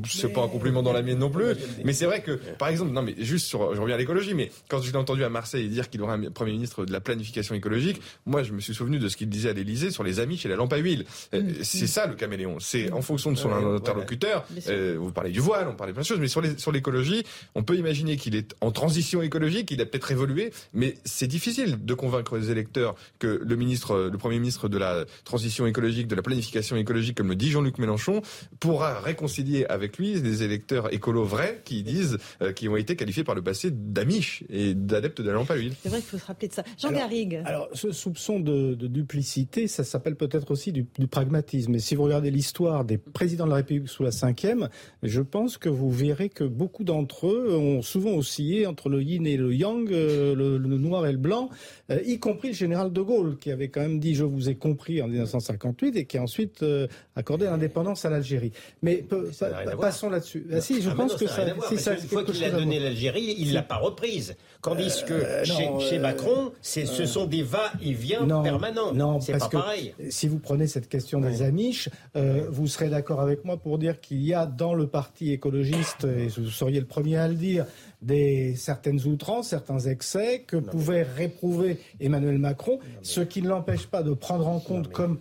[0.09, 1.55] c'est pas un compliment dans la mienne non plus,
[1.85, 4.51] mais c'est vrai que, par exemple, non mais juste sur, je reviens à l'écologie, mais
[4.69, 7.55] quand je l'ai entendu à Marseille dire qu'il aurait un premier ministre de la planification
[7.55, 10.39] écologique, moi je me suis souvenu de ce qu'il disait à l'Élysée sur les amis
[10.39, 11.05] chez la lampe à huile.
[11.35, 14.47] Euh, C'est ça le caméléon, c'est en fonction de son Ouais, interlocuteur.
[14.69, 16.73] Euh, vous parlez du voile, on parlait de plein de choses, mais sur les, sur
[16.73, 21.27] l'écologie, on peut imaginer qu'il est en transition écologique, il a peut-être évolué, mais c'est
[21.27, 26.07] difficile de convaincre les électeurs que le ministre, le premier ministre de la transition écologique,
[26.07, 28.23] de la planification écologique, comme le dit Jean-Luc Mélenchon,
[28.61, 33.25] pourra réconcilier avec lui des électeurs écolos vrais qui disent, euh, qui ont été qualifiés
[33.25, 35.75] par le passé d'amiches et d'adeptes de la lampe à huile.
[35.83, 36.65] C'est vrai qu'il faut se rappeler de ça.
[36.79, 37.43] Jean Alors- Garrigue.
[37.45, 41.75] Alors, ce soupçon de, de duplicité, ça s'appelle peut-être aussi du, du pragmatisme.
[41.75, 44.69] Et si vous regardez l'histoire des présidents de la République sous la Ve,
[45.03, 49.27] je pense que vous verrez que beaucoup d'entre eux ont souvent oscillé entre le yin
[49.27, 51.51] et le yang, euh, le, le noir et le blanc,
[51.91, 54.55] euh, y compris le général de Gaulle, qui avait quand même dit «je vous ai
[54.55, 56.87] compris» en 1958 et qui a ensuite euh,
[57.17, 58.53] accordé l'indépendance à l'Algérie.
[58.83, 59.49] Mais peu- Ça
[59.81, 60.47] passons là-dessus.
[60.53, 61.45] Ah, si, je Ah, pense non, que ça...
[61.55, 64.37] voir, si, parce qu'une fois qu'il a donné l'Algérie, il l'a pas reprise.
[64.63, 68.93] Tandis que Euh, chez, non, chez euh, Macron, c'est, ce euh, sont des va-et-vient permanents.
[68.93, 69.95] Non, c'est parce pas que pareil.
[70.11, 74.01] si vous prenez cette question des Amish, euh, vous serez d'accord avec moi pour dire
[74.01, 77.65] qu'il y a dans le parti écologiste, et vous seriez le premier à le dire,
[78.03, 84.03] des certaines outrances, certains excès que pouvait réprouver Emmanuel Macron, ce qui ne l'empêche pas
[84.03, 85.19] de prendre en compte, comme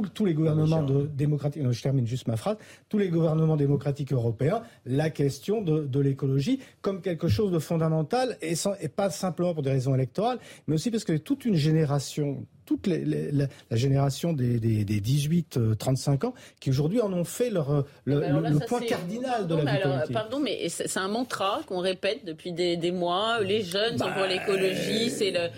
[0.00, 2.56] tous les gouvernements de, démocratiques, je termine juste ma phrase,
[2.88, 8.36] tous les gouvernements démocratiques européens, la question de, de l'écologie comme quelque chose de fondamental
[8.40, 11.56] et, sans, et pas simplement pour des raisons électorales, mais aussi parce que toute une
[11.56, 18.58] génération toute la, génération des, 18-35 euh, ans qui aujourd'hui en ont fait leur, le,
[18.66, 20.12] point cardinal de la vie politique.
[20.12, 23.40] Pardon, mais c'est un mantra qu'on répète depuis des, mois.
[23.40, 25.48] Les jeunes sont pour bah, l'écologie, c'est le,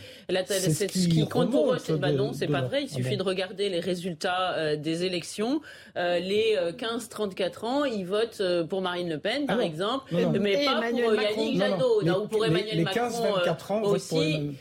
[0.46, 1.78] ce, qui, compte pour eux.
[1.98, 2.84] Bah non, c'est pas vrai.
[2.84, 5.60] Il suffit de regarder les résultats euh, des élections.
[5.96, 10.80] Euh, les 15-34 ans, ils votent pour Marine Le Pen, par ah exemple, mais pas
[10.90, 13.04] pour Yannick Jadot, ou pour Emmanuel les, Macron
[13.70, 14.56] ans aussi.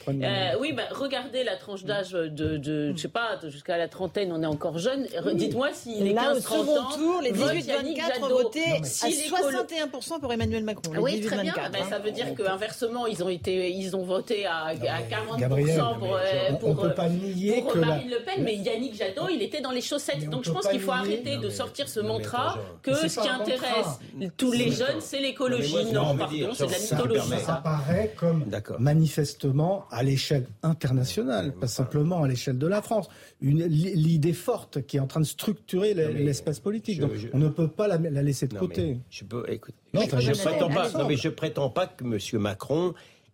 [0.59, 4.41] oui, bah, regardez la tranche d'âge de, de je sais pas, jusqu'à la trentaine, on
[4.41, 5.07] est encore jeune.
[5.33, 10.63] Dites-moi si les 15 30 ans, tour, les 18-24 ont voté à 61% pour Emmanuel
[10.63, 10.93] Macron.
[10.99, 11.53] oui, très bien.
[11.71, 16.15] Ben, ça veut dire qu'inversement, ils ont été, ils ont voté à, à 40% pour,
[16.15, 19.71] euh, pour, pour, pas nier pour Marine Le Pen, mais Yannick Jadot, il était dans
[19.71, 20.29] les chaussettes.
[20.29, 23.99] Donc je pense qu'il faut arrêter de sortir ce mantra que ce qui intéresse
[24.37, 25.91] tous les jeunes, c'est l'écologie.
[25.93, 27.43] Non, pardon, c'est de la mythologie.
[27.45, 28.45] Ça paraît comme
[28.79, 33.09] manifestement à l'échelle internationale, pas simplement à l'échelle de la France,
[33.41, 36.99] l'idée forte qui est en train de structurer l'espace politique.
[36.99, 38.97] Donc, on ne peut pas la, laisser de côté.
[39.09, 42.41] je peux, écoute, je, prétends pas, non, mais je prétends pas que M.
[42.41, 42.93] Macron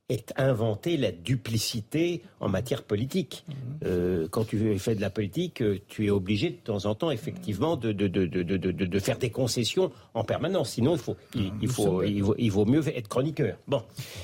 [0.09, 3.45] ait inventé la duplicité en matière politique.
[3.47, 3.55] Mhm.
[3.85, 7.77] Euh, quand tu fais de la politique, tu es obligé de temps en temps, effectivement,
[7.77, 10.71] de, de, de, de faire des concessions en permanence.
[10.71, 13.57] Sinon, il, faut, il, il faut, il, vaut, mieux être chroniqueur.
[13.67, 13.83] Bon.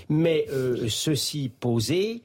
[0.09, 2.21] Mais euh, ceci posé,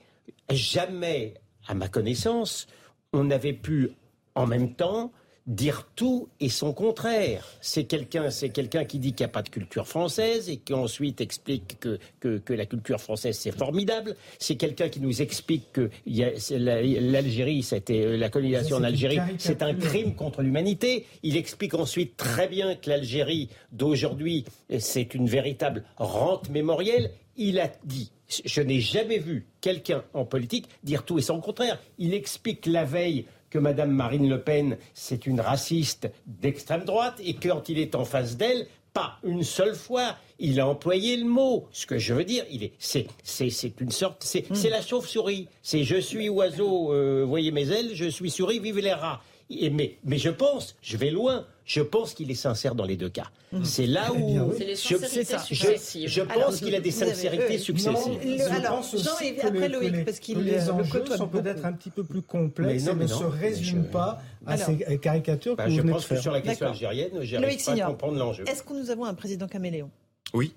[0.51, 1.35] jamais
[1.67, 2.67] à ma connaissance,
[3.13, 3.91] on n'avait pu
[4.35, 5.13] en même temps
[5.47, 7.45] dire tout et son contraire.
[7.61, 10.73] C'est quelqu'un, c'est quelqu'un qui dit qu'il n'y a pas de culture française et qui
[10.75, 14.15] ensuite explique que, que, la culture française c'est formidable.
[14.39, 20.15] C'est quelqu'un qui nous explique que l'Algérie, c'était la colonisation en Algérie, c'est un crime
[20.15, 21.07] contre l'humanité.
[21.23, 24.45] Il explique ensuite très bien que l'Algérie d'aujourd'hui,
[24.79, 27.11] c'est une véritable rente mémorielle.
[27.43, 28.13] Il a dit
[28.45, 31.81] je n'ai jamais vu quelqu'un en politique dire tout et son contraire.
[31.99, 37.35] Il explique la veille que Mme Marine Le Pen, c'est une raciste d'extrême droite et
[37.35, 41.67] quand il est en face d'elle, pas une seule fois, il a employé le mot.
[41.73, 44.69] Ce que je veux dire, il est, c'est, c'est, une sorte, c'est, hmm.
[44.69, 45.49] la chauve-souris.
[45.63, 49.23] C'est je suis oiseau, euh, voyez mes ailes, je suis souris, vive les rats.
[49.49, 52.97] Et mais, mais je pense, je vais loin, je pense qu'il est sincère dans les
[52.97, 53.31] deux cas.
[53.53, 53.65] Mhm.
[53.65, 58.43] C'est là où je, je, pense qu'il a des sincérités successives.
[58.51, 62.23] alors, Jean, et après Loïc, parce qu'il les enjeux sont peut-être un petit peu plus
[62.23, 66.17] complexes et ne se résument pas à ces caricatures bah, que vous Je pense que
[66.17, 68.45] sur la question algérienne, j'arrive pas à comprendre l'enjeu.
[68.49, 69.91] Est-ce que nous avons un président caméléon?
[70.35, 70.53] Oui.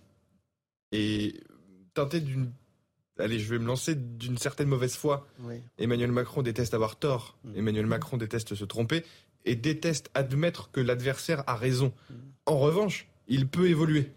[0.91, 1.35] Et
[1.93, 2.49] teinté d'une
[3.19, 5.27] allez, je vais me lancer d'une certaine mauvaise foi.
[5.77, 7.37] Emmanuel Macron déteste avoir tort.
[7.43, 7.57] Mm.
[7.57, 9.03] Emmanuel Macron déteste se tromper
[9.45, 11.93] et déteste admettre que l'adversaire a raison.
[12.45, 14.11] En revanche, il peut évoluer.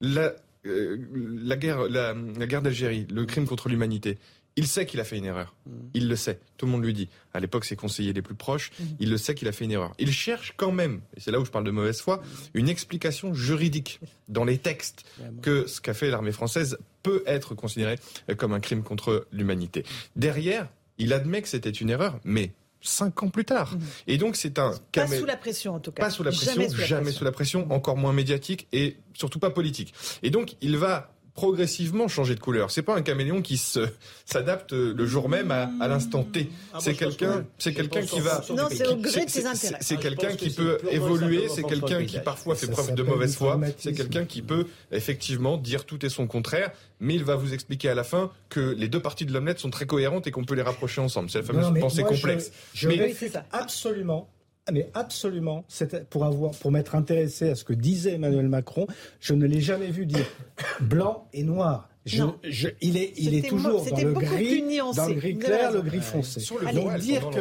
[0.00, 0.32] La,
[0.66, 0.98] euh,
[1.42, 2.14] la guerre, la,
[2.46, 4.18] guerre d'Algérie, le crime contre l'humanité,
[4.56, 5.54] il sait qu'il a fait une erreur.
[5.94, 6.38] Il le sait.
[6.58, 7.08] Tout le monde lui dit.
[7.32, 9.94] À l'époque, ses conseillers les plus proches, il le sait qu'il a fait une erreur.
[9.98, 13.32] Il cherche quand même, et c'est là où je parle de mauvaise foi, une explication
[13.32, 13.98] juridique
[14.28, 15.04] dans les textes
[15.40, 17.98] que ce qu'a fait l'armée française peut être considéré
[18.36, 19.84] comme un crime contre l'humanité.
[20.16, 22.52] Derrière, il admet que c'était une erreur, mais
[22.82, 23.74] cinq ans plus tard.
[23.74, 23.80] Mhm.
[24.08, 26.02] Et donc c'est un pas sous la pression en tout cas.
[26.02, 29.94] Pas sous la pression, jamais sous la pression, encore moins médiatique et surtout pas politique.
[30.22, 32.70] Et donc il va progressivement changer de couleur.
[32.70, 33.88] C'est pas un caméléon qui se
[34.26, 36.50] s'adapte le jour même à, à l'instant T.
[36.72, 38.42] Ah, c'est quelqu'un, c'est quelqu'un qui va.
[38.50, 39.78] Non, c'est au gré de ses intérêts.
[39.80, 41.48] C'est quelqu'un qui peut évoluer.
[41.48, 43.58] C'est quelqu'un qui parfois fait preuve de mauvaise foi.
[43.78, 47.88] C'est quelqu'un qui peut effectivement dire tout et son contraire, mais il va vous expliquer
[47.88, 50.54] à la fin que les deux parties de l'omelette sont très cohérentes et qu'on peut
[50.54, 51.30] les rapprocher ensemble.
[51.30, 52.52] C'est la fameuse pensée complexe.
[52.74, 53.14] Je, mais...
[53.52, 54.28] absolument
[54.70, 55.64] mais absolument,
[56.10, 58.86] pour avoir, pour m'être intéressé à ce que disait Emmanuel Macron,
[59.20, 60.26] je ne l'ai jamais vu dire
[60.80, 61.88] blanc et noir.
[62.04, 64.64] Je, je, il est, il est toujours dans le gris,
[64.96, 66.40] dans le gris clair, le gris foncé.
[66.40, 67.40] Sur le Donc dire que,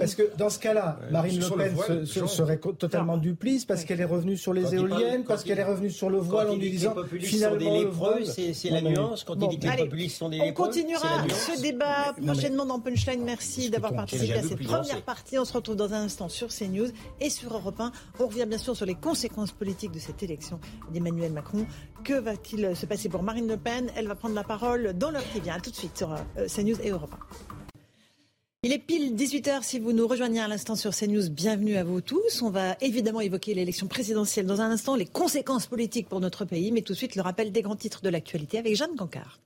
[0.00, 4.36] parce que dans ce cas-là, Marine Le Pen serait totalement duplice parce qu'elle est revenue
[4.36, 8.24] sur les éoliennes, parce qu'elle est revenue sur le voile en lui disant finalement le
[8.24, 9.22] c'est la nuance.
[9.24, 12.80] Quand il dit que les populistes sont des lépreux, on continuera ce débat prochainement dans
[12.80, 13.22] Punchline.
[13.24, 15.38] Merci d'avoir participé à cette première partie.
[15.38, 16.88] On se retrouve dans un instant sur CNews
[17.20, 17.92] et sur Europe 1.
[18.18, 20.58] On revient bien sûr sur les conséquences politiques de cette élection
[20.92, 21.64] d'Emmanuel Macron.
[22.02, 25.30] Que va-t-il se passer pour Marine Le Pen Elle va prendre la parole dans l'heure
[25.30, 25.60] qui vient.
[25.60, 27.76] Tout de suite sur euh, CNews et Europe 1.
[28.62, 31.28] Il est pile 18h si vous nous rejoignez à l'instant sur CNews.
[31.28, 32.40] Bienvenue à vous tous.
[32.40, 36.72] On va évidemment évoquer l'élection présidentielle dans un instant, les conséquences politiques pour notre pays,
[36.72, 39.38] mais tout de suite le rappel des grands titres de l'actualité avec Jeanne Cancard.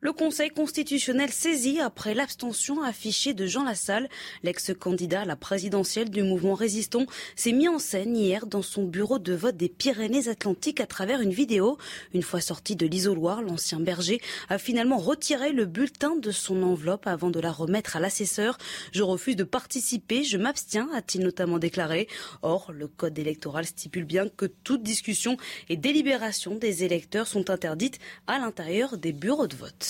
[0.00, 4.08] Le Conseil constitutionnel saisi après l'abstention affichée de Jean Lassalle,
[4.44, 9.18] l'ex-candidat à la présidentielle du mouvement résistant, s'est mis en scène hier dans son bureau
[9.18, 11.78] de vote des Pyrénées-Atlantiques à travers une vidéo.
[12.14, 17.08] Une fois sorti de l'isoloir, l'ancien berger a finalement retiré le bulletin de son enveloppe
[17.08, 18.56] avant de la remettre à l'assesseur.
[18.92, 22.06] Je refuse de participer, je m'abstiens, a-t-il notamment déclaré.
[22.42, 25.36] Or, le code électoral stipule bien que toute discussion
[25.68, 27.98] et délibération des électeurs sont interdites
[28.28, 29.87] à l'intérieur des bureaux de vote.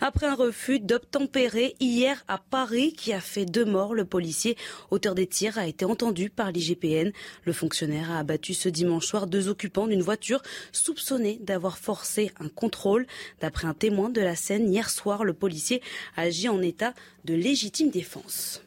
[0.00, 4.56] Après un refus d'obtempérer hier à Paris qui a fait deux morts, le policier
[4.90, 7.12] auteur des tirs a été entendu par l'IGPN.
[7.44, 10.42] Le fonctionnaire a abattu ce dimanche soir deux occupants d'une voiture
[10.72, 13.06] soupçonnés d'avoir forcé un contrôle.
[13.40, 15.82] D'après un témoin de la scène, hier soir, le policier
[16.16, 16.94] a agi en état
[17.24, 18.62] de légitime défense.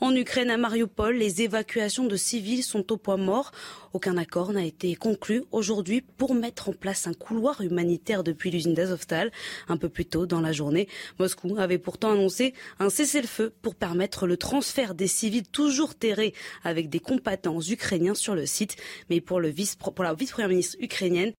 [0.00, 3.52] En Ukraine, à Mariupol, les évacuations de civils sont au point mort.
[3.92, 8.74] Aucun accord n'a été conclu aujourd'hui pour mettre en place un couloir humanitaire depuis l'usine
[8.74, 9.32] d'Azovstal.
[9.68, 10.88] Un peu plus tôt dans la journée,
[11.18, 16.88] Moscou avait pourtant annoncé un cessez-le-feu pour permettre le transfert des civils toujours terrés avec
[16.88, 18.76] des combattants ukrainiens sur le site.
[19.08, 21.32] Mais pour, le vice, pour la vice-première ministre ukrainienne,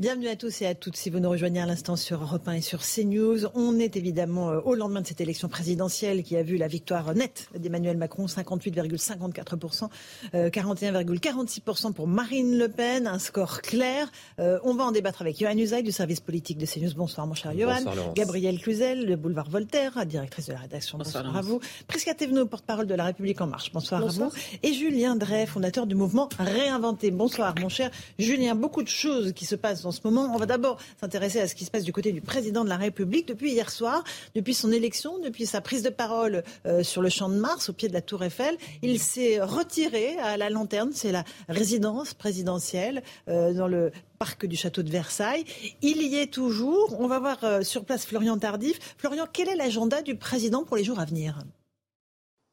[0.00, 0.96] Bienvenue à tous et à toutes.
[0.96, 4.48] Si vous nous rejoignez à l'instant sur Europe 1 et sur CNews, on est évidemment
[4.48, 8.24] euh, au lendemain de cette élection présidentielle qui a vu la victoire nette d'Emmanuel Macron,
[8.24, 9.90] 58,54%,
[10.32, 14.10] 41,46% pour Marine Le Pen, un score clair.
[14.38, 16.94] Euh, on va en débattre avec Johan Usaï du service politique de CNews.
[16.96, 17.84] Bonsoir mon cher Johan.
[18.14, 20.96] Gabriel Cluzel, le boulevard Voltaire, directrice de la rédaction.
[20.96, 21.60] Bonsoir, à vous.
[21.88, 23.70] Prisca Thévenot, porte-parole de la République En Marche.
[23.70, 24.32] Bonsoir, à vous.
[24.62, 27.10] Et Julien Drey, fondateur du mouvement Réinventer.
[27.10, 28.54] Bonsoir mon cher Julien.
[28.54, 30.32] Beaucoup de choses qui se passent en ce moment.
[30.32, 32.76] On va d'abord s'intéresser à ce qui se passe du côté du président de la
[32.76, 34.04] République depuis hier soir,
[34.36, 37.72] depuis son élection, depuis sa prise de parole euh, sur le champ de Mars, au
[37.72, 38.56] pied de la Tour Eiffel.
[38.82, 43.90] Il s'est retiré à la lanterne, c'est la résidence présidentielle euh, dans le
[44.20, 45.44] parc du château de Versailles.
[45.82, 47.00] Il y est toujours.
[47.00, 48.78] On va voir euh, sur place Florian Tardif.
[48.96, 51.42] Florian, quel est l'agenda du président pour les jours à venir?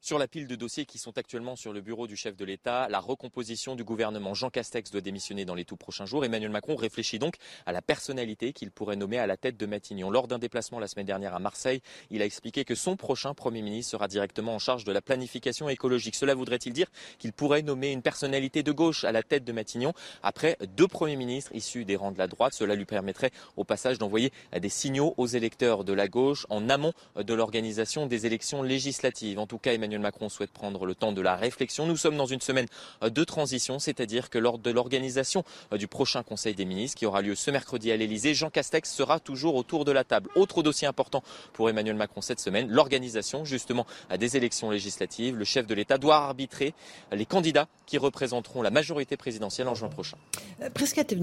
[0.00, 2.88] Sur la pile de dossiers qui sont actuellement sur le bureau du chef de l'État,
[2.88, 4.34] la recomposition du gouvernement.
[4.34, 6.24] Jean Castex doit démissionner dans les tout prochains jours.
[6.24, 10.10] Emmanuel Macron réfléchit donc à la personnalité qu'il pourrait nommer à la tête de Matignon.
[10.10, 13.62] Lors d'un déplacement la semaine dernière à Marseille, il a expliqué que son prochain Premier
[13.62, 16.14] ministre sera directement en charge de la planification écologique.
[16.14, 16.88] Cela voudrait-il dire
[17.18, 19.92] qu'il pourrait nommer une personnalité de gauche à la tête de Matignon
[20.22, 22.54] après deux Premiers ministres issus des rangs de la droite?
[22.54, 26.92] Cela lui permettrait au passage d'envoyer des signaux aux électeurs de la gauche en amont
[27.16, 29.38] de l'organisation des élections législatives.
[29.38, 31.86] En tout cas, Emmanuel Macron souhaite prendre le temps de la réflexion.
[31.86, 32.66] Nous sommes dans une semaine
[33.02, 37.06] euh, de transition, c'est-à-dire que lors de l'organisation euh, du prochain Conseil des ministres qui
[37.06, 40.30] aura lieu ce mercredi à l'Elysée, Jean Castex sera toujours autour de la table.
[40.34, 41.22] Autre dossier important
[41.52, 43.86] pour Emmanuel Macron cette semaine, l'organisation justement
[44.18, 45.36] des élections législatives.
[45.36, 46.74] Le chef de l'État doit arbitrer
[47.12, 50.16] les candidats qui représenteront la majorité présidentielle en juin prochain.
[50.62, 50.68] Euh,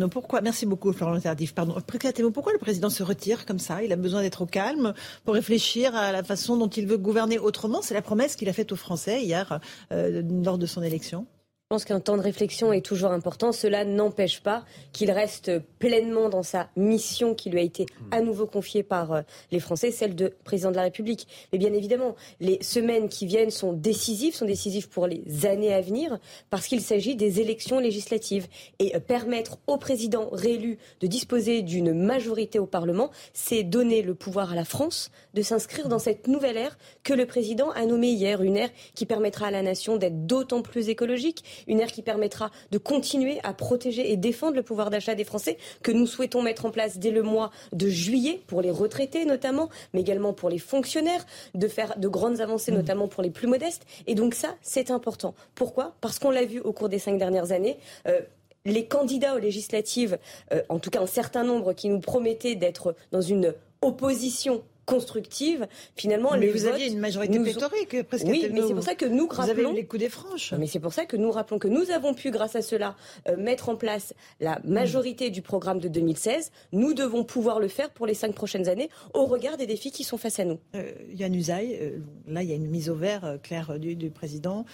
[0.10, 0.42] pourquoi?
[0.42, 1.54] Merci beaucoup Tardif.
[2.34, 3.84] Pourquoi le président se retire comme ça?
[3.84, 4.94] Il a besoin d'être au calme
[5.24, 7.82] pour réfléchir à la façon dont il veut gouverner autrement.
[7.82, 9.60] C'est la promesse qu'il a faite aux Français hier
[9.92, 11.28] euh, lors de son élection
[11.66, 13.52] je pense qu'un temps de réflexion est toujours important.
[13.52, 18.46] Cela n'empêche pas qu'il reste pleinement dans sa mission qui lui a été à nouveau
[18.46, 19.22] confiée par euh,
[19.52, 21.28] les Français, celle de président de la République.
[21.52, 25.82] Mais bien évidemment, les semaines qui viennent sont décisives, sont décisives pour les années à
[25.82, 26.20] venir,
[26.52, 28.46] parce qu'il s'agit des élections législatives.
[28.78, 34.14] Et euh, permettre au président réélu de disposer d'une majorité au Parlement, c'est donner le
[34.14, 38.12] pouvoir à la France de s'inscrire dans cette nouvelle ère que le président a nommée
[38.12, 42.02] hier, une ère qui permettra à la nation d'être d'autant plus écologique une ère qui
[42.02, 46.42] permettra de continuer à protéger et défendre le pouvoir d'achat des Français que nous souhaitons
[46.42, 50.50] mettre en place dès le mois de juillet pour les retraités notamment, mais également pour
[50.50, 52.76] les fonctionnaires, de faire de grandes avancées mmh.
[52.76, 53.86] notamment pour les plus modestes.
[54.08, 55.36] Et donc ça, c'est important.
[55.56, 55.96] Pourquoi?
[56.02, 57.78] Parce qu'on l'a vu au cours des cinq dernières années.
[58.08, 58.22] Euh,
[58.66, 60.18] les candidats aux législatives,
[60.52, 65.68] euh, en tout cas un certain nombre qui nous promettaient d'être dans une opposition constructive,
[65.96, 68.26] finalement, mais les vous aviez une majorité pléthorique, presque.
[68.28, 69.54] Oui, mais c'est pour ça que nous rappelons.
[69.54, 70.54] Vous avez les coups des franches.
[70.58, 72.96] Mais c'est pour ça que nous rappelons que nous avons pu, grâce à cela,
[73.28, 76.52] euh, mettre en place la majorité du programme de 2016.
[76.72, 80.04] Nous devons pouvoir le faire pour les cinq prochaines années, au regard des défis qui
[80.04, 80.60] sont face à nous.
[80.76, 83.96] Euh, Yann Usaï, euh, là, il y a une mise au vert euh, claire du,
[83.96, 84.66] du président.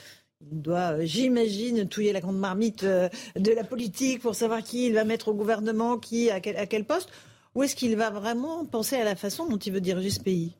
[0.52, 5.04] Il doit, j'imagine, touiller la grande marmite de la politique pour savoir qui il va
[5.04, 7.10] mettre au gouvernement, qui à quel, à quel poste.
[7.56, 10.54] Ou est-ce qu'il va vraiment penser à la façon dont il veut diriger ce pays?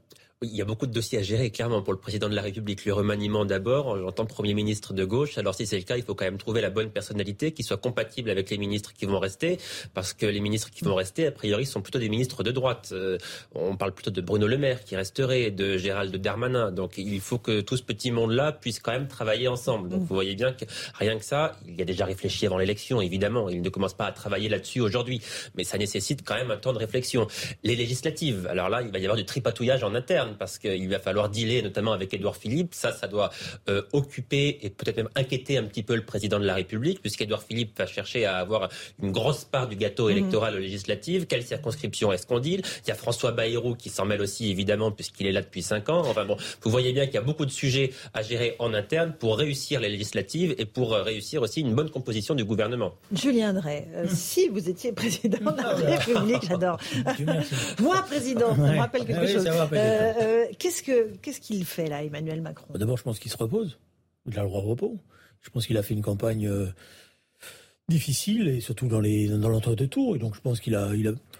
[0.44, 2.84] Il y a beaucoup de dossiers à gérer, clairement, pour le président de la République.
[2.86, 5.38] Le remaniement d'abord, j'entends Premier ministre de gauche.
[5.38, 7.78] Alors si c'est le cas, il faut quand même trouver la bonne personnalité qui soit
[7.78, 9.60] compatible avec les ministres qui vont rester,
[9.94, 12.90] parce que les ministres qui vont rester, a priori, sont plutôt des ministres de droite.
[12.92, 13.20] Euh,
[13.54, 16.72] on parle plutôt de Bruno Le Maire qui resterait, de Gérald Darmanin.
[16.72, 19.90] Donc il faut que tout ce petit monde-là puisse quand même travailler ensemble.
[19.90, 20.66] Donc vous voyez bien que
[20.96, 23.48] rien que ça, il y a déjà réfléchi avant l'élection, évidemment.
[23.48, 25.22] Il ne commence pas à travailler là-dessus aujourd'hui,
[25.54, 27.28] mais ça nécessite quand même un temps de réflexion.
[27.64, 31.00] Les législatives, alors là, il va y avoir du tripatouillage en interne parce qu'il va
[31.00, 32.74] falloir dealer notamment avec Édouard Philippe.
[32.74, 33.32] Ça, ça doit
[33.70, 37.44] euh, occuper et peut-être même inquiéter un petit peu le président de la République, puisqu'Édouard
[37.44, 38.70] Philippe va chercher à avoir
[39.02, 40.18] une grosse part du gâteau mhm.
[40.18, 41.28] électoral législatif.
[41.28, 42.62] Quelle circonscription est-ce qu'on deal?
[42.86, 45.90] Il y a François Bayrou qui s'en mêle aussi, évidemment, puisqu'il est là depuis cinq
[45.90, 46.02] ans.
[46.06, 49.14] Enfin bon, vous voyez bien qu'il y a beaucoup de sujets à gérer en interne
[49.18, 52.94] pour réussir les législatives et pour euh, réussir aussi une bonne composition du gouvernement.
[53.14, 56.78] Julien Drey, euh, si vous étiez président de la République, j'adore.
[57.80, 59.48] Moi, président, ça me rappelle quelque chose.
[59.48, 60.14] Euh,
[60.58, 62.68] qu'est-ce que qu'est-ce qu'il fait là, Emmanuel Macron?
[62.74, 63.80] D'abord, je pense qu'il se repose.
[64.28, 64.98] Il a le droit au repos.
[65.42, 66.68] Je pense qu'il a fait une campagne euh,
[67.88, 70.16] difficile et surtout dans les dans l'entre-deux tours.
[70.16, 70.92] Et donc, je pense qu'il a.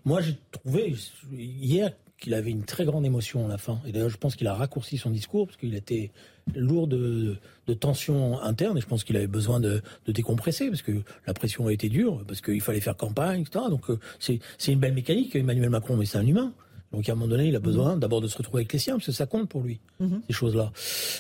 [0.06, 0.96] Moi, j'ai trouvé
[1.32, 1.92] hier
[2.22, 3.82] qu'il avait une très grande émotion à la fin.
[3.86, 6.12] Et d'ailleurs, je pense qu'il a raccourci son discours parce qu'il était
[6.56, 7.38] lourd de,
[7.80, 10.92] tensions internes et je pense qu'il avait besoin de, de, décompresser parce que
[11.26, 13.66] la pression a été dure, parce qu'il fallait faire campagne, etc.
[13.70, 16.54] Donc, euh, c'est une belle mécanique, Emmanuel Macron, mais c'est un humain.
[16.94, 18.00] Donc à un moment donné, il a besoin mhm.
[18.00, 20.22] d'abord de se retrouver avec les siens, parce que ça compte pour lui, mhm.
[20.28, 20.72] ces choses-là.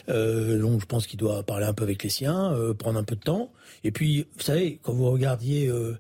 [0.10, 3.04] Euh, donc je pense qu'il doit parler un peu avec les siens, euh, prendre un
[3.04, 3.52] peu de temps.
[3.84, 5.98] Et puis, vous savez, quand vous regardiez euh,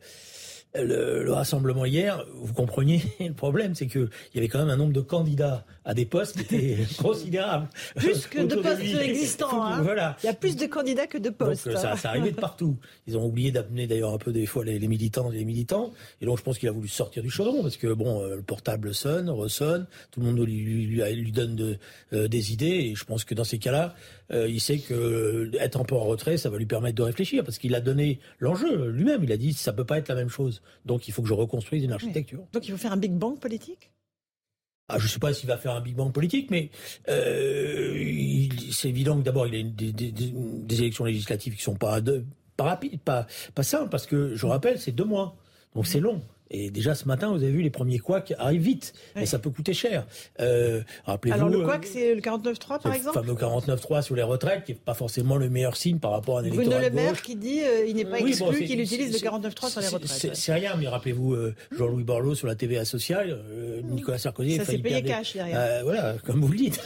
[0.76, 4.93] le, rassemblement hier, vous compreniez le problème, c'est qu'il y avait quand même un nombre
[4.93, 7.68] de candidats à des postes qui étaient considérables.
[7.95, 9.64] Plus que de postes existants.
[9.64, 9.81] Hein.
[9.81, 10.18] Voilà.
[10.23, 11.68] Il y a plus de candidats que de postes.
[11.68, 12.77] Donc, ça, ça arrivait de partout.
[13.07, 15.91] Ils ont oublié d'amener d'ailleurs un peu des fois les, militants et les militants.
[16.22, 18.41] Et donc je pense qu'il a voulu sortir du chaudron parce que bon, euh, le
[18.41, 21.77] portable sonne, ressonne, tout le monde lui, lui, lui donne de,
[22.14, 22.65] euh, des idées.
[22.65, 23.95] Et je pense que dans ces cas-là,
[24.33, 27.43] euh, il sait que être un peu en retrait, ça va lui permettre de réfléchir
[27.43, 29.23] parce qu'il a donné l'enjeu lui-même.
[29.23, 30.61] Il a dit ça peut pas être la même chose.
[30.85, 32.45] Donc il faut que je reconstruise une architecture.
[32.53, 33.91] Donc il faut faire un big bang politique?
[34.87, 36.69] Ah, je ne sais pas s'il va faire un big bang politique, mais
[37.07, 42.01] euh, c'est évident que d'abord il y a des, des, élections législatives qui sont pas,
[42.01, 42.25] de,
[42.57, 43.25] pas rapides, pas,
[43.55, 45.37] pas simples, parce que je rappelle, c'est deux mois,
[45.75, 46.21] donc c'est long.
[46.53, 49.49] Et déjà ce matin, vous avez vu les premiers couacs arrivent vite, et ça peut
[49.49, 50.06] coûter cher.
[50.41, 50.82] Euh,
[51.32, 54.65] Alors le couac, euh, c'est le 49.3 par exemple Le fameux 49.3 sur les retraites,
[54.65, 57.22] qui n'est pas forcément le meilleur signe par rapport à un électorat Bruno Le Maire
[57.22, 60.36] qui dit euh, il n'est pas exclu qu'il utilise le 49.3 sur les retraites.
[60.36, 63.40] C'est rien, mais rappelez-vous euh, Jean-Louis Borloo sur la TVA sociale,
[63.86, 64.57] Nicolas Sarkozy...
[64.57, 65.84] Ça s'est payé cash derrière.
[65.84, 66.86] voilà, comme vous le dites.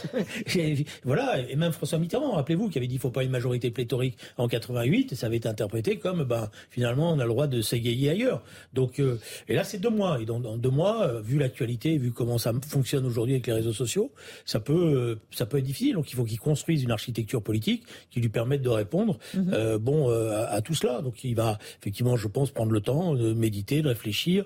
[1.04, 4.16] voilà, et même François Mitterrand, rappelez-vous, qui avait dit ne faut pas une majorité pléthorique
[4.36, 8.10] en 88, ça avait été interprété comme ben, finalement on a le droit de s'égayer
[8.10, 8.44] ailleurs.
[8.72, 9.00] Donc,
[9.48, 10.20] et là c'est deux mois.
[10.20, 13.72] Et dans, deux mois, euh, vu l'actualité, vu comment ça fonctionne aujourd'hui avec les réseaux
[13.72, 14.12] sociaux,
[14.44, 15.94] ça peut, euh, ça peut être difficile.
[15.94, 19.50] Donc il faut qu'il construise une architecture politique qui lui permette de répondre mhm.
[19.52, 21.02] euh, bon, à, tout cela.
[21.02, 24.44] Donc il va effectivement, je pense, prendre le temps de méditer, de réfléchir.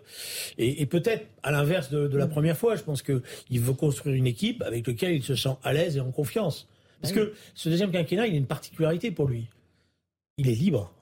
[0.58, 2.32] Et, peut-être, à l'inverse de, la mhm.
[2.32, 5.72] première fois, je pense qu'il veut construire une équipe avec laquelle il se sent à
[5.72, 6.66] l'aise et en confiance.
[7.00, 9.46] Parce que ce deuxième quinquennat, il a une particularité pour lui.
[10.36, 10.92] Il est libre.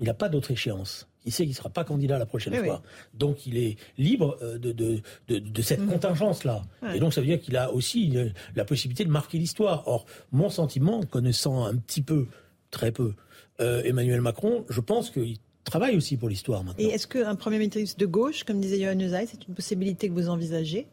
[0.00, 2.82] Il n'a pas d'autre échéance il sait qu'il ne sera pas candidat la prochaine fois.
[3.14, 5.88] Donc il est libre euh, de, de, de, cette mmh.
[5.88, 6.62] contingence-là.
[6.94, 8.14] Et donc ça veut dire qu'il a aussi
[8.54, 9.86] la possibilité de marquer l'histoire.
[9.86, 12.26] Or, mon sentiment, connaissant un petit peu,
[12.70, 13.14] très peu,
[13.60, 16.84] euh, Emmanuel Macron, je pense qu'il travaille aussi pour l'histoire maintenant.
[16.84, 20.14] Et est-ce qu'un Premier ministre de gauche, comme disait Johan Usaï, c'est une possibilité que
[20.14, 20.86] vous envisagez?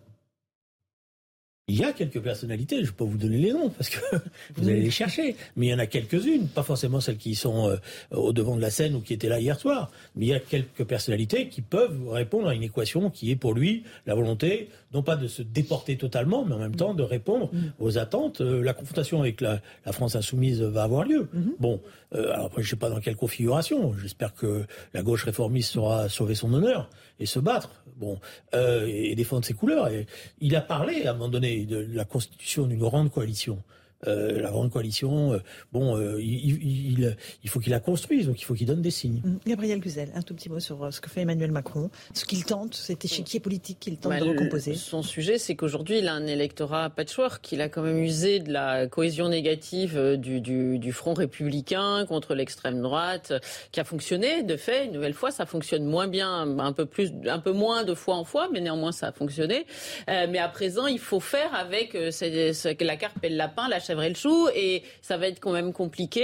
[1.68, 4.00] Il y a quelques personnalités, je ne vais pas vous donner les noms parce que
[4.56, 7.70] vous allez les chercher, mais il y en a quelques-unes, pas forcément celles qui sont
[7.70, 7.78] euh,
[8.12, 10.40] au devant de la scène ou qui étaient là hier soir, mais il y a
[10.40, 15.04] quelques personnalités qui peuvent répondre à une équation qui est pour lui la volonté, non
[15.04, 17.60] pas de se déporter totalement, mais en même temps de répondre mm.
[17.80, 18.42] aux attentes.
[18.42, 19.62] Euh, la confrontation avec la,
[19.92, 21.30] France insoumise va avoir lieu.
[21.34, 21.52] Mm-hmm.
[21.60, 21.82] Bon,
[22.14, 25.74] euh, alors après je ne sais pas dans quelle configuration, j'espère que la gauche réformiste
[25.74, 26.90] saura sauver son honneur
[27.20, 28.20] et se battre, bon,
[28.54, 29.88] et défendre ses couleurs.
[29.90, 30.08] Et
[30.40, 33.62] il a parlé à un moment donné de la constitution d'une grande coalition.
[34.08, 35.40] Euh, la grande coalition, euh,
[35.72, 39.22] bon, euh, il, il, faut qu'il la construise, donc il faut qu'il donne des signes.
[39.24, 39.38] Mm.
[39.46, 42.74] Gabriel Guzel, un tout petit mot sur ce que fait Emmanuel Macron, ce qu'il tente,
[42.74, 44.74] cet échiquier politique qu'il tente bah, de recomposer.
[44.74, 47.52] son sujet, c'est qu'aujourd'hui, il a un électorat patchwork.
[47.52, 52.34] Il a quand même usé de la cohésion négative du, du, du Front républicain contre
[52.34, 53.34] l'extrême droite,
[53.72, 54.42] qui a fonctionné.
[54.44, 57.84] De fait, une nouvelle fois, ça fonctionne moins bien, un peu plus, un peu moins
[57.84, 59.66] de fois en fois, mais néanmoins, ça a fonctionné.
[60.08, 64.16] mais à présent, il faut faire avec la carte pelle lapin, la chèvre et le
[64.16, 66.24] chou, et ça va être quand même compliqué.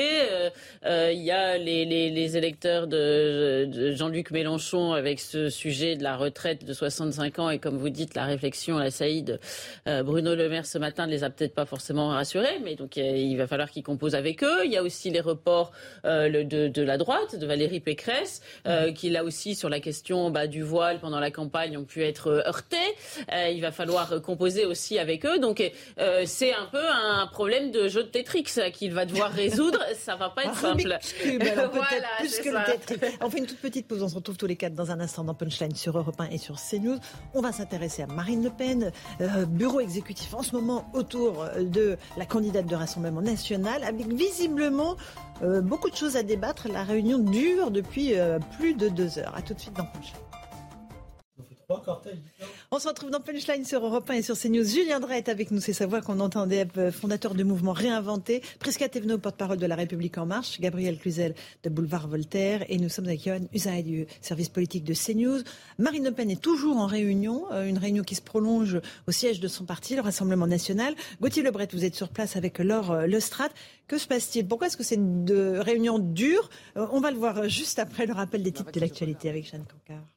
[0.85, 6.63] Il y a les, les, électeurs de, Jean-Luc Mélenchon avec ce sujet de la retraite
[6.63, 9.39] de 65 ans, et comme vous dites, la réflexion, la saïde,
[9.85, 13.35] Bruno Le Maire ce matin ne les a peut-être pas forcément rassurés, mais donc il
[13.35, 14.65] va falloir qu'il compose avec eux.
[14.65, 15.71] Il y a aussi les reports
[16.03, 18.41] de, de, la droite, de Valérie Pécresse,
[18.95, 22.43] qui là aussi sur la question bah, du voile pendant la campagne ont pu être
[22.47, 22.77] heurtés.
[23.51, 25.39] il va falloir composer aussi avec eux.
[25.39, 25.61] Donc
[25.99, 29.79] euh, c'est un peu un problème de jeu de Tetris qu'il va devoir résoudre.
[29.97, 30.97] ça va pas être simple.
[31.19, 31.39] plus
[32.39, 33.17] que le Tetris.
[33.21, 34.03] On fait une toute petite pause.
[34.03, 36.37] On se retrouve tous les quatre dans un instant dans Punchline sur Europe 1 et
[36.37, 36.99] sur CNews.
[37.33, 41.97] On va s'intéresser à Marine Le Pen, euh, bureau exécutif en ce moment autour de
[42.17, 44.95] la candidate de Rassemblement national, avec visiblement
[45.41, 46.67] euh, beaucoup de choses à débattre.
[46.67, 48.13] La réunion dure depuis
[48.57, 49.35] plus de deux heures.
[49.35, 50.26] À tout de suite dans Punchline.
[52.71, 54.63] On se retrouve dans Punchline sur Europe 1 et sur CNews.
[54.63, 58.41] Julien Drey est avec nous, c'est sa voix qu'on entendait, euh, fondateur du mouvement Réinventé.
[58.59, 60.61] Prisca Thévenot, porte-parole de La République En Marche.
[60.61, 62.63] Gabriel Cluzel de Boulevard Voltaire.
[62.69, 65.41] Et nous sommes avec Johan Usaï du service politique de CNews.
[65.77, 69.41] Marine Le Pen est toujours en réunion, euh, une réunion qui se prolonge au siège
[69.41, 70.95] de son parti, le Rassemblement National.
[71.19, 73.51] Gauthier Lebret, vous êtes sur place avec Laure euh, Lestrade.
[73.89, 74.47] Que se passe-t-il?
[74.47, 75.29] Pourquoi est-ce que c'est une
[75.59, 76.49] réunion dure?
[76.75, 80.16] On va le voir juste après le rappel des titres de l'actualité avec Jeanne Cancard.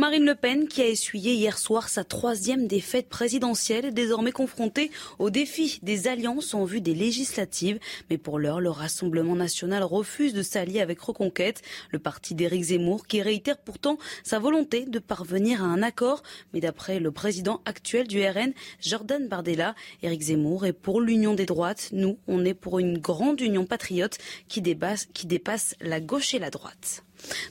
[0.00, 4.92] Marine Le Pen, qui a essuyé hier soir sa troisième défaite présidentielle, est désormais confrontée
[5.18, 7.80] au défi des alliances en vue des législatives.
[8.08, 13.08] Mais pour l'heure, le Rassemblement national refuse de s'allier avec Reconquête, le parti d'Éric Zemmour,
[13.08, 16.22] qui réitère pourtant sa volonté de parvenir à un accord.
[16.54, 21.46] Mais d'après le président actuel du RN, Jordan Bardella, Éric Zemmour est pour l'union des
[21.46, 21.88] droites.
[21.90, 26.38] Nous, on est pour une grande union patriote qui dépasse, qui dépasse la gauche et
[26.38, 27.02] la droite.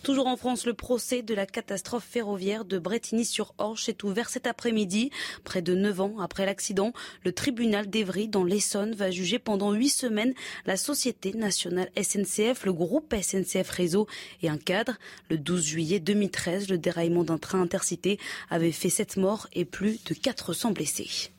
[0.04, 5.12] Toujours en France, le procès de la catastrophe ferroviaire de Bretigny-sur-Orge est ouvert cet après-midi.
[5.44, 9.90] Près de neuf ans après l'accident, le tribunal d'Evry dans l'Essonne va juger pendant huit
[9.90, 10.34] semaines
[10.66, 14.08] la Société nationale SNCF, le groupe SNCF Réseau
[14.42, 14.98] et un cadre.
[15.30, 18.20] Le 12 juillet 2013, le déraillement d'un train intercité
[18.50, 21.32] avait fait sept morts et plus de 400 blessés.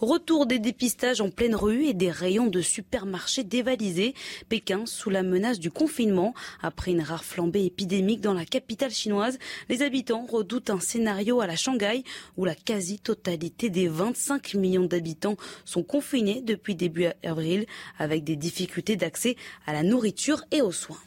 [0.00, 4.14] Retour des dépistages en pleine rue et des rayons de supermarchés dévalisés.
[4.48, 6.34] Pékin sous la menace du confinement.
[6.62, 9.38] Après une rare flambée épidémique dans la capitale chinoise,
[9.68, 12.04] les habitants redoutent un scénario à la Shanghai
[12.36, 17.66] où la quasi-totalité des 25 millions d'habitants sont confinés depuis début avril
[17.98, 19.36] avec des difficultés d'accès
[19.66, 20.98] à la nourriture et aux soins.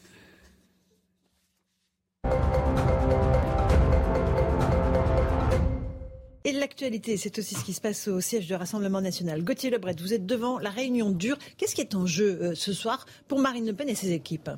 [6.46, 9.44] Et l'actualité, c'est aussi ce qui se passe au siège du Rassemblement national.
[9.44, 11.38] Gauthier Lebret, vous êtes devant la réunion dure.
[11.58, 14.50] Qu'est-ce qui est en jeu euh, ce soir pour Marine Le Pen et ses équipes?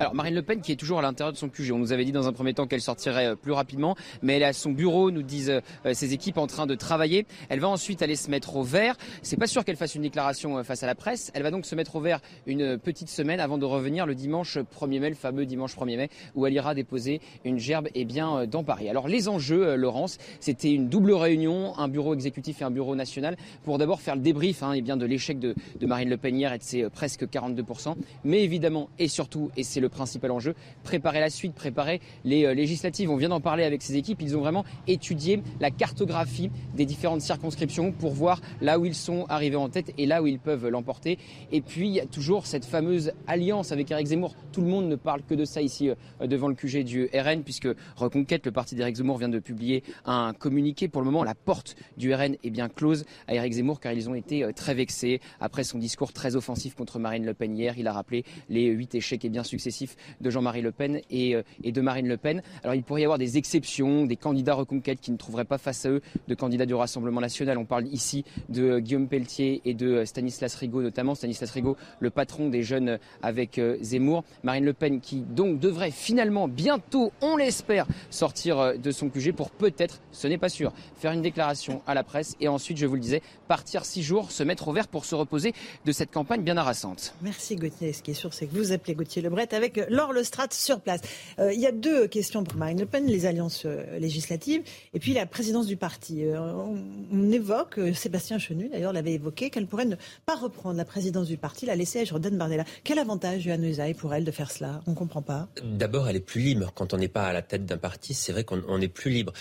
[0.00, 1.72] Alors Marine Le Pen qui est toujours à l'intérieur de son QG.
[1.72, 4.42] On nous avait dit dans un premier temps qu'elle sortirait euh, plus rapidement, mais elle
[4.42, 7.26] est à son bureau, nous disent euh, ses équipes en train de travailler.
[7.50, 8.96] Elle va ensuite aller se mettre au vert.
[9.20, 11.30] C'est pas sûr qu'elle fasse une déclaration euh, face à la presse.
[11.34, 14.56] Elle va donc se mettre au vert une petite semaine avant de revenir le dimanche
[14.56, 18.04] 1er mai, le fameux dimanche 1er mai, où elle ira déposer une gerbe et eh
[18.06, 18.88] bien dans Paris.
[18.88, 23.36] Alors les enjeux, Laurence, c'était une double réunion, un bureau exécutif et un bureau national,
[23.64, 26.34] pour d'abord faire le débrief hein, eh bien de l'échec de, de, Marine Le Pen
[26.34, 30.54] hier et de ses presque 42%, mais évidemment et surtout, et c'est le principal enjeu,
[30.84, 33.10] préparer la suite, préparer les euh, législatives.
[33.10, 34.22] On vient d'en parler avec ces équipes.
[34.22, 39.26] Ils ont vraiment étudié la cartographie des différentes circonscriptions pour voir là où ils sont
[39.28, 41.18] arrivés en tête et là où ils peuvent l'emporter.
[41.52, 44.34] Et puis, il y a toujours cette fameuse alliance avec Eric Zemmour.
[44.52, 47.42] Tout le monde ne parle que de ça ici euh, devant le QG du RN,
[47.42, 50.88] puisque Reconquête, le parti d'Eric Zemmour, vient de publier un communiqué.
[50.88, 54.08] Pour le moment, la porte du RN est bien close à Eric Zemmour, car ils
[54.08, 57.74] ont été euh, très vexés après son discours très offensif contre Marine Le Pen hier.
[57.78, 59.79] Il a rappelé les huit échecs et bien successifs
[60.20, 62.42] de Jean-Marie Le Pen euh, et, de Marine Le Pen.
[62.62, 65.86] Alors il pourrait y avoir des exceptions, des candidats reconquêtes qui ne trouveraient pas face
[65.86, 67.58] à eux de candidats du Rassemblement national.
[67.58, 71.14] On parle ici de euh, Guillaume Pelletier et de euh, Stanislas Rigaud notamment.
[71.14, 74.24] Stanislas Rigaud, le patron des jeunes avec Zemmour.
[74.42, 79.50] Marine Le Pen qui donc devrait finalement bientôt, on l'espère, sortir de son QG pour
[79.50, 82.94] peut-être, ce n'est pas sûr, faire une déclaration à la presse et ensuite, je vous
[82.94, 85.52] le disais, partir six jours, se mettre au vert pour se reposer
[85.84, 87.14] de cette campagne bien harassante.
[87.22, 87.92] Merci Gauthier.
[87.92, 89.48] Ce qui est sûr, c'est que vous appelez Gauthier Lebret
[89.88, 91.00] Laure Le Strat sur place.
[91.38, 94.62] Euh, il y a deux questions pour Marine Le Pen, les alliances euh, législatives
[94.94, 96.24] et puis la présidence du parti.
[96.24, 99.96] Euh, on, évoque, Sébastien Chenu d'ailleurs l'avait évoqué, qu'elle pourrait ne
[100.26, 102.64] pas reprendre la présidence du parti, la laisser à Jordan Bardella.
[102.82, 104.80] Quel avantage, Johan Usaï, pour elle de faire cela?
[104.86, 105.48] On ne comprend pas.
[105.62, 106.72] D'abord, elle est plus libre.
[106.74, 109.32] Quand on n'est pas à la tête d'un parti, c'est vrai qu'on est plus libre.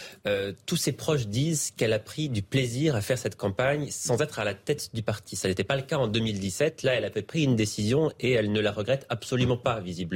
[0.65, 4.39] tous ses proches disent qu'elle a pris du plaisir à faire cette campagne sans être
[4.39, 5.35] à la tête du parti.
[5.35, 6.83] Ça n'était pas le cas en 2017.
[6.83, 10.08] Là, elle avait pris une décision et elle ne la regrette absolument pas, visiblement.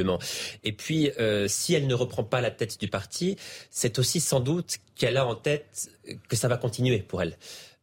[0.64, 3.38] Et puis, euh, si elle ne reprend pas la tête du parti,
[3.70, 5.90] c'est aussi sans doute qu'elle a en tête
[6.30, 7.38] que ça va continuer pour elle.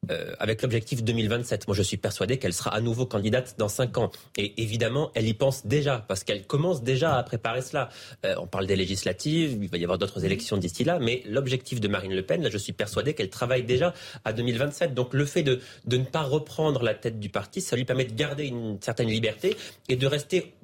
[0.08, 1.68] Euh, avec l'objectif 2027.
[1.68, 4.10] Moi, je suis persuadé qu'elle sera à nouveau candidate dans cinq ans.
[4.38, 7.90] Et évidemment, elle y pense déjà, parce qu'elle commence déjà à préparer cela.
[8.24, 11.82] Euh, on parle des législatives, il va y avoir d'autres élections d'ici là, mais l'objectif
[11.82, 13.92] de Marine Le Pen, là, je suis persuadé qu'elle travaille déjà
[14.24, 14.94] à 2027.
[14.94, 18.14] Donc le fait de ne pas reprendre la tête du parti, ça lui permet de
[18.14, 19.54] garder une certaine liberté
[19.90, 20.54] et de rester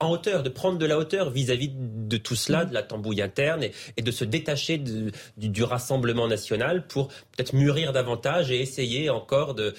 [0.00, 3.64] en hauteur, de prendre de la hauteur vis-à-vis de tout cela, de la tambouille interne,
[3.96, 9.72] et, de se détacher du, Rassemblement national pour peut-être mûrir davantage et essayer encore de,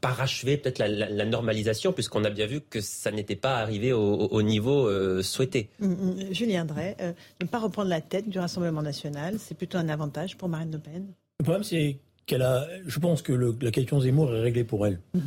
[0.00, 4.88] parachever peut-être la, normalisation, puisqu'on a bien vu que ça n'était pas arrivé au, niveau
[4.88, 5.70] euh, souhaité.
[5.80, 9.78] Hum, hum, Julien Drey, euh, ne pas reprendre la tête du Rassemblement national, c'est plutôt
[9.78, 11.06] un avantage pour Marine Le Pen?
[11.38, 12.66] Le problème, c'est qu'elle a.
[12.86, 15.00] Je pense que la question Zemmour est réglée pour elle.
[15.14, 15.22] Hum,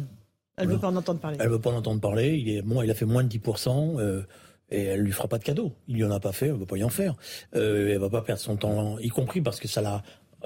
[0.57, 1.37] elle ne veut pas en entendre parler.
[1.39, 2.35] Elle ne veut pas en entendre parler.
[2.37, 3.99] Il, est, bon, il a fait moins de 10%.
[3.99, 4.21] Euh,
[4.69, 5.73] et elle lui fera pas de cadeau.
[5.87, 7.15] Il y en a pas fait, elle va pas y en faire.
[7.55, 10.01] Euh, elle va pas perdre son temps, y compris parce que ça la,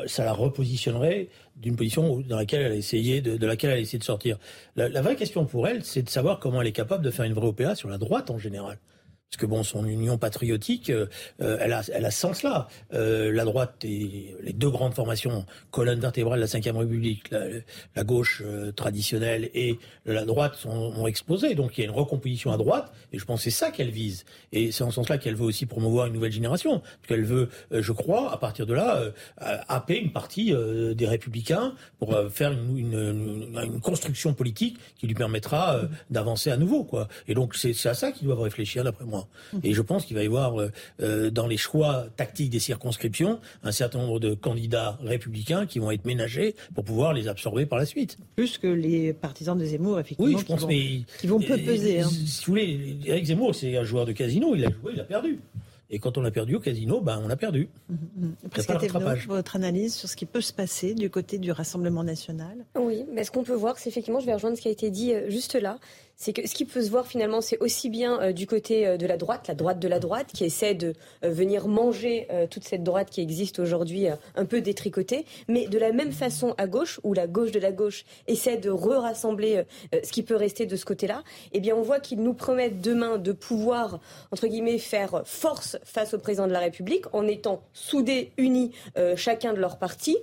[0.07, 3.81] ça la repositionnerait d'une position dans laquelle elle a essayé de, de laquelle elle a
[3.81, 4.38] essayé de sortir.
[4.76, 7.26] La, la vraie question pour elle, c'est de savoir comment elle est capable de faire
[7.26, 8.77] une vraie OPA sur la droite en général
[9.30, 11.06] parce que bon, son union patriotique, euh,
[11.39, 12.68] elle a, elle a ce sens-là.
[12.95, 17.30] Euh, la droite et les deux grandes formations, colonne vertébrale de la Ve République,
[17.95, 19.77] la, gauche euh, traditionnelle et
[20.07, 21.53] la droite sont, ont explosé.
[21.53, 23.91] Donc il y a une recomposition à droite, et je pense que c'est ça qu'elle
[23.91, 24.26] vise.
[24.51, 27.49] Et c'est en ce sens-là qu'elle veut aussi promouvoir une nouvelle génération, parce qu'elle veut,
[27.72, 29.03] je crois, à partir de là,
[29.38, 30.56] happer une partie
[30.95, 36.84] des républicains pour faire une, une, une, construction politique qui lui permettra d'avancer à nouveau,
[36.84, 37.07] quoi.
[37.27, 39.18] Et donc c'est à ça qu'ils doivent réfléchir, d'après moi.
[39.63, 40.71] Et je pense qu'il va y avoir, euh,
[41.01, 45.91] euh, dans les choix tactiques des circonscriptions, un certain nombre de candidats républicains qui vont
[45.91, 48.17] être ménagés pour pouvoir les absorber par la suite.
[48.35, 50.33] Plus que les partisans de Zemmour, effectivement.
[50.33, 50.65] Oui, je pense,
[51.19, 52.01] qui vont, peu peser.
[52.01, 52.09] Hein.
[52.09, 55.03] Si vous voulez, Eric Zemmour, c'est un joueur de casino, il a joué, il a
[55.03, 55.39] perdu.
[55.91, 57.67] Et quand on a perdu au casino, ben, on a perdu.
[57.89, 59.27] Mmh, mmh.
[59.27, 62.65] votre analyse sur ce qui peut se passer du côté du Rassemblement national?
[62.79, 64.91] Oui, mais ce qu'on peut voir, c'est effectivement, je vais rejoindre ce qui a été
[64.91, 65.79] dit euh, juste là,
[66.19, 68.97] c'est que ce qui peut se voir finalement, c'est aussi bien euh, du côté euh,
[68.97, 70.93] de la droite, la droite de la droite, qui essaie de
[71.23, 76.11] venir manger toute cette droite qui existe aujourd'hui un peu détricotée, mais de la même
[76.11, 80.35] façon à gauche, où la gauche de la gauche essaie de re-rassembler ce qui peut
[80.35, 81.23] rester de ce côté-là,
[81.53, 83.99] eh bien on voit qu'ils nous promettent demain de pouvoir,
[84.31, 89.15] entre guillemets, faire force face au président de la République en étant soudés, unis, euh,
[89.15, 90.17] chacun de leur parti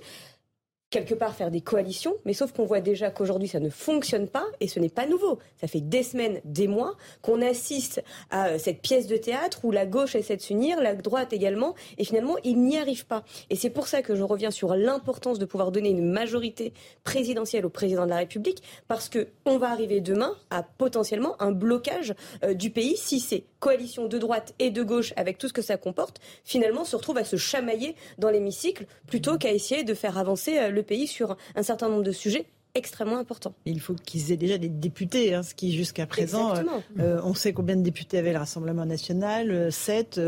[0.89, 4.45] quelque part faire des coalitions, mais sauf qu'on voit déjà qu'aujourd'hui ça ne fonctionne pas
[4.61, 5.37] et ce n'est pas nouveau.
[5.59, 9.71] Ça fait des semaines, des mois qu'on assiste à euh, cette pièce de théâtre où
[9.71, 13.23] la gauche essaie de s'unir, la droite également, et finalement ils n'y arrivent pas.
[13.49, 16.73] Et c'est pour ça que je reviens sur l'importance de pouvoir donner une majorité
[17.03, 21.51] présidentielle au président de la République, parce que on va arriver demain à potentiellement un
[21.51, 25.53] blocage euh, du pays si ces coalitions de droite et de gauche, avec tout ce
[25.53, 29.93] que ça comporte, finalement se retrouvent à se chamailler dans l'hémicycle plutôt qu'à essayer de
[29.93, 33.55] faire avancer euh, le pays sur un certain nombre de sujets extrêmement importants.
[33.65, 36.63] Il faut qu'ils aient déjà des députés, hein, ce qui jusqu'à présent, euh,
[36.99, 40.21] euh, on sait combien de députés avait le Rassemblement national, 7,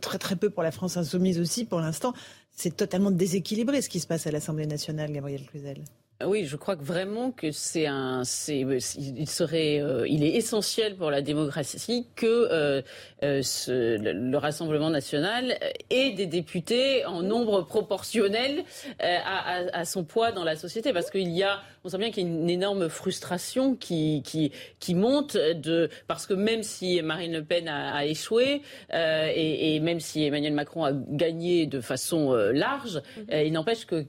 [0.00, 2.12] très très peu pour la France insoumise aussi pour l'instant.
[2.52, 5.78] C'est totalement déséquilibré ce qui se passe à l'Assemblée nationale, Gabriel Cluzel.
[6.24, 10.96] Oui, je crois que vraiment que c'est un, c'est, il serait, euh, il est essentiel
[10.96, 12.82] pour la démocratie que euh,
[13.22, 15.56] euh ce, le, Rassemblement national
[15.90, 18.64] ait des députés en nombre proportionnel
[18.98, 22.10] à, à, à, son poids dans la société, parce qu'il y a, on sent bien
[22.10, 24.50] qu'il y a une énorme frustration qui qui,
[24.80, 28.62] qui monte de, parce que même si Marine Le Pen a, a échoué
[28.92, 33.46] et, et, même si Emmanuel Macron a gagné de façon large, mm-hmm.
[33.46, 34.04] il n'empêche que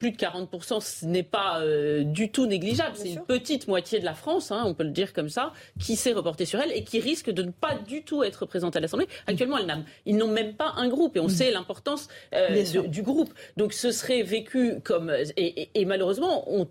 [0.00, 2.96] plus de 40%, ce n'est pas euh, du tout négligeable.
[2.96, 5.94] C'est une petite moitié de la France, hein, on peut le dire comme ça, qui
[5.94, 8.80] s'est reportée sur elle et qui risque de ne pas du tout être représentée à
[8.80, 9.06] l'Assemblée.
[9.26, 9.58] Actuellement,
[10.06, 11.30] ils n'ont même pas un groupe et on mm.
[11.30, 13.28] sait l'importance euh, du groupe.
[13.58, 15.14] Donc ce serait vécu comme...
[15.36, 16.66] Et, malheureusement, on,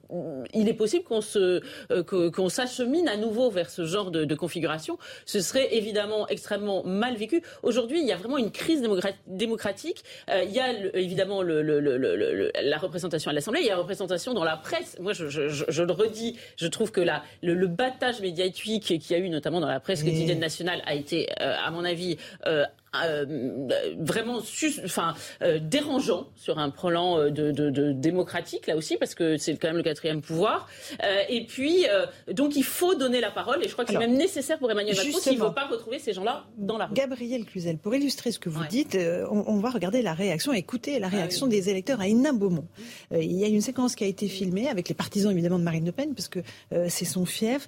[0.56, 1.62] il est possible qu'on se
[1.92, 4.98] euh, qu'on s'achemine à nouveau vers ce genre de, configuration.
[5.26, 7.44] Ce serait évidemment extrêmement mal vécu.
[7.62, 8.82] Aujourd'hui, il y a vraiment une crise
[9.28, 10.04] démocratique.
[10.30, 14.58] il y a évidemment le, la représentation à l'Assemblée, il y a représentation dans la
[14.58, 14.98] presse.
[15.00, 19.30] Moi, je, le redis, je trouve que la, le, battage médiatique qu'il y a eu,
[19.30, 23.68] notamment dans la presse quotidienne nationale, a été, euh, à mon avis, euh, euh,
[24.00, 24.40] vraiment
[24.86, 29.38] enfin, euh, dérangeant sur un plan euh, de, de, de, démocratique, là aussi, parce que
[29.38, 30.68] c'est quand même le quatrième pouvoir.
[31.04, 31.86] Euh, et puis,
[32.32, 34.96] donc il faut donner la parole, et je crois que c'est même nécessaire pour Emmanuel
[34.96, 36.94] Macron s'il ne veut pas retrouver ces gens-là dans la rue.
[36.94, 38.98] Gabriel Cluzel, pour illustrer ce que vous dites,
[39.30, 41.60] on, on, va regarder la réaction, écouter la ah réaction ah oui.
[41.60, 42.68] des électeurs à Hénin-Beaumont.
[43.12, 45.86] il y a une séquence qui a été filmée avec les partisans, évidemment, de Marine
[45.86, 46.40] Le Pen, parce que
[46.88, 47.68] c'est son fief,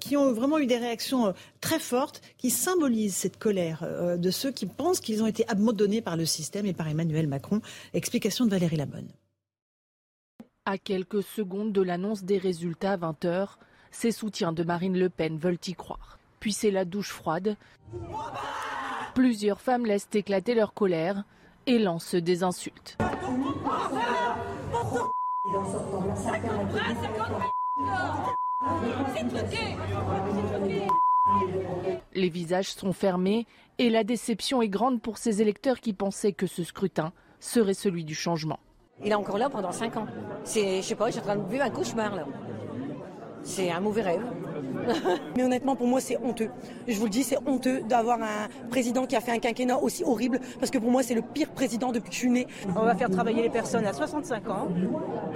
[0.00, 3.86] qui ont vraiment eu des réactions très fortes, qui symbolisent cette colère
[4.18, 7.60] de ceux qui pensent qu'ils ont été abandonnés par le système et par Emmanuel Macron.
[7.92, 9.10] Explication de Valérie Labonne.
[10.64, 13.48] À quelques secondes de l'annonce des résultats à 20h,
[13.90, 16.18] ces soutiens de Marine Le Pen veulent y croire.
[16.40, 17.56] Puis c'est la douche froide.
[19.14, 21.24] Plusieurs femmes laissent éclater leur colère
[21.66, 22.96] et lancent des insultes.
[32.14, 33.46] Les visages sont fermés
[33.78, 38.04] et la déception est grande pour ces électeurs qui pensaient que ce scrutin serait celui
[38.04, 38.58] du changement.
[39.02, 40.06] Il est encore là pendant 5 ans.
[40.44, 42.26] C'est, je sais pas, je suis en train de vivre un cauchemar là.
[43.44, 44.22] C'est un mauvais rêve.
[45.36, 46.50] Mais honnêtement, pour moi, c'est honteux.
[46.88, 50.02] Je vous le dis, c'est honteux d'avoir un président qui a fait un quinquennat aussi
[50.02, 52.46] horrible, parce que pour moi, c'est le pire président depuis que je suis née.
[52.68, 54.68] On va faire travailler les personnes à 65 ans,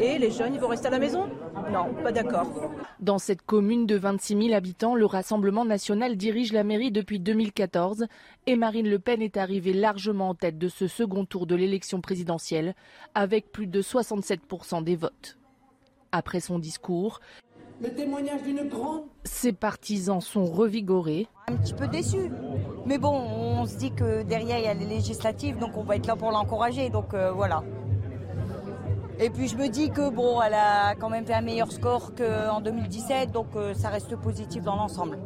[0.01, 1.28] et les jeunes, ils vont rester à la maison?
[1.70, 2.72] Non, pas d'accord.
[3.01, 8.06] Dans cette commune de 26 000 habitants, le Rassemblement national dirige la mairie depuis 2014,
[8.47, 12.01] et Marine Le Pen est arrivée largement en tête de ce second tour de l'élection
[12.01, 12.74] présidentielle,
[13.14, 15.39] avec plus de 67% des votes.
[16.10, 17.20] Après son discours,
[17.80, 19.02] le témoignage d'une grande.
[19.24, 21.28] Ses partisans sont revigorés.
[21.48, 22.30] Un petit peu déçus.
[22.86, 25.96] Mais bon, on se dit que derrière, il y a les législatives, donc on va
[25.96, 26.90] être là pour l'encourager.
[26.90, 27.62] Donc euh, voilà.
[29.20, 32.14] Et puis je me dis que bon, elle a quand même fait un meilleur score
[32.14, 35.18] qu'en 2017, donc euh, ça reste positif dans l'ensemble.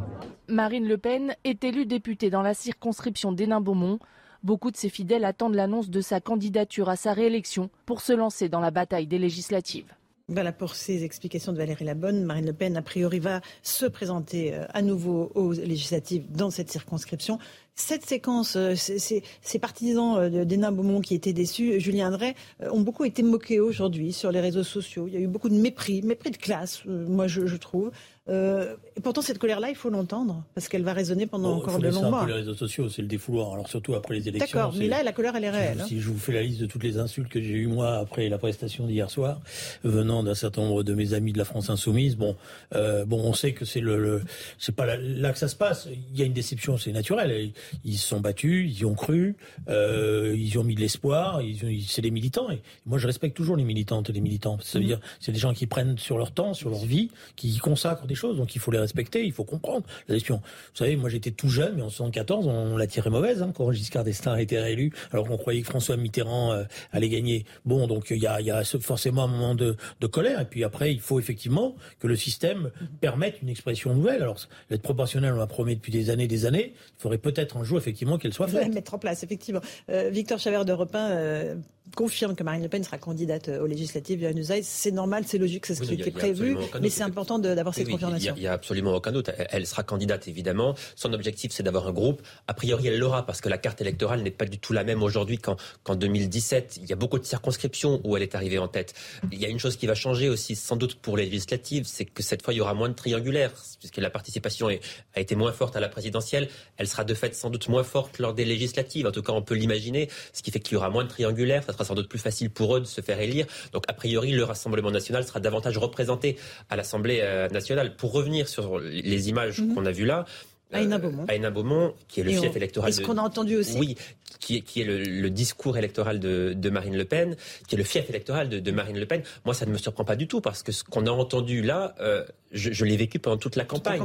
[0.49, 3.99] Marine Le Pen est élue députée dans la circonscription d'Hénin-Beaumont.
[4.43, 8.49] Beaucoup de ses fidèles attendent l'annonce de sa candidature à sa réélection pour se lancer
[8.49, 9.93] dans la bataille des législatives.
[10.33, 12.25] Voilà pour ces explications de Valérie Labonne.
[12.25, 17.39] Marine Le Pen, a priori, va se présenter à nouveau aux législatives dans cette circonscription.
[17.75, 22.35] Cette séquence, ces partisans d'Hénin Beaumont qui étaient déçus, Julien Drey,
[22.71, 25.07] ont beaucoup été moqués aujourd'hui sur les réseaux sociaux.
[25.07, 27.91] Il y a eu beaucoup de mépris, mépris de classe, moi je trouve.
[28.29, 31.79] Euh, et pourtant, cette colère-là, il faut l'entendre, parce qu'elle va résonner pendant bon, encore
[31.81, 32.25] de longs mois.
[32.27, 33.53] Les réseaux sociaux, c'est le défouloir.
[33.53, 34.59] Alors surtout après les élections.
[34.59, 35.77] D'accord, mais là, la colère, elle est réelle.
[35.79, 35.87] Si, hein.
[35.89, 38.29] si je vous fais la liste de toutes les insultes que j'ai eues moi après
[38.29, 39.41] la prestation d'hier soir,
[39.83, 42.37] venant d'un certain nombre de mes amis de la France insoumise, bon,
[42.77, 44.23] euh, bon, on sait que c'est le, le
[44.57, 45.89] c'est pas là, là, que ça se passe.
[46.13, 47.51] Il y a une déception, c'est naturel.
[47.85, 49.35] Ils se sont battus, ils y ont cru,
[49.69, 51.41] euh, ils y ont mis de l'espoir.
[51.89, 52.51] C'est des militants.
[52.53, 54.59] Et moi, je respecte toujours les militantes et les militants.
[54.61, 54.89] Ça veut Mhm.
[54.89, 58.07] dire, c'est des gens qui prennent sur leur temps, sur leur vie, qui y consacrent
[58.07, 58.22] des choses.
[58.37, 60.37] Donc il faut les respecter, il faut comprendre la gestion.
[60.37, 63.71] Vous savez, moi j'étais tout jeune, mais en 74, on l'a tiré mauvaise hein, quand
[63.73, 67.45] Giscard d'Estaing a été réélu, alors qu'on croyait que François Mitterrand euh, allait gagner.
[67.65, 70.45] Bon, donc il y a, il y a forcément un moment de, de colère, et
[70.45, 72.71] puis après, il faut effectivement que le système
[73.01, 74.23] permette une expression nouvelle.
[74.23, 74.37] Alors,
[74.71, 76.73] l'être proportionnel, on l'a promis depuis des années, des années.
[76.77, 78.73] Il faudrait peut-être un jour effectivement qu'elle soit faite.
[78.75, 79.61] mettre en place, effectivement.
[79.91, 81.55] Euh, Victor Chavert d'Europe 1 euh,
[81.97, 84.33] confirme que Marine Le Pen sera candidate aux législatives.
[84.63, 87.87] C'est normal, c'est logique, c'est ce qui était prévu, mais c'est important de- d'avoir cette
[87.87, 89.31] Oui, Il n'y a, absolument aucun doute.
[89.51, 90.75] Elle, sera candidate, évidemment.
[90.97, 92.23] Son objectif, c'est d'avoir un groupe.
[92.49, 95.03] A priori, elle l'aura parce que la carte électorale n'est pas du tout la même
[95.03, 96.79] aujourd'hui qu'en qu'en 2017.
[96.83, 98.95] Il y a beaucoup de circonscriptions où elle est arrivée en tête.
[99.31, 102.05] Il y a une chose qui va changer aussi, sans doute pour les législatives, c'est
[102.05, 105.53] que cette fois, il y aura moins de triangulaires, puisque la participation a été moins
[105.53, 106.49] forte à la présidentielle.
[106.77, 109.07] Elle sera de fait sans doute moins forte lors des législatives.
[109.07, 111.63] En tout cas, on peut l'imaginer, ce qui fait qu'il y aura moins de triangulaires.
[111.65, 113.47] Ça sera sans doute plus facile pour eux de se faire élire.
[113.73, 116.37] Donc, a priori, le Rassemblement national sera davantage représenté
[116.71, 117.92] à l'Assemblée euh, nationale.
[117.99, 120.25] Pour revenir sur les images qu'on a vues là,
[120.73, 121.25] À Hénin-Beaumont.
[121.29, 123.57] à Hénin-Beaumont, qui est le Et fief on- électoral et ce de- qu'on a entendu
[123.57, 123.77] aussi.
[123.79, 123.97] Oui,
[124.41, 127.37] qui est, qui est le, le discours électoral de, de Marine Le Pen,
[127.69, 129.23] qui est le fief électoral de, de Marine Le Pen.
[129.45, 131.95] Moi, ça ne me surprend pas du tout, parce que ce qu'on a entendu là,
[132.01, 134.03] euh, je, je l'ai vécu pendant toute la campagne.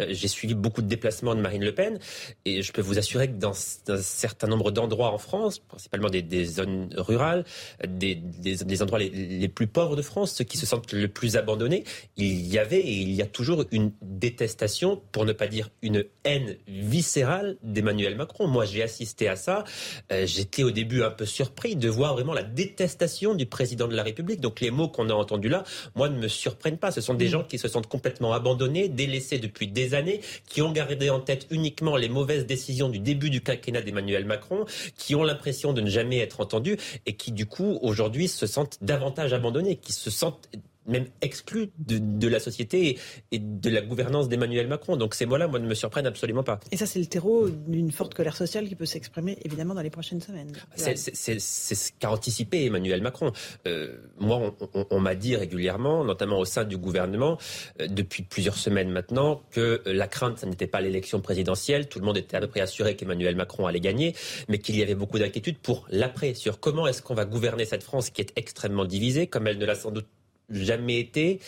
[0.00, 1.98] Euh, J'ai suivi beaucoup de déplacements de Marine Le Pen,
[2.44, 3.54] et je peux vous assurer que dans
[3.88, 7.44] un certain nombre d'endroits en France, principalement des, des zones rurales,
[7.86, 11.08] des, des, des endroits les, les plus pauvres de France, ceux qui se sentent le
[11.08, 11.84] plus abandonnés,
[12.16, 16.04] il y avait et il y a toujours une détestation, pour ne pas dire une
[16.24, 18.46] haine viscérale d'Emmanuel Macron.
[18.46, 19.64] Moi, j'ai assisté à ça.
[20.12, 23.94] Euh, J'étais au début un peu surpris de voir vraiment la détestation du président de
[23.94, 24.40] la République.
[24.40, 25.64] Donc les mots qu'on a entendus là,
[25.94, 26.90] moi, ne me surprennent pas.
[26.90, 30.72] Ce sont des gens qui se sentent complètement abandonnés, délaissés depuis des années, qui ont
[30.72, 34.64] gardé en tête uniquement les mauvaises décisions du début du quinquennat d'Emmanuel Macron,
[34.96, 36.76] qui ont l'impression de ne jamais être entendus
[37.06, 40.48] et qui, du coup, aujourd'hui, se sentent davantage abandonnés, qui se sentent
[40.88, 42.98] même exclus de, la société
[43.30, 44.96] et, de la gouvernance d'Emmanuel Macron.
[44.96, 46.60] Donc ces mots-là, moi, ne me surprennent absolument pas.
[46.72, 49.90] Et ça, c'est le terreau d'une forte colère sociale qui peut s'exprimer évidemment dans les
[49.90, 50.52] prochaines semaines.
[50.76, 53.32] C'est ce qu'a anticipé Emmanuel Macron.
[53.66, 54.54] Euh, moi,
[54.90, 57.38] on, m'a dit régulièrement, notamment au sein du gouvernement,
[57.80, 61.88] euh, depuis plusieurs semaines maintenant, que la crainte, ce n'était pas l'élection présidentielle.
[61.88, 64.14] Tout le monde était à peu près assuré qu'Emmanuel Macron allait gagner,
[64.48, 67.82] mais qu'il y avait beaucoup d'inquiétudes pour l'après, sur comment est-ce qu'on va gouverner cette
[67.82, 70.06] France qui est extrêmement divisée, comme elle ne l'a sans doute
[70.50, 71.40] jamais été.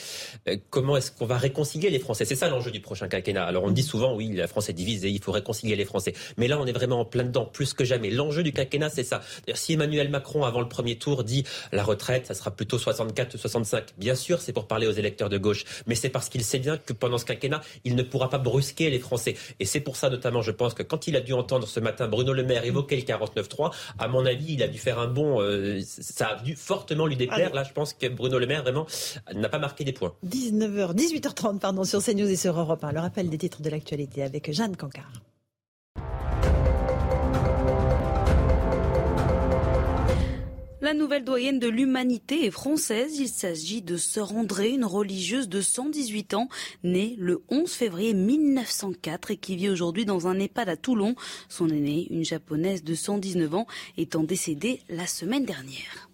[0.49, 2.25] Euh, comment est-ce qu'on va réconcilier les Français?
[2.25, 3.45] C'est ça l'enjeu du prochain quinquennat.
[3.45, 6.15] Alors on dit souvent, oui, la France est divisée, il faut réconcilier les Français.
[6.37, 8.11] Mais là, on est vraiment en plein dedans, plus que jamais.
[8.11, 9.21] L'enjeu du quinquennat, c'est ça.
[9.55, 13.39] Si Emmanuel Macron, avant le premier tour, dit la retraite, ça sera plutôt 64 ou
[13.39, 15.65] 65, bien sûr, c'est pour parler aux électeurs de gauche.
[15.87, 18.91] Mais c'est parce qu'il sait bien que pendant ce quinquennat, il ne pourra pas brusquer
[18.91, 19.37] les Français.
[19.59, 22.09] Et c'est pour ça, notamment, je pense que quand il a dû entendre ce matin
[22.09, 25.41] Bruno Le Maire évoquer le 49-3, à mon avis, il a dû faire un bon...
[25.41, 27.55] Euh, ça a dû fortement lui déplaire.
[27.55, 28.87] Là, je pense que Bruno Le Maire, vraiment,
[29.35, 30.15] n'a pas marqué des points.
[30.27, 32.93] 19h, 18h30 pardon, sur CNews et sur Europe 1.
[32.93, 35.23] Le rappel des titres de l'actualité avec Jeanne Cancard.
[40.83, 43.19] La nouvelle doyenne de l'humanité est française.
[43.19, 46.49] Il s'agit de Sœur André, une religieuse de 118 ans,
[46.83, 51.15] née le 11 février 1904 et qui vit aujourd'hui dans un EHPAD à Toulon.
[51.51, 53.67] Son aînée, une japonaise de 119 ans,
[53.99, 56.10] étant décédée la semaine dernière.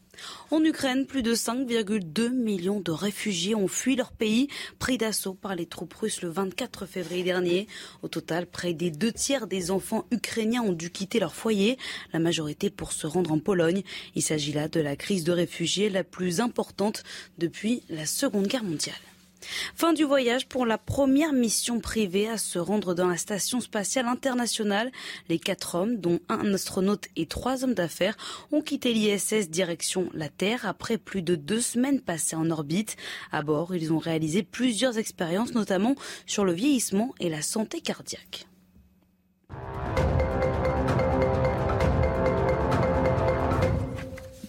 [0.50, 4.48] En Ukraine, plus de 5,2 millions de réfugiés ont fui leur pays,
[4.78, 7.66] pris d'assaut par les troupes russes le 24 février dernier.
[8.02, 11.78] Au total, près des deux tiers des enfants ukrainiens ont dû quitter leur foyer,
[12.12, 13.82] la majorité pour se rendre en Pologne.
[14.14, 17.02] Il s'agit là de la crise de réfugiés la plus importante
[17.38, 18.94] depuis la Seconde Guerre mondiale.
[19.74, 24.06] Fin du voyage pour la première mission privée à se rendre dans la station spatiale
[24.06, 24.90] internationale.
[25.28, 28.16] Les quatre hommes, dont un astronaute et trois hommes d'affaires,
[28.52, 32.96] ont quitté l'ISS direction la Terre après plus de deux semaines passées en orbite.
[33.32, 35.94] À bord, ils ont réalisé plusieurs expériences, notamment
[36.26, 38.46] sur le vieillissement et la santé cardiaque.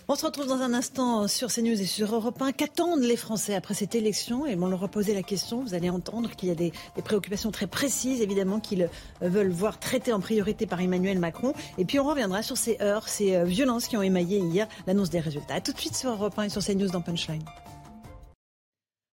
[0.09, 2.53] On se retrouve dans un instant sur CNews et sur Europe 1.
[2.53, 4.45] Qu'attendent les Français après cette élection?
[4.45, 5.61] Et on leur a posé la question.
[5.61, 6.71] Vous allez entendre qu'il y a des,
[7.03, 11.53] préoccupations très précises, évidemment, qu'ils euh, veulent voir traitées en priorité par Emmanuel Macron.
[11.77, 15.09] Et puis on reviendra sur ces heures, ces euh, violences qui ont émaillé hier l'annonce
[15.09, 15.55] des résultats.
[15.55, 17.43] A tout de suite sur Europe 1 et sur CNews dans Punchline.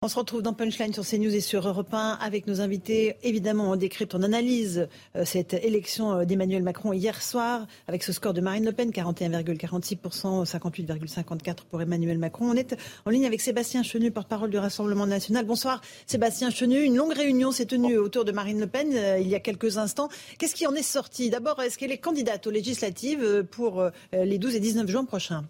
[0.01, 3.17] On se retrouve dans Punchline sur CNews et sur Europe 1 avec nos invités.
[3.25, 8.13] Évidemment, on décrypte, on analyse euh, cette élection euh, d'Emmanuel Macron hier soir avec ce
[8.13, 12.49] score de Marine Le Pen, 41,46%, 58,54% pour Emmanuel Macron.
[12.49, 12.77] On est
[13.07, 15.45] en ligne avec Sébastien Chenu, porte-parole du Rassemblement national.
[15.45, 16.81] Bonsoir Sébastien Chenu.
[16.81, 19.79] Une longue réunion s'est tenue autour de Marine Le Pen euh, il y a quelques
[19.79, 20.11] instants.
[20.39, 21.29] Qu'est-ce qui en est sorti?
[21.29, 25.45] D'abord, est-ce qu'elle est candidate aux législatives pour les 12 et 19 juin prochains?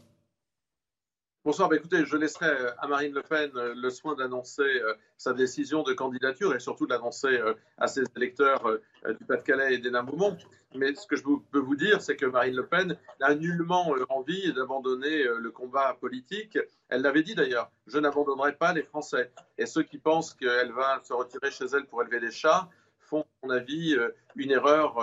[1.49, 4.93] Bonsoir, bah, écoutez, je laisserai euh, à Marine Le Pen euh, le soin d'annoncer euh,
[5.17, 7.41] sa décision de candidature et surtout de l'annoncer
[7.79, 8.71] à ses électeurs
[9.19, 10.37] du Pas-de-Calais et des Beaumont.
[10.75, 14.53] Mais ce que je peux vous dire, c'est que Marine Le Pen n'a nullement envie
[14.53, 16.59] d'abandonner le combat politique.
[16.91, 19.33] Elle l'avait dit d'ailleurs, je n'abandonnerai pas les Français.
[19.57, 22.69] Et ceux qui pensent qu'elle va se retirer chez elle pour élever des chats
[23.01, 23.97] font, à mon avis,
[24.37, 24.99] une erreur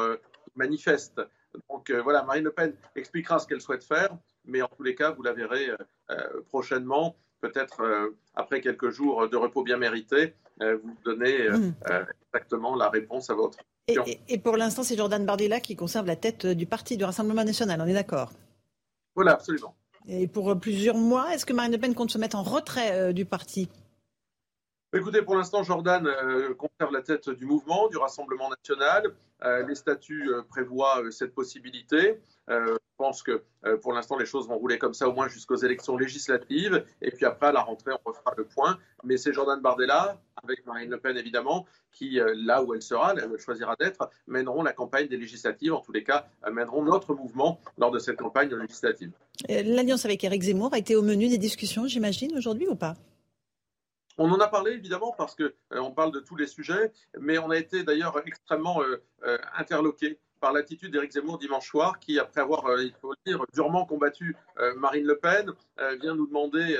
[0.53, 1.19] manifeste.
[1.71, 4.15] Donc voilà, Marine Le Pen expliquera ce qu'elle souhaite faire
[4.47, 5.77] mais en tous les cas, vous la verrez euh,
[6.11, 11.73] euh, prochainement, peut-être euh, après quelques jours de repos bien mérités, vous donner hmm.
[12.33, 14.05] exactement la réponse à votre question.
[14.29, 17.81] Et, pour l'instant, c'est Jordan Bardella qui conserve la tête du parti du Rassemblement national,
[17.81, 18.31] on est d'accord?
[19.15, 19.75] Voilà, absolument.
[20.07, 23.25] Et pour plusieurs mois, est-ce que Marine Le Pen compte se mettre en retrait du
[23.25, 23.67] parti?
[24.93, 26.09] Écoutez, pour l'instant, Jordan
[26.57, 29.13] conserve la tête du mouvement, du Rassemblement national.
[29.67, 32.19] Les statuts prévoient cette possibilité.
[32.49, 35.27] Euh, je pense que euh, pour l'instant, les choses vont rouler comme ça au moins
[35.27, 36.85] jusqu'aux élections législatives.
[37.01, 38.77] Et puis après, à la rentrée, on refera le point.
[39.03, 43.13] Mais c'est Jordan Bardella, avec Marine Le Pen évidemment, qui, euh, là où elle sera,
[43.13, 45.73] là où elle choisira d'être, mèneront la campagne des législatives.
[45.73, 49.11] En tous les cas, mèneront notre mouvement lors de cette campagne législative.
[49.49, 52.95] L'alliance avec Eric Zemmour a été au menu des discussions, j'imagine, aujourd'hui ou pas?
[54.17, 57.49] On en a parlé évidemment parce que on parle de tous les sujets, mais on
[57.49, 58.81] a été d'ailleurs extrêmement
[59.57, 63.43] interloqués par l'attitude d'Éric Zemmour dimanche soir, qui, après avoir, euh, il faut le dire,
[63.53, 66.77] durement combattu euh, Marine Le Pen, euh, vient nous demander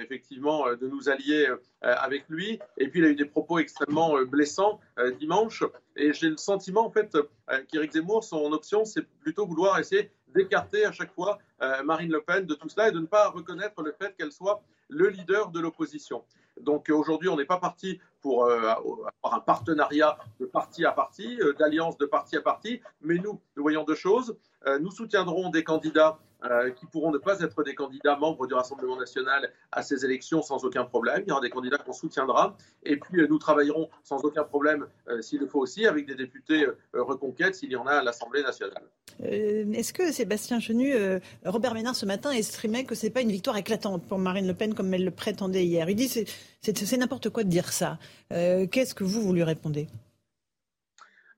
[0.00, 1.48] effectivement de nous allier
[1.80, 2.60] avec lui.
[2.78, 4.80] Et puis, il a eu des propos extrêmement blessants
[5.18, 5.64] dimanche.
[5.96, 7.18] Et j'ai le sentiment, en fait,
[7.66, 11.40] qu'Éric Zemmour, son option, c'est plutôt vouloir essayer d'écarter à chaque fois
[11.84, 14.62] Marine Le Pen de tout cela et de ne pas reconnaître le fait qu'elle soit
[14.88, 16.22] le leader de l'opposition.
[16.60, 21.38] Donc aujourd'hui, on n'est pas parti pour euh, avoir un partenariat de parti à parti,
[21.40, 24.36] euh, d'alliance de parti à parti, mais nous, nous voyons deux choses.
[24.66, 26.18] Euh, nous soutiendrons des candidats
[26.50, 30.42] euh, qui pourront ne pas être des candidats membres du Rassemblement national à ces élections
[30.42, 31.22] sans aucun problème.
[31.26, 32.56] Il y aura des candidats qu'on soutiendra.
[32.82, 36.14] Et puis, euh, nous travaillerons sans aucun problème, euh, s'il le faut aussi, avec des
[36.14, 38.82] députés reconquêtes, s'il y en a à l'Assemblée nationale.
[39.20, 40.94] Est-ce que Sébastien Chenu,
[41.44, 44.54] Robert Ménard ce matin estimait que ce n'est pas une victoire éclatante pour Marine Le
[44.54, 45.88] Pen comme elle le prétendait hier?
[45.88, 47.98] Il dit c'est, n'importe quoi de dire ça.
[48.30, 49.86] Qu'est-ce que vous, vous lui répondez?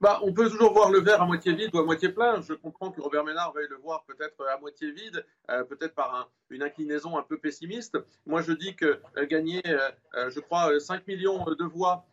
[0.01, 2.43] Bah, on peut toujours voir le verre à moitié vide ou à moitié plein.
[2.43, 6.31] Je comprends que Robert Ménard veuille le voir peut-être à moitié vide, euh, peut-être par
[6.51, 7.97] une inclinaison un peu pessimiste.
[8.27, 12.05] Moi, je dis que euh, gagner, euh, je crois, 5 millions de voix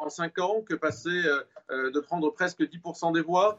[0.00, 1.22] en 5 ans, que passer
[1.68, 3.58] de prendre presque 10% des voix,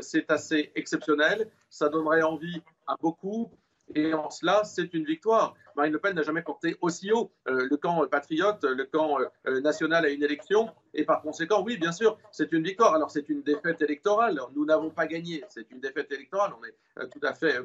[0.00, 1.50] c'est assez exceptionnel.
[1.68, 3.50] Ça donnerait envie à beaucoup.
[3.94, 5.54] Et en cela, c'est une victoire.
[5.76, 9.60] Marine Le Pen n'a jamais porté aussi haut euh, le camp patriote, le camp euh,
[9.60, 10.70] national à une élection.
[10.92, 12.94] Et par conséquent, oui, bien sûr, c'est une victoire.
[12.94, 14.40] Alors, c'est une défaite électorale.
[14.54, 15.44] Nous n'avons pas gagné.
[15.48, 16.52] C'est une défaite électorale.
[16.58, 17.58] On est euh, tout à fait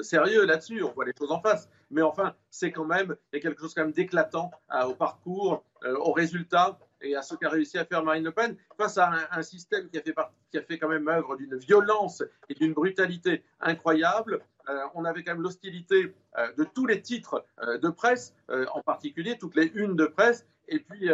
[0.00, 0.82] sérieux là-dessus.
[0.82, 1.68] On voit les choses en face.
[1.90, 4.50] Mais enfin, c'est quand même quelque chose quand même d'éclatant
[4.86, 8.98] au parcours, au résultat et à ce qu'a réussi à faire Marine Le Pen face
[8.98, 10.14] à un, système qui a, fait,
[10.50, 14.40] qui a fait quand même œuvre d'une violence et d'une brutalité incroyable.
[14.68, 18.80] Euh, on avait quand même l'hostilité euh, de tous les titres euh, de presse, en
[18.80, 21.10] particulier toutes les unes de presse, et puis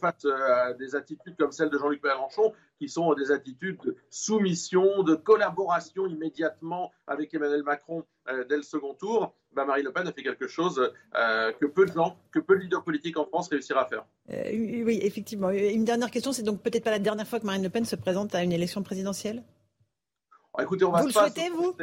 [0.00, 5.02] face à des attitudes comme celle de Jean-Luc Mélenchon, qui sont des attitudes de soumission,
[5.04, 8.04] de collaboration immédiatement avec Emmanuel Macron
[8.48, 11.92] dès le second tour, bah, Marie Le Pen a fait quelque chose que peu de
[11.92, 14.04] gens, que peu de leaders politiques en France réussira à faire.
[14.28, 15.50] oui, effectivement.
[15.50, 17.96] Une dernière question, c'est donc peut-être pas la dernière fois que Marine Le Pen se
[17.96, 19.42] présente à une élection présidentielle?
[20.60, 21.74] Écoutez, on va vous le souhaitez, vous?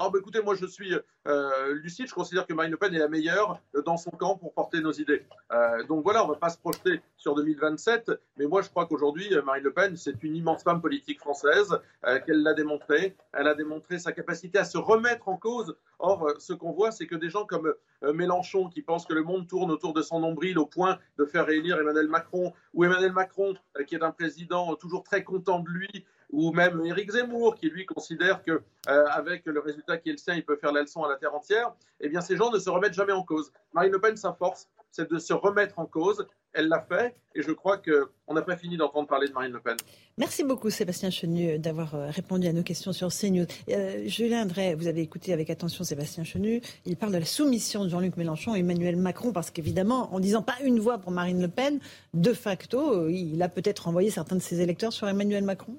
[0.00, 0.94] Ah, bah, écoutez, moi je suis
[1.26, 4.36] euh, lucide, je considère que Marine Le Pen est la meilleure euh, dans son camp
[4.36, 5.26] pour porter nos idées.
[5.52, 8.86] Euh, donc voilà, on ne va pas se projeter sur 2027, mais moi je crois
[8.86, 11.80] qu'aujourd'hui, Marine Le Pen, c'est une immense femme politique française,
[12.26, 13.16] qu'elle l'a démontré.
[13.32, 15.74] Elle a démontré sa capacité à se remettre en cause.
[15.98, 19.48] Or, ce qu'on voit, c'est que des gens comme Mélenchon, qui pensent que le monde
[19.48, 23.54] tourne autour de son nombril au point de faire réélire Emmanuel Macron, ou Emmanuel Macron,
[23.86, 27.86] qui est un président toujours très content de lui, ou même Éric Zemmour, qui lui
[27.86, 31.02] considère que euh, avec le résultat qui est le sien, il peut faire la leçon
[31.02, 31.72] à la terre entière.
[32.00, 33.50] Eh bien, ces gens ne se remettent jamais en cause.
[33.72, 36.26] Marine Le Pen, sa force, c'est de se remettre en cause.
[36.52, 39.60] Elle l'a fait, et je crois qu'on n'a pas fini d'entendre parler de Marine Le
[39.60, 39.76] Pen.
[40.16, 43.46] Merci beaucoup, Sébastien Chenu, d'avoir euh, répondu à nos questions sur CNews.
[43.70, 46.62] Euh, Julien Drey, vous avez écouté avec attention Sébastien Chenu.
[46.86, 50.42] Il parle de la soumission de Jean-Luc Mélenchon et Emmanuel Macron, parce qu'évidemment, en disant
[50.42, 51.80] pas une voix pour Marine Le Pen,
[52.14, 55.76] de facto, il a peut-être envoyé certains de ses électeurs sur Emmanuel Macron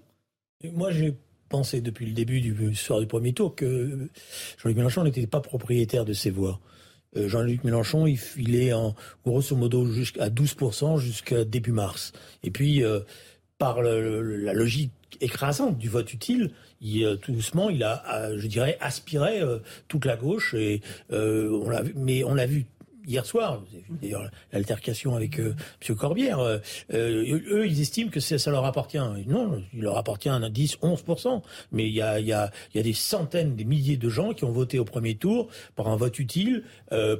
[0.73, 1.15] moi, j'ai
[1.47, 4.09] pensé depuis le début du soir du premier tour que
[4.57, 6.59] Jean-Luc Mélenchon n'était pas propriétaire de ses voix.
[7.17, 8.93] Euh, Jean-Luc Mélenchon, il, est en
[9.25, 12.11] grosso modo jusqu'à 12% jusqu'à début mars.
[12.43, 12.99] Et puis, euh,
[13.57, 14.91] par la logique
[15.21, 19.41] écrasante du vote utile, il, euh, tout doucement, il a, je dirais, aspiré
[19.87, 20.53] toute la gauche.
[20.53, 22.65] Et on l'a, mais on l'a vu
[23.05, 25.55] hier soir, d'ailleurs l'altercation avec euh,
[25.87, 25.95] M.
[25.95, 26.57] Corbière, euh,
[26.93, 28.99] euh, eux, ils estiment que ça leur appartient.
[29.27, 31.41] Non, il leur appartient à 10, 11%.
[31.71, 34.43] Mais il y a, y, a, y a des centaines, des milliers de gens qui
[34.43, 36.63] ont voté au premier tour par un vote utile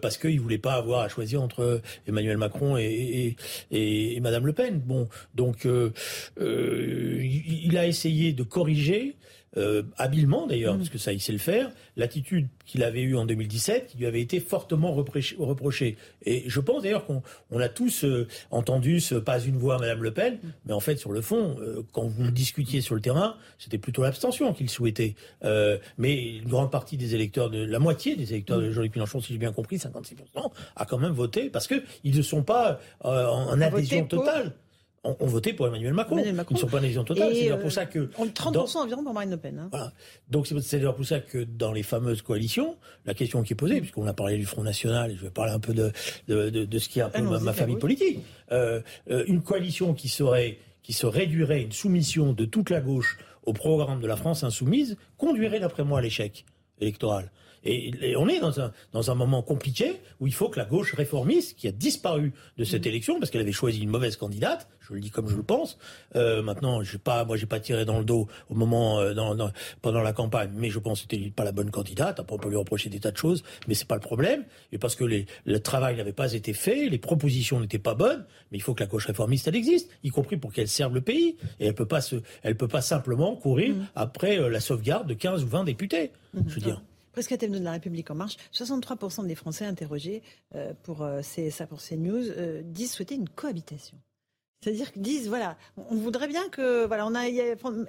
[0.02, 3.36] parce qu'ils ne voulaient pas avoir à choisir entre Emmanuel Macron et,
[3.72, 4.80] et, et, Madame Le Pen.
[4.80, 5.68] Bon, donc
[6.40, 9.16] il a essayé de corriger
[9.58, 10.78] euh, habilement d'ailleurs, mm.
[10.78, 14.06] parce que ça il sait le faire, l'attitude qu'il avait eue en 2017 qui lui
[14.06, 15.98] avait été fortement reprochée.
[16.26, 20.04] Et je pense d'ailleurs qu'on a tous euh, entendu ce pas une voix à Madame
[20.04, 20.50] Le Pen, mm.
[20.66, 24.04] mais en fait sur le fond, euh, quand vous discutiez sur le terrain, c'était plutôt
[24.04, 25.16] l'abstention qu'il souhaitait.
[25.98, 28.72] mais une grande partie des électeurs, de la moitié des électeurs de mm.
[28.72, 30.16] Jean-Luc Mélenchon, si j'ai bien compris, 56%,
[30.76, 34.54] a quand même voté parce qu'ils ne sont pas en, adhésion totale
[35.04, 36.18] ont, voté pour Emmanuel Macron.
[36.24, 37.34] Ils ne sont pas en adhésion totale.
[37.34, 38.00] C'est pour ça que.
[38.00, 39.60] 30% environ pour Marine Le Pen.
[39.60, 39.68] Hein.
[39.72, 39.94] Voilà.
[40.30, 43.80] Donc c'est d'ailleurs pour ça que dans les fameuses coalitions, la question qui est posée,
[43.80, 45.92] puisqu'on a parlé du Front National, et je vais parler un peu de,
[46.28, 48.20] de, de, ce qui est un peu ma, famille politique,
[48.52, 53.18] euh, euh, une coalition qui serait qui se réduirait une soumission de toute la gauche
[53.44, 56.46] au programme de la France insoumise conduirait d'après moi à l'échec
[56.80, 57.32] électoral.
[57.64, 60.94] Et, on est dans un, dans un moment compliqué où il faut que la gauche
[60.94, 62.90] réformiste, qui a disparu de cette mmh.
[62.90, 65.78] élection parce qu'elle avait choisi une mauvaise candidate, je le dis comme je le pense.
[66.16, 69.52] Euh, maintenant, j'ai pas, moi, j'ai pas tiré dans le dos au moment euh, dans,
[69.82, 72.20] pendant la campagne, mais je pense que c'était pas la bonne candidate.
[72.20, 74.44] Après, on peut lui reprocher des tas de choses, mais c'est pas le problème.
[74.72, 78.26] Et parce que les, le travail n'avait pas été fait, les propositions n'étaient pas bonnes,
[78.52, 81.02] mais il faut que la gauche réformiste elle existe, y compris pour qu'elle serve le
[81.02, 81.38] pays.
[81.60, 83.88] Et elle peut pas se, elle peut pas simplement courir mmh.
[83.96, 86.12] après euh, la sauvegarde de 15 ou 20 députés.
[86.34, 86.42] Mmh.
[86.48, 86.82] Je veux dire.
[87.20, 90.24] Presque de la République en marche, 63% des Français interrogés
[90.56, 92.24] euh, pour, euh, ça pour CNews
[92.64, 93.98] disent souhaiter une cohabitation.
[94.62, 97.06] C'est-à-dire qu'ils disent, voilà, on voudrait bien que, voilà,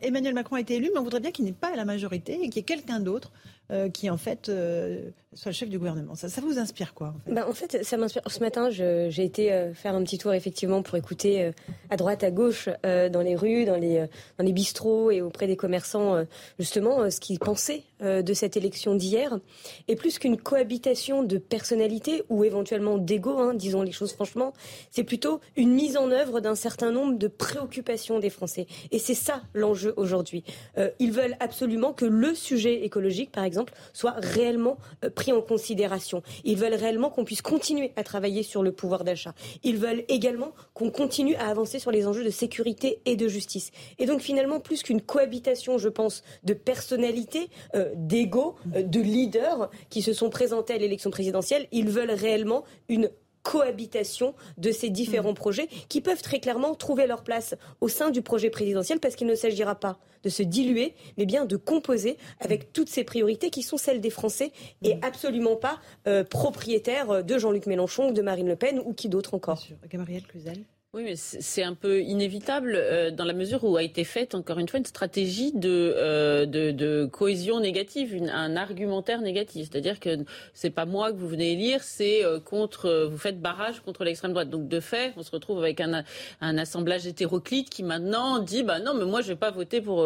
[0.03, 2.49] Emmanuel Macron a été élu, mais on voudrait bien qu'il n'ait pas la majorité et
[2.49, 3.31] qu'il y ait quelqu'un d'autre
[3.73, 6.17] euh, qui en fait euh, soit le chef du gouvernement.
[6.17, 8.23] Ça, vous inspire quoi en fait, bah, en fait ça m'inspire.
[8.27, 11.53] Ce matin, j'ai été euh, faire un petit tour effectivement pour écouter
[11.89, 15.57] à droite, à gauche, dans les rues, dans les, dans les bistrots et auprès des
[15.57, 16.25] commerçants
[16.59, 19.39] justement ce qu'ils pensaient de cette élection d'hier.
[19.87, 24.53] Et plus qu'une cohabitation de personnalités ou éventuellement d'ego, hein, disons les choses franchement,
[24.91, 28.67] c'est plutôt une mise en œuvre d'un certain nombre de préoccupations des Français.
[28.91, 30.43] Et c'est ça l'enjeu aujourd'hui.
[30.99, 33.60] ils veulent absolument que le sujet écologique, par exemple,
[33.93, 36.23] soit réellement euh, pris en considération.
[36.45, 39.35] Ils veulent réellement qu'on puisse continuer à travailler sur le pouvoir d'achat.
[39.63, 43.71] Ils veulent également qu'on continue à avancer sur les enjeux de sécurité et de justice.
[43.99, 50.03] Et donc finalement, plus qu'une cohabitation, je pense, de personnalités, euh, euh, de leaders qui
[50.03, 53.11] se sont présentés à l'élection présidentielle, ils veulent réellement une
[53.43, 55.35] cohabitation de ces différents mm.
[55.35, 59.27] projets qui peuvent très clairement trouver leur place au sein du projet présidentiel parce qu'il
[59.27, 63.63] ne s'agira pas de se diluer, mais bien de composer avec toutes ces priorités qui
[63.63, 64.53] sont celles des Français
[64.83, 65.01] et mm.
[65.03, 69.35] absolument pas euh, propriétaires de Jean-Luc Mélenchon ou de Marine Le Pen ou qui d'autre
[69.35, 69.65] encore.
[69.89, 70.65] Gabriel Cluzel.
[70.93, 74.59] Oui, mais c'est un peu inévitable euh, dans la mesure où a été faite encore
[74.59, 79.69] une fois une stratégie de euh, cohésion négative, un argumentaire négatif.
[79.71, 83.79] C'est-à-dire que c'est pas moi que vous venez lire, c'est euh, contre vous faites barrage
[83.83, 84.51] contre l'extrême droite.
[84.51, 86.03] Donc de fait, on se retrouve avec un,
[86.41, 90.05] assemblage hétéroclite qui maintenant dit bah non, mais moi je vais pas voter pour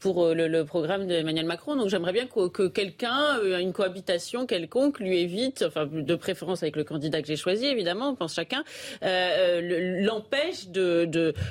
[0.00, 1.76] pour le, programme d'Emmanuel Macron.
[1.76, 6.74] Donc j'aimerais bien que, que quelqu'un une cohabitation quelconque lui évite, enfin de préférence avec
[6.74, 8.64] le candidat que j'ai choisi évidemment, on pense chacun.
[9.04, 11.04] Euh, empêche de,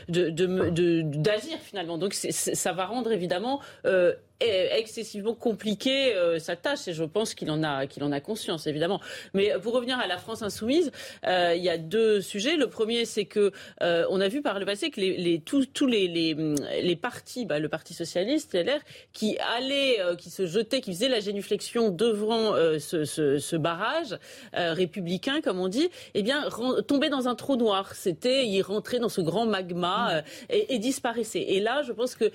[0.10, 1.98] d'agir finalement.
[1.98, 7.50] Donc ça va rendre évidemment euh, excessivement compliqué euh, sa tâche et je pense qu'il
[7.52, 9.00] en a qu'il en a conscience évidemment.
[9.34, 10.92] Mais pour revenir à la France insoumise,
[11.26, 12.58] euh, il y a deux sujets.
[12.58, 13.52] Le premier, c'est que
[13.82, 16.36] euh, on a vu par le passé que les, les tous, tous les, les,
[16.82, 18.80] les partis, bah, le Parti socialiste, LR,
[19.14, 24.18] qui allaient, qui se jetaient, qui faisaient la génuflexion devant ce, ce, ce, barrage
[24.54, 26.50] républicain, comme on dit, eh bien
[26.88, 27.96] tombaient dans un trou noir.
[27.96, 31.42] C'était, ils rentraient dans ce grand magma et, et, disparaissaient.
[31.42, 32.32] Et là, je pense que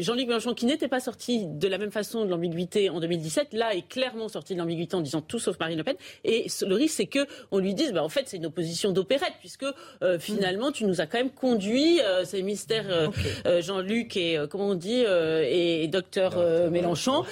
[0.00, 3.74] Jean-Luc Mélenchon, qui n'était pas sorti de la même façon de l'ambiguïté en 2017, là
[3.74, 5.96] est clairement sorti de l'ambiguïté en disant tout sauf Marine Le Pen.
[6.24, 9.34] Et le risque, c'est que on lui dise, bah, en fait, c'est une opposition d'opérette,
[9.40, 9.66] puisque
[10.02, 12.86] euh, finalement, tu nous as quand même conduit, euh, ces mystères
[13.46, 16.36] euh, Jean-Luc et comment on dit et, docteur
[16.70, 17.24] Mélenchon.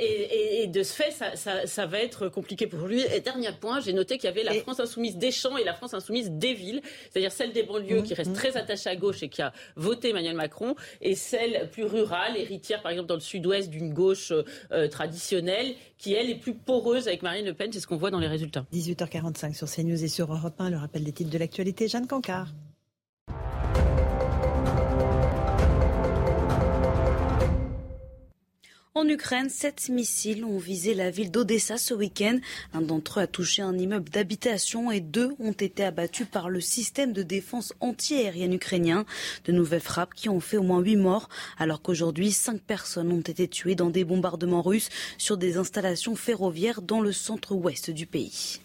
[0.00, 3.02] Et, de ce fait, ça, ça, va être compliqué pour lui.
[3.14, 5.74] Et dernier point, j'ai noté qu'il y avait la France insoumise des champs et la
[5.74, 6.80] France insoumise des villes,
[7.10, 10.34] c'est-à-dire celle des banlieues qui reste très attachée à gauche et qui a voté Emmanuel
[10.34, 14.42] Macron, et celle plus rurale, héritière par exemple, dans le sud-ouest d'une gauche euh,
[14.72, 17.72] euh, traditionnelle, qui, elle, est plus poreuse avec Marine Le Pen.
[17.72, 18.66] C'est ce qu'on voit dans les résultats.
[18.72, 21.88] 18h45 sur CNews et sur Europe 1, le rappel des titres de l'actualité.
[21.88, 22.48] Jeanne Cancard.
[28.96, 32.38] En Ukraine, sept missiles ont visé la ville d'Odessa ce week-end.
[32.72, 36.60] Un d'entre eux a touché un immeuble d'habitation et deux ont été abattus par le
[36.60, 39.04] système de défense antiaérienne ukrainien.
[39.46, 43.20] De nouvelles frappes qui ont fait au moins huit morts, alors qu'aujourd'hui, cinq personnes ont
[43.20, 48.60] été tuées dans des bombardements russes sur des installations ferroviaires dans le centre-ouest du pays.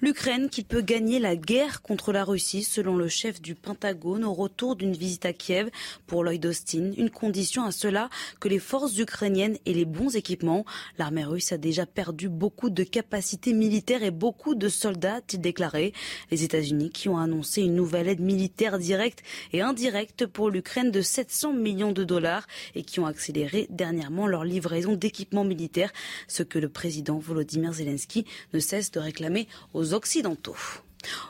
[0.00, 4.32] L'Ukraine qui peut gagner la guerre contre la Russie, selon le chef du Pentagone, au
[4.32, 5.70] retour d'une visite à Kiev
[6.06, 6.92] pour Lloyd Austin.
[6.96, 8.08] Une condition à cela
[8.40, 10.64] que les forces ukrainiennes aient les bons équipements.
[10.98, 15.92] L'armée russe a déjà perdu beaucoup de capacités militaires et beaucoup de soldats, a-t-il déclaré.
[16.30, 19.22] Les États-Unis qui ont annoncé une nouvelle aide militaire directe
[19.52, 24.44] et indirecte pour l'Ukraine de 700 millions de dollars et qui ont accéléré dernièrement leur
[24.44, 25.92] livraison d'équipements militaires,
[26.28, 30.56] ce que le président Volodymyr Zelensky ne cesse de réclamer aux Occidentaux.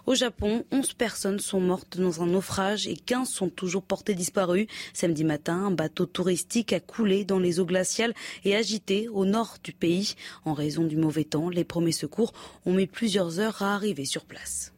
[0.07, 4.67] Au Japon, 11 personnes sont mortes dans un naufrage et 15 sont toujours portées disparues.
[4.93, 8.15] Samedi matin, un bateau touristique a coulé dans les eaux glaciales
[8.45, 10.15] et agité au nord du pays.
[10.45, 12.33] En raison du mauvais temps, les premiers secours
[12.67, 14.73] ont mis plusieurs heures à arriver sur place.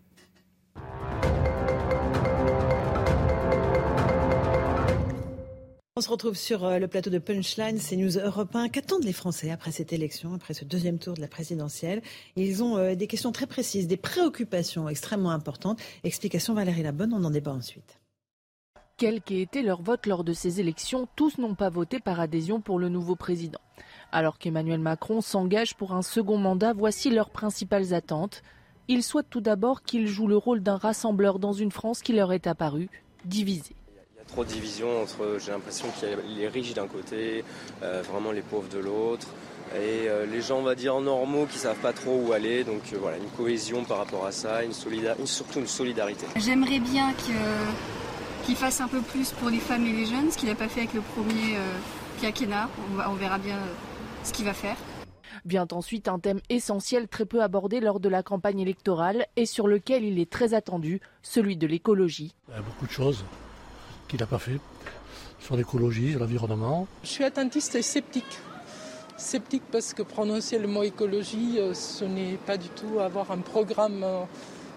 [5.98, 8.68] On se retrouve sur euh, le plateau de Punchline, c'est News Europe 1.
[8.68, 12.02] Qu'attendent les Français après cette élection, après ce deuxième tour de la présidentielle?
[12.36, 15.80] Ils ont euh, des questions très précises, des préoccupations extrêmement importantes.
[16.04, 17.98] Explication Valérie Labonne, on en débat ensuite.
[18.98, 22.60] Quel qu'ait été leur vote lors de ces élections, tous n'ont pas voté par adhésion
[22.60, 23.60] pour le nouveau président.
[24.12, 28.42] Alors qu'Emmanuel Macron s'engage pour un second mandat, voici leurs principales attentes.
[28.88, 32.34] Ils souhaitent tout d'abord qu'il joue le rôle d'un rassembleur dans une France qui leur
[32.34, 32.90] est apparue
[33.24, 33.76] divisée
[34.28, 37.44] trop de division entre, j'ai l'impression qu'il y a les riches d'un côté,
[37.82, 39.28] euh, vraiment les pauvres de l'autre.
[39.74, 42.64] et euh, les gens, on va dire, normaux qui savent pas trop où aller.
[42.64, 44.72] Donc euh, voilà, une cohésion par rapport à ça, une
[45.26, 46.26] surtout une solidarité.
[46.36, 47.12] J'aimerais bien
[48.44, 50.68] qu'il fasse un peu plus pour les femmes et les jeunes, ce qu'il n'a pas
[50.68, 51.76] fait avec le premier euh,
[52.20, 52.68] quinquennat.
[52.96, 53.58] On, on verra bien
[54.22, 54.76] ce qu'il va faire.
[55.44, 59.68] Vient ensuite un thème essentiel très peu abordé lors de la campagne électorale et sur
[59.68, 62.34] lequel il est très attendu, celui de l'écologie.
[62.48, 63.24] Il y a beaucoup de choses
[64.08, 64.60] qu'il n'a pas fait
[65.40, 66.86] sur l'écologie, sur l'environnement.
[67.02, 68.40] Je suis attentiste et sceptique
[69.16, 73.38] sceptique parce que prononcer le mot écologie, euh, ce n'est pas du tout avoir un
[73.38, 74.24] programme euh,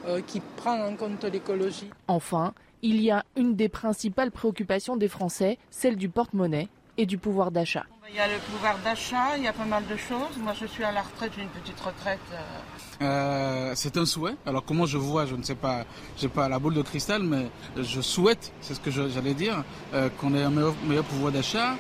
[0.07, 1.89] euh, qui prend en compte l'écologie.
[2.07, 7.17] Enfin, il y a une des principales préoccupations des Français, celle du porte-monnaie et du
[7.17, 7.85] pouvoir d'achat.
[8.09, 10.37] Il y a le pouvoir d'achat, il y a pas mal de choses.
[10.37, 12.19] Moi, je suis à la retraite, j'ai une petite retraite.
[12.99, 14.35] C'est un souhait.
[14.45, 15.85] Alors comment je vois, je ne sais pas,
[16.17, 17.47] j'ai pas la boule de cristal, mais
[17.77, 19.63] je souhaite, c'est ce que j'allais dire,
[20.19, 21.75] qu'on ait un meilleur pouvoir d'achat.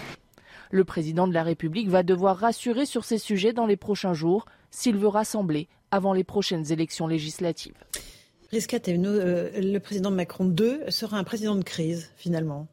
[0.71, 4.45] Le président de la République va devoir rassurer sur ces sujets dans les prochains jours
[4.69, 7.73] s'il veut rassembler avant les prochaines élections législatives.
[8.53, 12.67] Euh, le président Macron II sera un président de crise finalement.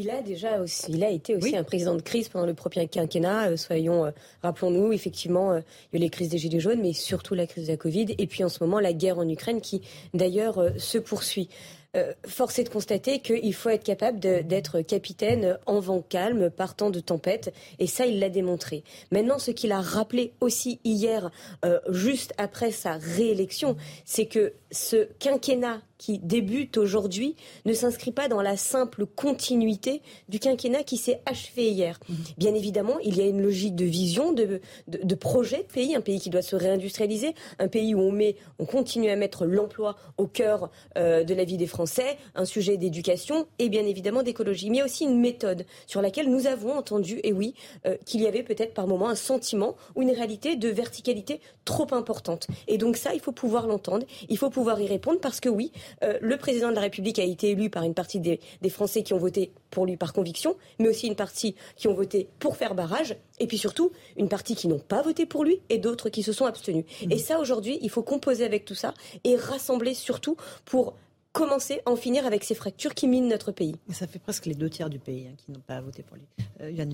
[0.00, 2.86] Il a déjà aussi, il a été aussi un président de crise pendant le premier
[2.86, 3.50] quinquennat.
[3.50, 4.10] Euh, soyons, euh,
[4.42, 7.66] rappelons-nous, effectivement, il y a eu les crises des gilets jaunes, mais surtout la crise
[7.66, 9.82] de la Covid, et puis en ce moment la guerre en Ukraine qui
[10.14, 11.48] d'ailleurs se poursuit.
[11.96, 16.90] Euh, force est de constater qu'il faut être capable d'être capitaine en vent calme, partant
[16.90, 18.84] de tempête, et ça, il l'a démontré.
[19.10, 21.30] Maintenant, ce qu'il a rappelé aussi hier,
[21.64, 27.34] euh, juste après sa réélection, c'est que ce quinquennat qui débute aujourd'hui
[27.64, 31.98] ne s'inscrit pas dans la simple continuité du quinquennat qui s'est achevé hier.
[32.08, 32.16] Mhm.
[32.38, 36.00] Bien évidemment, il y a une logique de vision, de, de, projet de pays, un
[36.00, 39.96] pays qui doit se réindustrialiser, un pays où on met, on continue à mettre l'emploi
[40.16, 44.70] au cœur euh, de la vie des Français, un sujet d'éducation et bien évidemment d'écologie,
[44.70, 47.54] mais aussi une méthode sur laquelle nous avons entendu, et oui,
[47.86, 51.92] euh, qu'il y avait peut-être par moment un sentiment ou une réalité de verticalité trop
[51.92, 52.46] importante.
[52.68, 55.72] Et donc ça, il faut pouvoir l'entendre, il faut pouvoir y répondre parce que oui,
[56.02, 59.14] euh, le président de la République a été élu par une partie des, Français qui
[59.14, 62.74] ont voté pour lui par conviction, mais aussi une partie qui ont voté pour faire
[62.74, 66.22] barrage, et puis surtout une partie qui n'ont pas voté pour lui et d'autres qui
[66.22, 66.84] se sont abstenus.
[66.84, 67.12] Mmh.
[67.12, 68.94] Et ça, aujourd'hui, il faut composer avec tout ça
[69.24, 70.94] et rassembler surtout pour
[71.32, 73.76] commencer à en finir avec ces fractures qui minent notre pays.
[73.92, 76.24] ça fait presque les deux tiers du pays hein, qui n'ont pas voté pour lui.
[76.60, 76.92] Euh, Yann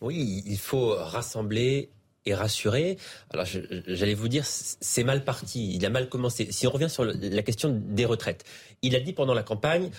[0.00, 1.90] Oui, il faut rassembler
[2.28, 2.98] et rassuré.
[3.30, 3.46] Alors
[3.86, 6.48] j'allais vous dire, c'est mal parti, il a mal commencé.
[6.50, 8.44] Si on revient sur la question des retraites,
[8.82, 9.90] il a dit pendant la campagne,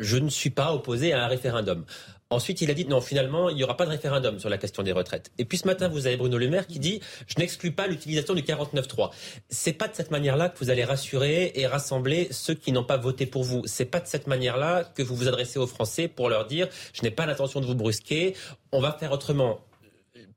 [0.00, 1.84] je ne suis pas opposé à un référendum.
[2.30, 4.82] Ensuite, il a dit non, finalement, il n'y aura pas de référendum sur la question
[4.82, 5.30] des retraites.
[5.36, 8.32] Et puis ce matin, vous avez Bruno Le Maire qui dit je n'exclus pas l'utilisation
[8.34, 9.10] du 49.3.
[9.50, 12.96] C'est pas de cette manière-là que vous allez rassurer et rassembler ceux qui n'ont pas
[12.96, 13.62] voté pour vous.
[13.66, 17.02] C'est pas de cette manière-là que vous vous adressez aux Français pour leur dire je
[17.02, 18.34] n'ai pas l'intention de vous brusquer.
[18.72, 19.60] On va faire autrement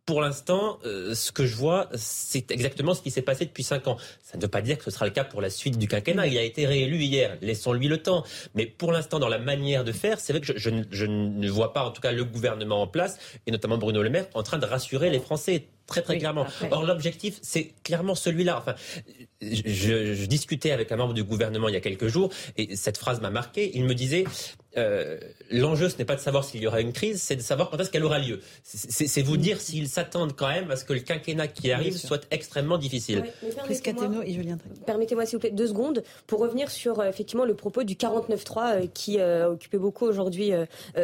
[0.05, 3.87] pour l'instant, euh, ce que je vois, c'est exactement ce qui s'est passé depuis cinq
[3.87, 3.97] ans.
[4.21, 6.27] Ça ne veut pas dire que ce sera le cas pour la suite du quinquennat.
[6.27, 7.37] Il a été réélu hier.
[7.41, 8.23] Laissons-lui le temps.
[8.53, 11.73] Mais pour l'instant, dans la manière de faire, c'est vrai que je, je, ne vois
[11.73, 13.17] pas, en tout cas, le gouvernement en place,
[13.47, 16.45] et notamment Bruno Le Maire, en train de rassurer les Français très très clairement.
[16.71, 18.57] Or l'objectif, c'est clairement celui-là.
[18.57, 18.75] Enfin,
[19.41, 22.97] je, je, discutais avec un membre du gouvernement il y a quelques jours et cette
[22.97, 23.71] phrase m'a marqué.
[23.75, 24.23] Il me disait
[24.77, 25.17] euh,
[25.51, 27.77] l'enjeu, ce n'est pas de savoir s'il y aura une crise, c'est de savoir quand
[27.77, 28.39] est-ce qu'elle aura lieu.
[28.63, 32.25] C'est vous dire s'ils s'attendent quand même à ce que le quinquennat qui arrive soit
[32.31, 33.23] extrêmement difficile.
[34.85, 38.83] Permettez-moi, s'il vous plaît, deux secondes pour revenir sur euh, effectivement le propos du 49.3
[38.83, 40.51] euh, qui occupait beaucoup aujourd'hui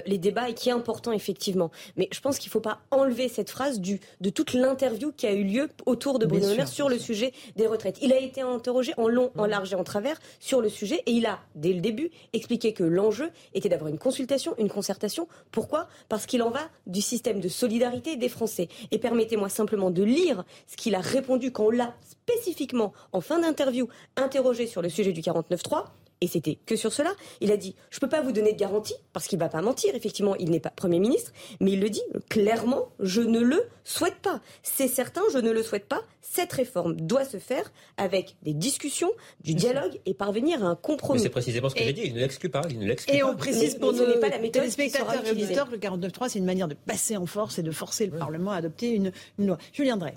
[0.06, 1.72] les débats et qui est important effectivement.
[1.98, 5.28] Mais je pense qu'il ne faut pas enlever cette phrase du, de toute l'interview qui
[5.28, 7.98] a eu lieu autour de Bruno Le Maire sur le sujet des retraites.
[8.02, 11.12] Il a été interrogé en long, en large et en travers sur le sujet et
[11.12, 13.30] il a, dès le début, expliqué que l'enjeu
[13.62, 15.28] était d'avoir une consultation, une concertation.
[15.52, 15.88] Pourquoi?
[16.10, 18.68] Parce qu'il en va du système de solidarité des Français.
[18.92, 23.40] Et permettez-moi simplement de lire ce qu'il a répondu quand on l'a spécifiquement, en fin
[23.40, 25.86] d'interview, interrogé sur le sujet du 49.3
[26.22, 27.12] et c'était que sur cela.
[27.42, 29.50] Il a dit Je ne peux pas vous donner de garantie, parce qu'il ne va
[29.50, 33.40] pas mentir, effectivement, il n'est pas Premier ministre, mais il le dit clairement Je ne
[33.40, 34.42] le souhaite pas.
[34.64, 36.04] C'est certain, je ne le souhaite pas.
[36.22, 39.12] Cette réforme doit se faire avec des discussions,
[39.44, 41.20] du dialogue et parvenir à un compromis.
[41.20, 42.62] c'est précisément ce que j'ai dit il ne l'exclut pas.
[42.70, 45.80] Il ne l'exclut et on précise pour nos pas la téléspectateurs et auditeurs que le
[45.80, 48.92] 49.3, c'est une manière de passer en force et de forcer le Parlement à adopter
[48.92, 49.58] une, une loi.
[49.74, 50.14] Julien Drey.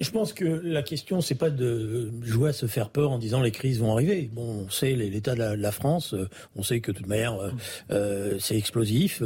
[0.00, 3.40] Je pense que la question, c'est pas de jouer à se faire peur en disant
[3.40, 4.30] les crises vont arriver.
[4.32, 7.50] Bon, on sait l'état de la, France, euh, on sait que de toute manière euh,
[7.90, 9.22] euh, c'est explosif.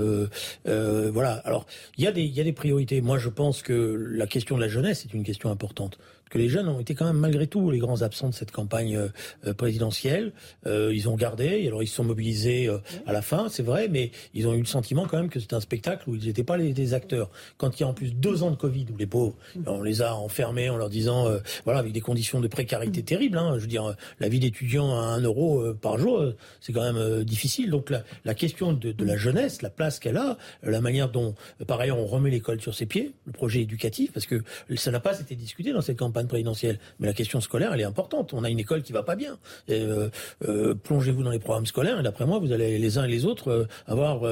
[0.65, 1.33] voilà.
[1.45, 1.67] Alors
[1.99, 3.03] il y a des il y a des priorités.
[3.03, 5.99] Moi, je pense que la question de la jeunesse est une question importante
[6.33, 8.97] que les jeunes ont été quand même malgré tout les grands absents de cette campagne
[8.97, 10.33] euh, présidentielle.
[10.67, 12.71] ils ont gardé, alors ils se sont mobilisés
[13.07, 15.55] à la fin, c'est vrai, mais ils ont eu le sentiment quand même que c'était
[15.55, 17.31] un spectacle où ils n'étaient pas les, acteurs.
[17.59, 19.35] Quand il y a en plus deux ans de Covid où les pauvres,
[19.67, 21.29] on les a enfermés en leur disant,
[21.65, 23.37] voilà, avec des conditions de précarité terribles.
[23.37, 27.25] Hein, je veux dire, la vie d'étudiant à un euro par jour, c'est quand même
[27.25, 27.71] difficile.
[27.71, 27.93] Donc
[28.25, 31.35] la, question de, la jeunesse, la place qu'elle a, la manière dont,
[31.67, 34.43] par ailleurs, on remet l'école sur ses pieds, le projet éducatif, parce que
[34.77, 36.79] ça n'a pas été discuté dans cette campagne présidentielle.
[36.99, 38.33] Mais la question scolaire, elle est importante.
[38.33, 39.39] On a une école qui va pas bien.
[39.71, 40.09] Euh,
[40.47, 43.25] euh, plongez-vous dans les programmes scolaires, et d'après moi, vous allez les uns et les
[43.25, 44.23] autres euh, avoir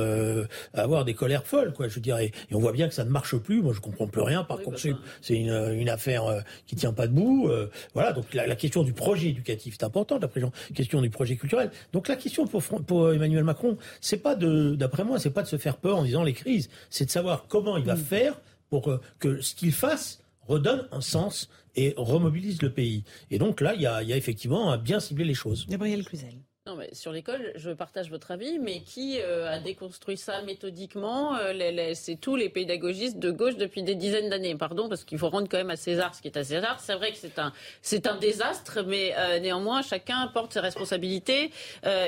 [0.74, 1.88] avoir des colères folles, quoi.
[1.88, 2.32] Je dirais.
[2.50, 3.62] Et on voit bien que ça ne marche plus.
[3.62, 4.44] Moi, je comprends plus rien.
[4.44, 7.50] Par contre, c'est une, une, affaire qui tient pas debout.
[7.94, 8.12] voilà.
[8.12, 10.22] Donc la, question du projet éducatif est importante.
[10.22, 10.28] La
[10.74, 11.70] question du projet culturel.
[11.92, 15.48] Donc la question pour, pour Emmanuel Macron, c'est pas de, d'après moi, c'est pas de
[15.48, 16.70] se faire peur en disant les crises.
[16.90, 21.48] C'est de savoir comment il va faire pour que ce qu'il fasse redonne un sens
[21.76, 23.04] et remobilise le pays.
[23.30, 25.66] Et donc là, il y a, effectivement à bien cibler les choses.
[25.68, 26.34] Gabriel Cluzel.
[26.66, 31.34] Non, mais sur l'école, je partage votre avis, mais qui euh, a déconstruit ça méthodiquement
[31.36, 34.54] euh, C'est tous les pédagogistes de gauche depuis des dizaines d'années.
[34.54, 36.78] Pardon, parce qu'il faut rendre quand même à César ce qui est à César.
[36.78, 41.50] C'est vrai que c'est un, c'est un désastre, mais euh, néanmoins, chacun porte ses responsabilités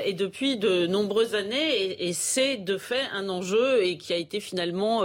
[0.05, 4.17] et depuis de nombreuses années, et, et c'est de fait un enjeu et qui a
[4.17, 5.03] été finalement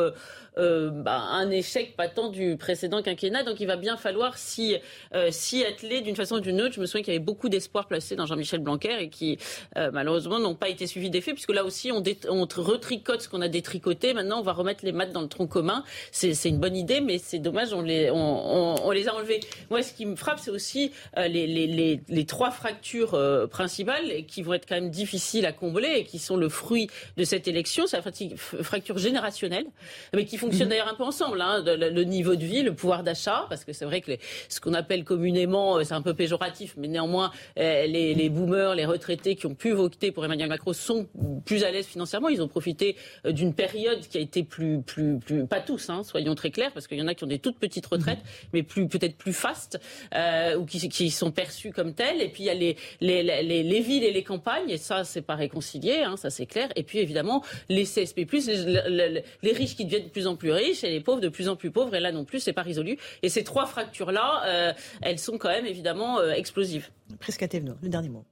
[0.58, 3.44] euh, bah, un échec patent du précédent quinquennat.
[3.44, 4.76] Donc il va bien falloir s'y
[5.14, 5.30] euh,
[5.68, 6.74] atteler d'une façon ou d'une autre.
[6.74, 9.38] Je me souviens qu'il y avait beaucoup d'espoir placé dans Jean-Michel Blanquer et qui
[9.76, 13.40] euh, malheureusement n'ont pas été suivis d'effet puisque là aussi on, on retricote ce qu'on
[13.40, 14.14] a détricoté.
[14.14, 15.84] Maintenant on va remettre les maths dans le tronc commun.
[16.10, 19.40] C'est une bonne idée, mais c'est dommage, on les, on, on, les a enlevés.
[19.70, 23.18] Moi, ce qui me frappe, c'est aussi les, les, les, les, trois fractures
[23.50, 27.24] principales qui vont être quand même difficiles à combler et qui sont le fruit de
[27.24, 27.86] cette élection.
[27.86, 29.66] C'est la fracture générationnelle,
[30.14, 30.70] mais qui font fonctionne mhm.
[30.70, 31.40] d'ailleurs un peu ensemble.
[31.40, 34.12] Hein, le, niveau de vie, le pouvoir d'achat, parce que c'est vrai que
[34.48, 38.74] ce qu'on appelle communément, euh, c'est un peu péjoratif, mais néanmoins, euh, les, les, boomers,
[38.74, 41.06] les retraités qui ont pu voter pour Emmanuel Macron sont
[41.44, 42.28] plus à l'aise financièrement.
[42.28, 42.96] Ils ont profité
[43.26, 46.72] euh, d'une période qui a été plus, plus, plus pas tous, hein, soyons très clairs,
[46.72, 48.50] parce qu'il y en a qui ont des toutes petites retraites, mhm.
[48.52, 49.80] mais plus peut-être plus fastes,
[50.14, 52.22] euh, ou qui, qui, sont perçues comme telles.
[52.22, 55.04] Et puis il y a les, les, les, les villes et les campagnes, et ça,
[55.04, 56.68] c'est pas réconcilié, hein, ça c'est clair.
[56.76, 60.84] Et puis évidemment, les CSP+, les, les riches qui deviennent de plus en plus riches
[60.84, 61.94] et les pauvres de plus en plus pauvres.
[61.94, 62.98] Et là non plus, c'est pas résolu.
[63.22, 66.90] Et ces trois fractures-là, euh, elles sont quand même évidemment euh, explosives.
[67.18, 67.48] Presque à
[67.82, 68.24] le dernier mot.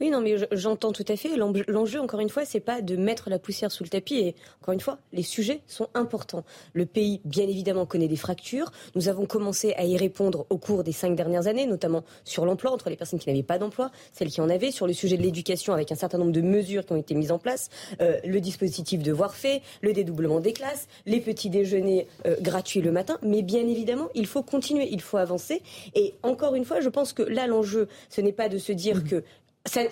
[0.00, 1.36] Oui, non, mais j'entends tout à fait.
[1.36, 4.16] L'enjeu, encore une fois, c'est pas de mettre la poussière sous le tapis.
[4.16, 6.44] Et encore une fois, les sujets sont importants.
[6.72, 8.72] Le pays, bien évidemment, connaît des fractures.
[8.94, 12.72] Nous avons commencé à y répondre au cours des cinq dernières années, notamment sur l'emploi
[12.72, 15.22] entre les personnes qui n'avaient pas d'emploi, celles qui en avaient, sur le sujet de
[15.22, 17.70] l'éducation avec un certain nombre de mesures qui ont été mises en place,
[18.00, 22.80] euh, le dispositif de voir fait, le dédoublement des classes, les petits déjeuners euh, gratuits
[22.80, 23.18] le matin.
[23.22, 25.62] Mais bien évidemment, il faut continuer, il faut avancer.
[25.94, 28.96] Et encore une fois, je pense que là, l'enjeu, ce n'est pas de se dire
[28.96, 29.22] mmh.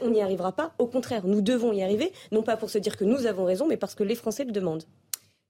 [0.03, 0.75] On n'y arrivera pas.
[0.79, 3.67] Au contraire, nous devons y arriver, non pas pour se dire que nous avons raison,
[3.67, 4.85] mais parce que les Français le demandent.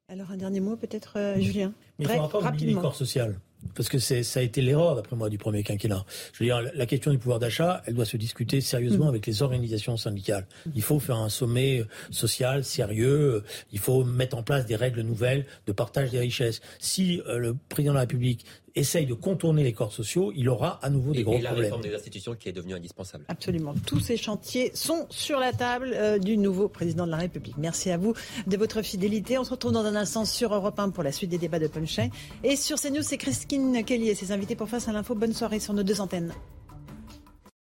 [0.09, 1.73] Alors un dernier mot peut-être, euh, Julien.
[1.99, 3.39] Mais il ne faudra pas oublier les corps social.
[3.75, 6.05] Parce que ça a été l'erreur, d'après moi, du premier quinquennat.
[6.33, 9.11] Je veux dire, la question du pouvoir d'achat, elle doit se discuter sérieusement mm.
[9.11, 10.47] avec les organisations syndicales.
[10.75, 13.45] Il faut faire un sommet social sérieux.
[13.73, 16.61] Il faut mettre en place des règles nouvelles de partage des richesses.
[16.81, 18.45] Si euh, le président de la République
[18.75, 21.53] essaye de contourner les corps sociaux, il aura à nouveau des gros problèmes.
[21.53, 23.25] Et la réforme des institutions qui est devenue indispensable.
[23.29, 23.75] Absolument.
[23.87, 27.57] Tous ces chantiers sont sur la table euh, du nouveau président de la République.
[27.59, 28.15] Merci à vous
[28.47, 29.39] de votre fidélité.
[29.39, 31.67] On se retrouve dans un instant sur Europe 1 pour la suite des débats de
[31.67, 32.11] Punchline.
[32.45, 35.15] Et sur CNews, c'est Christine Kelly et ses invités pour Face à l'info.
[35.15, 36.33] Bonne soirée sur nos deux antennes.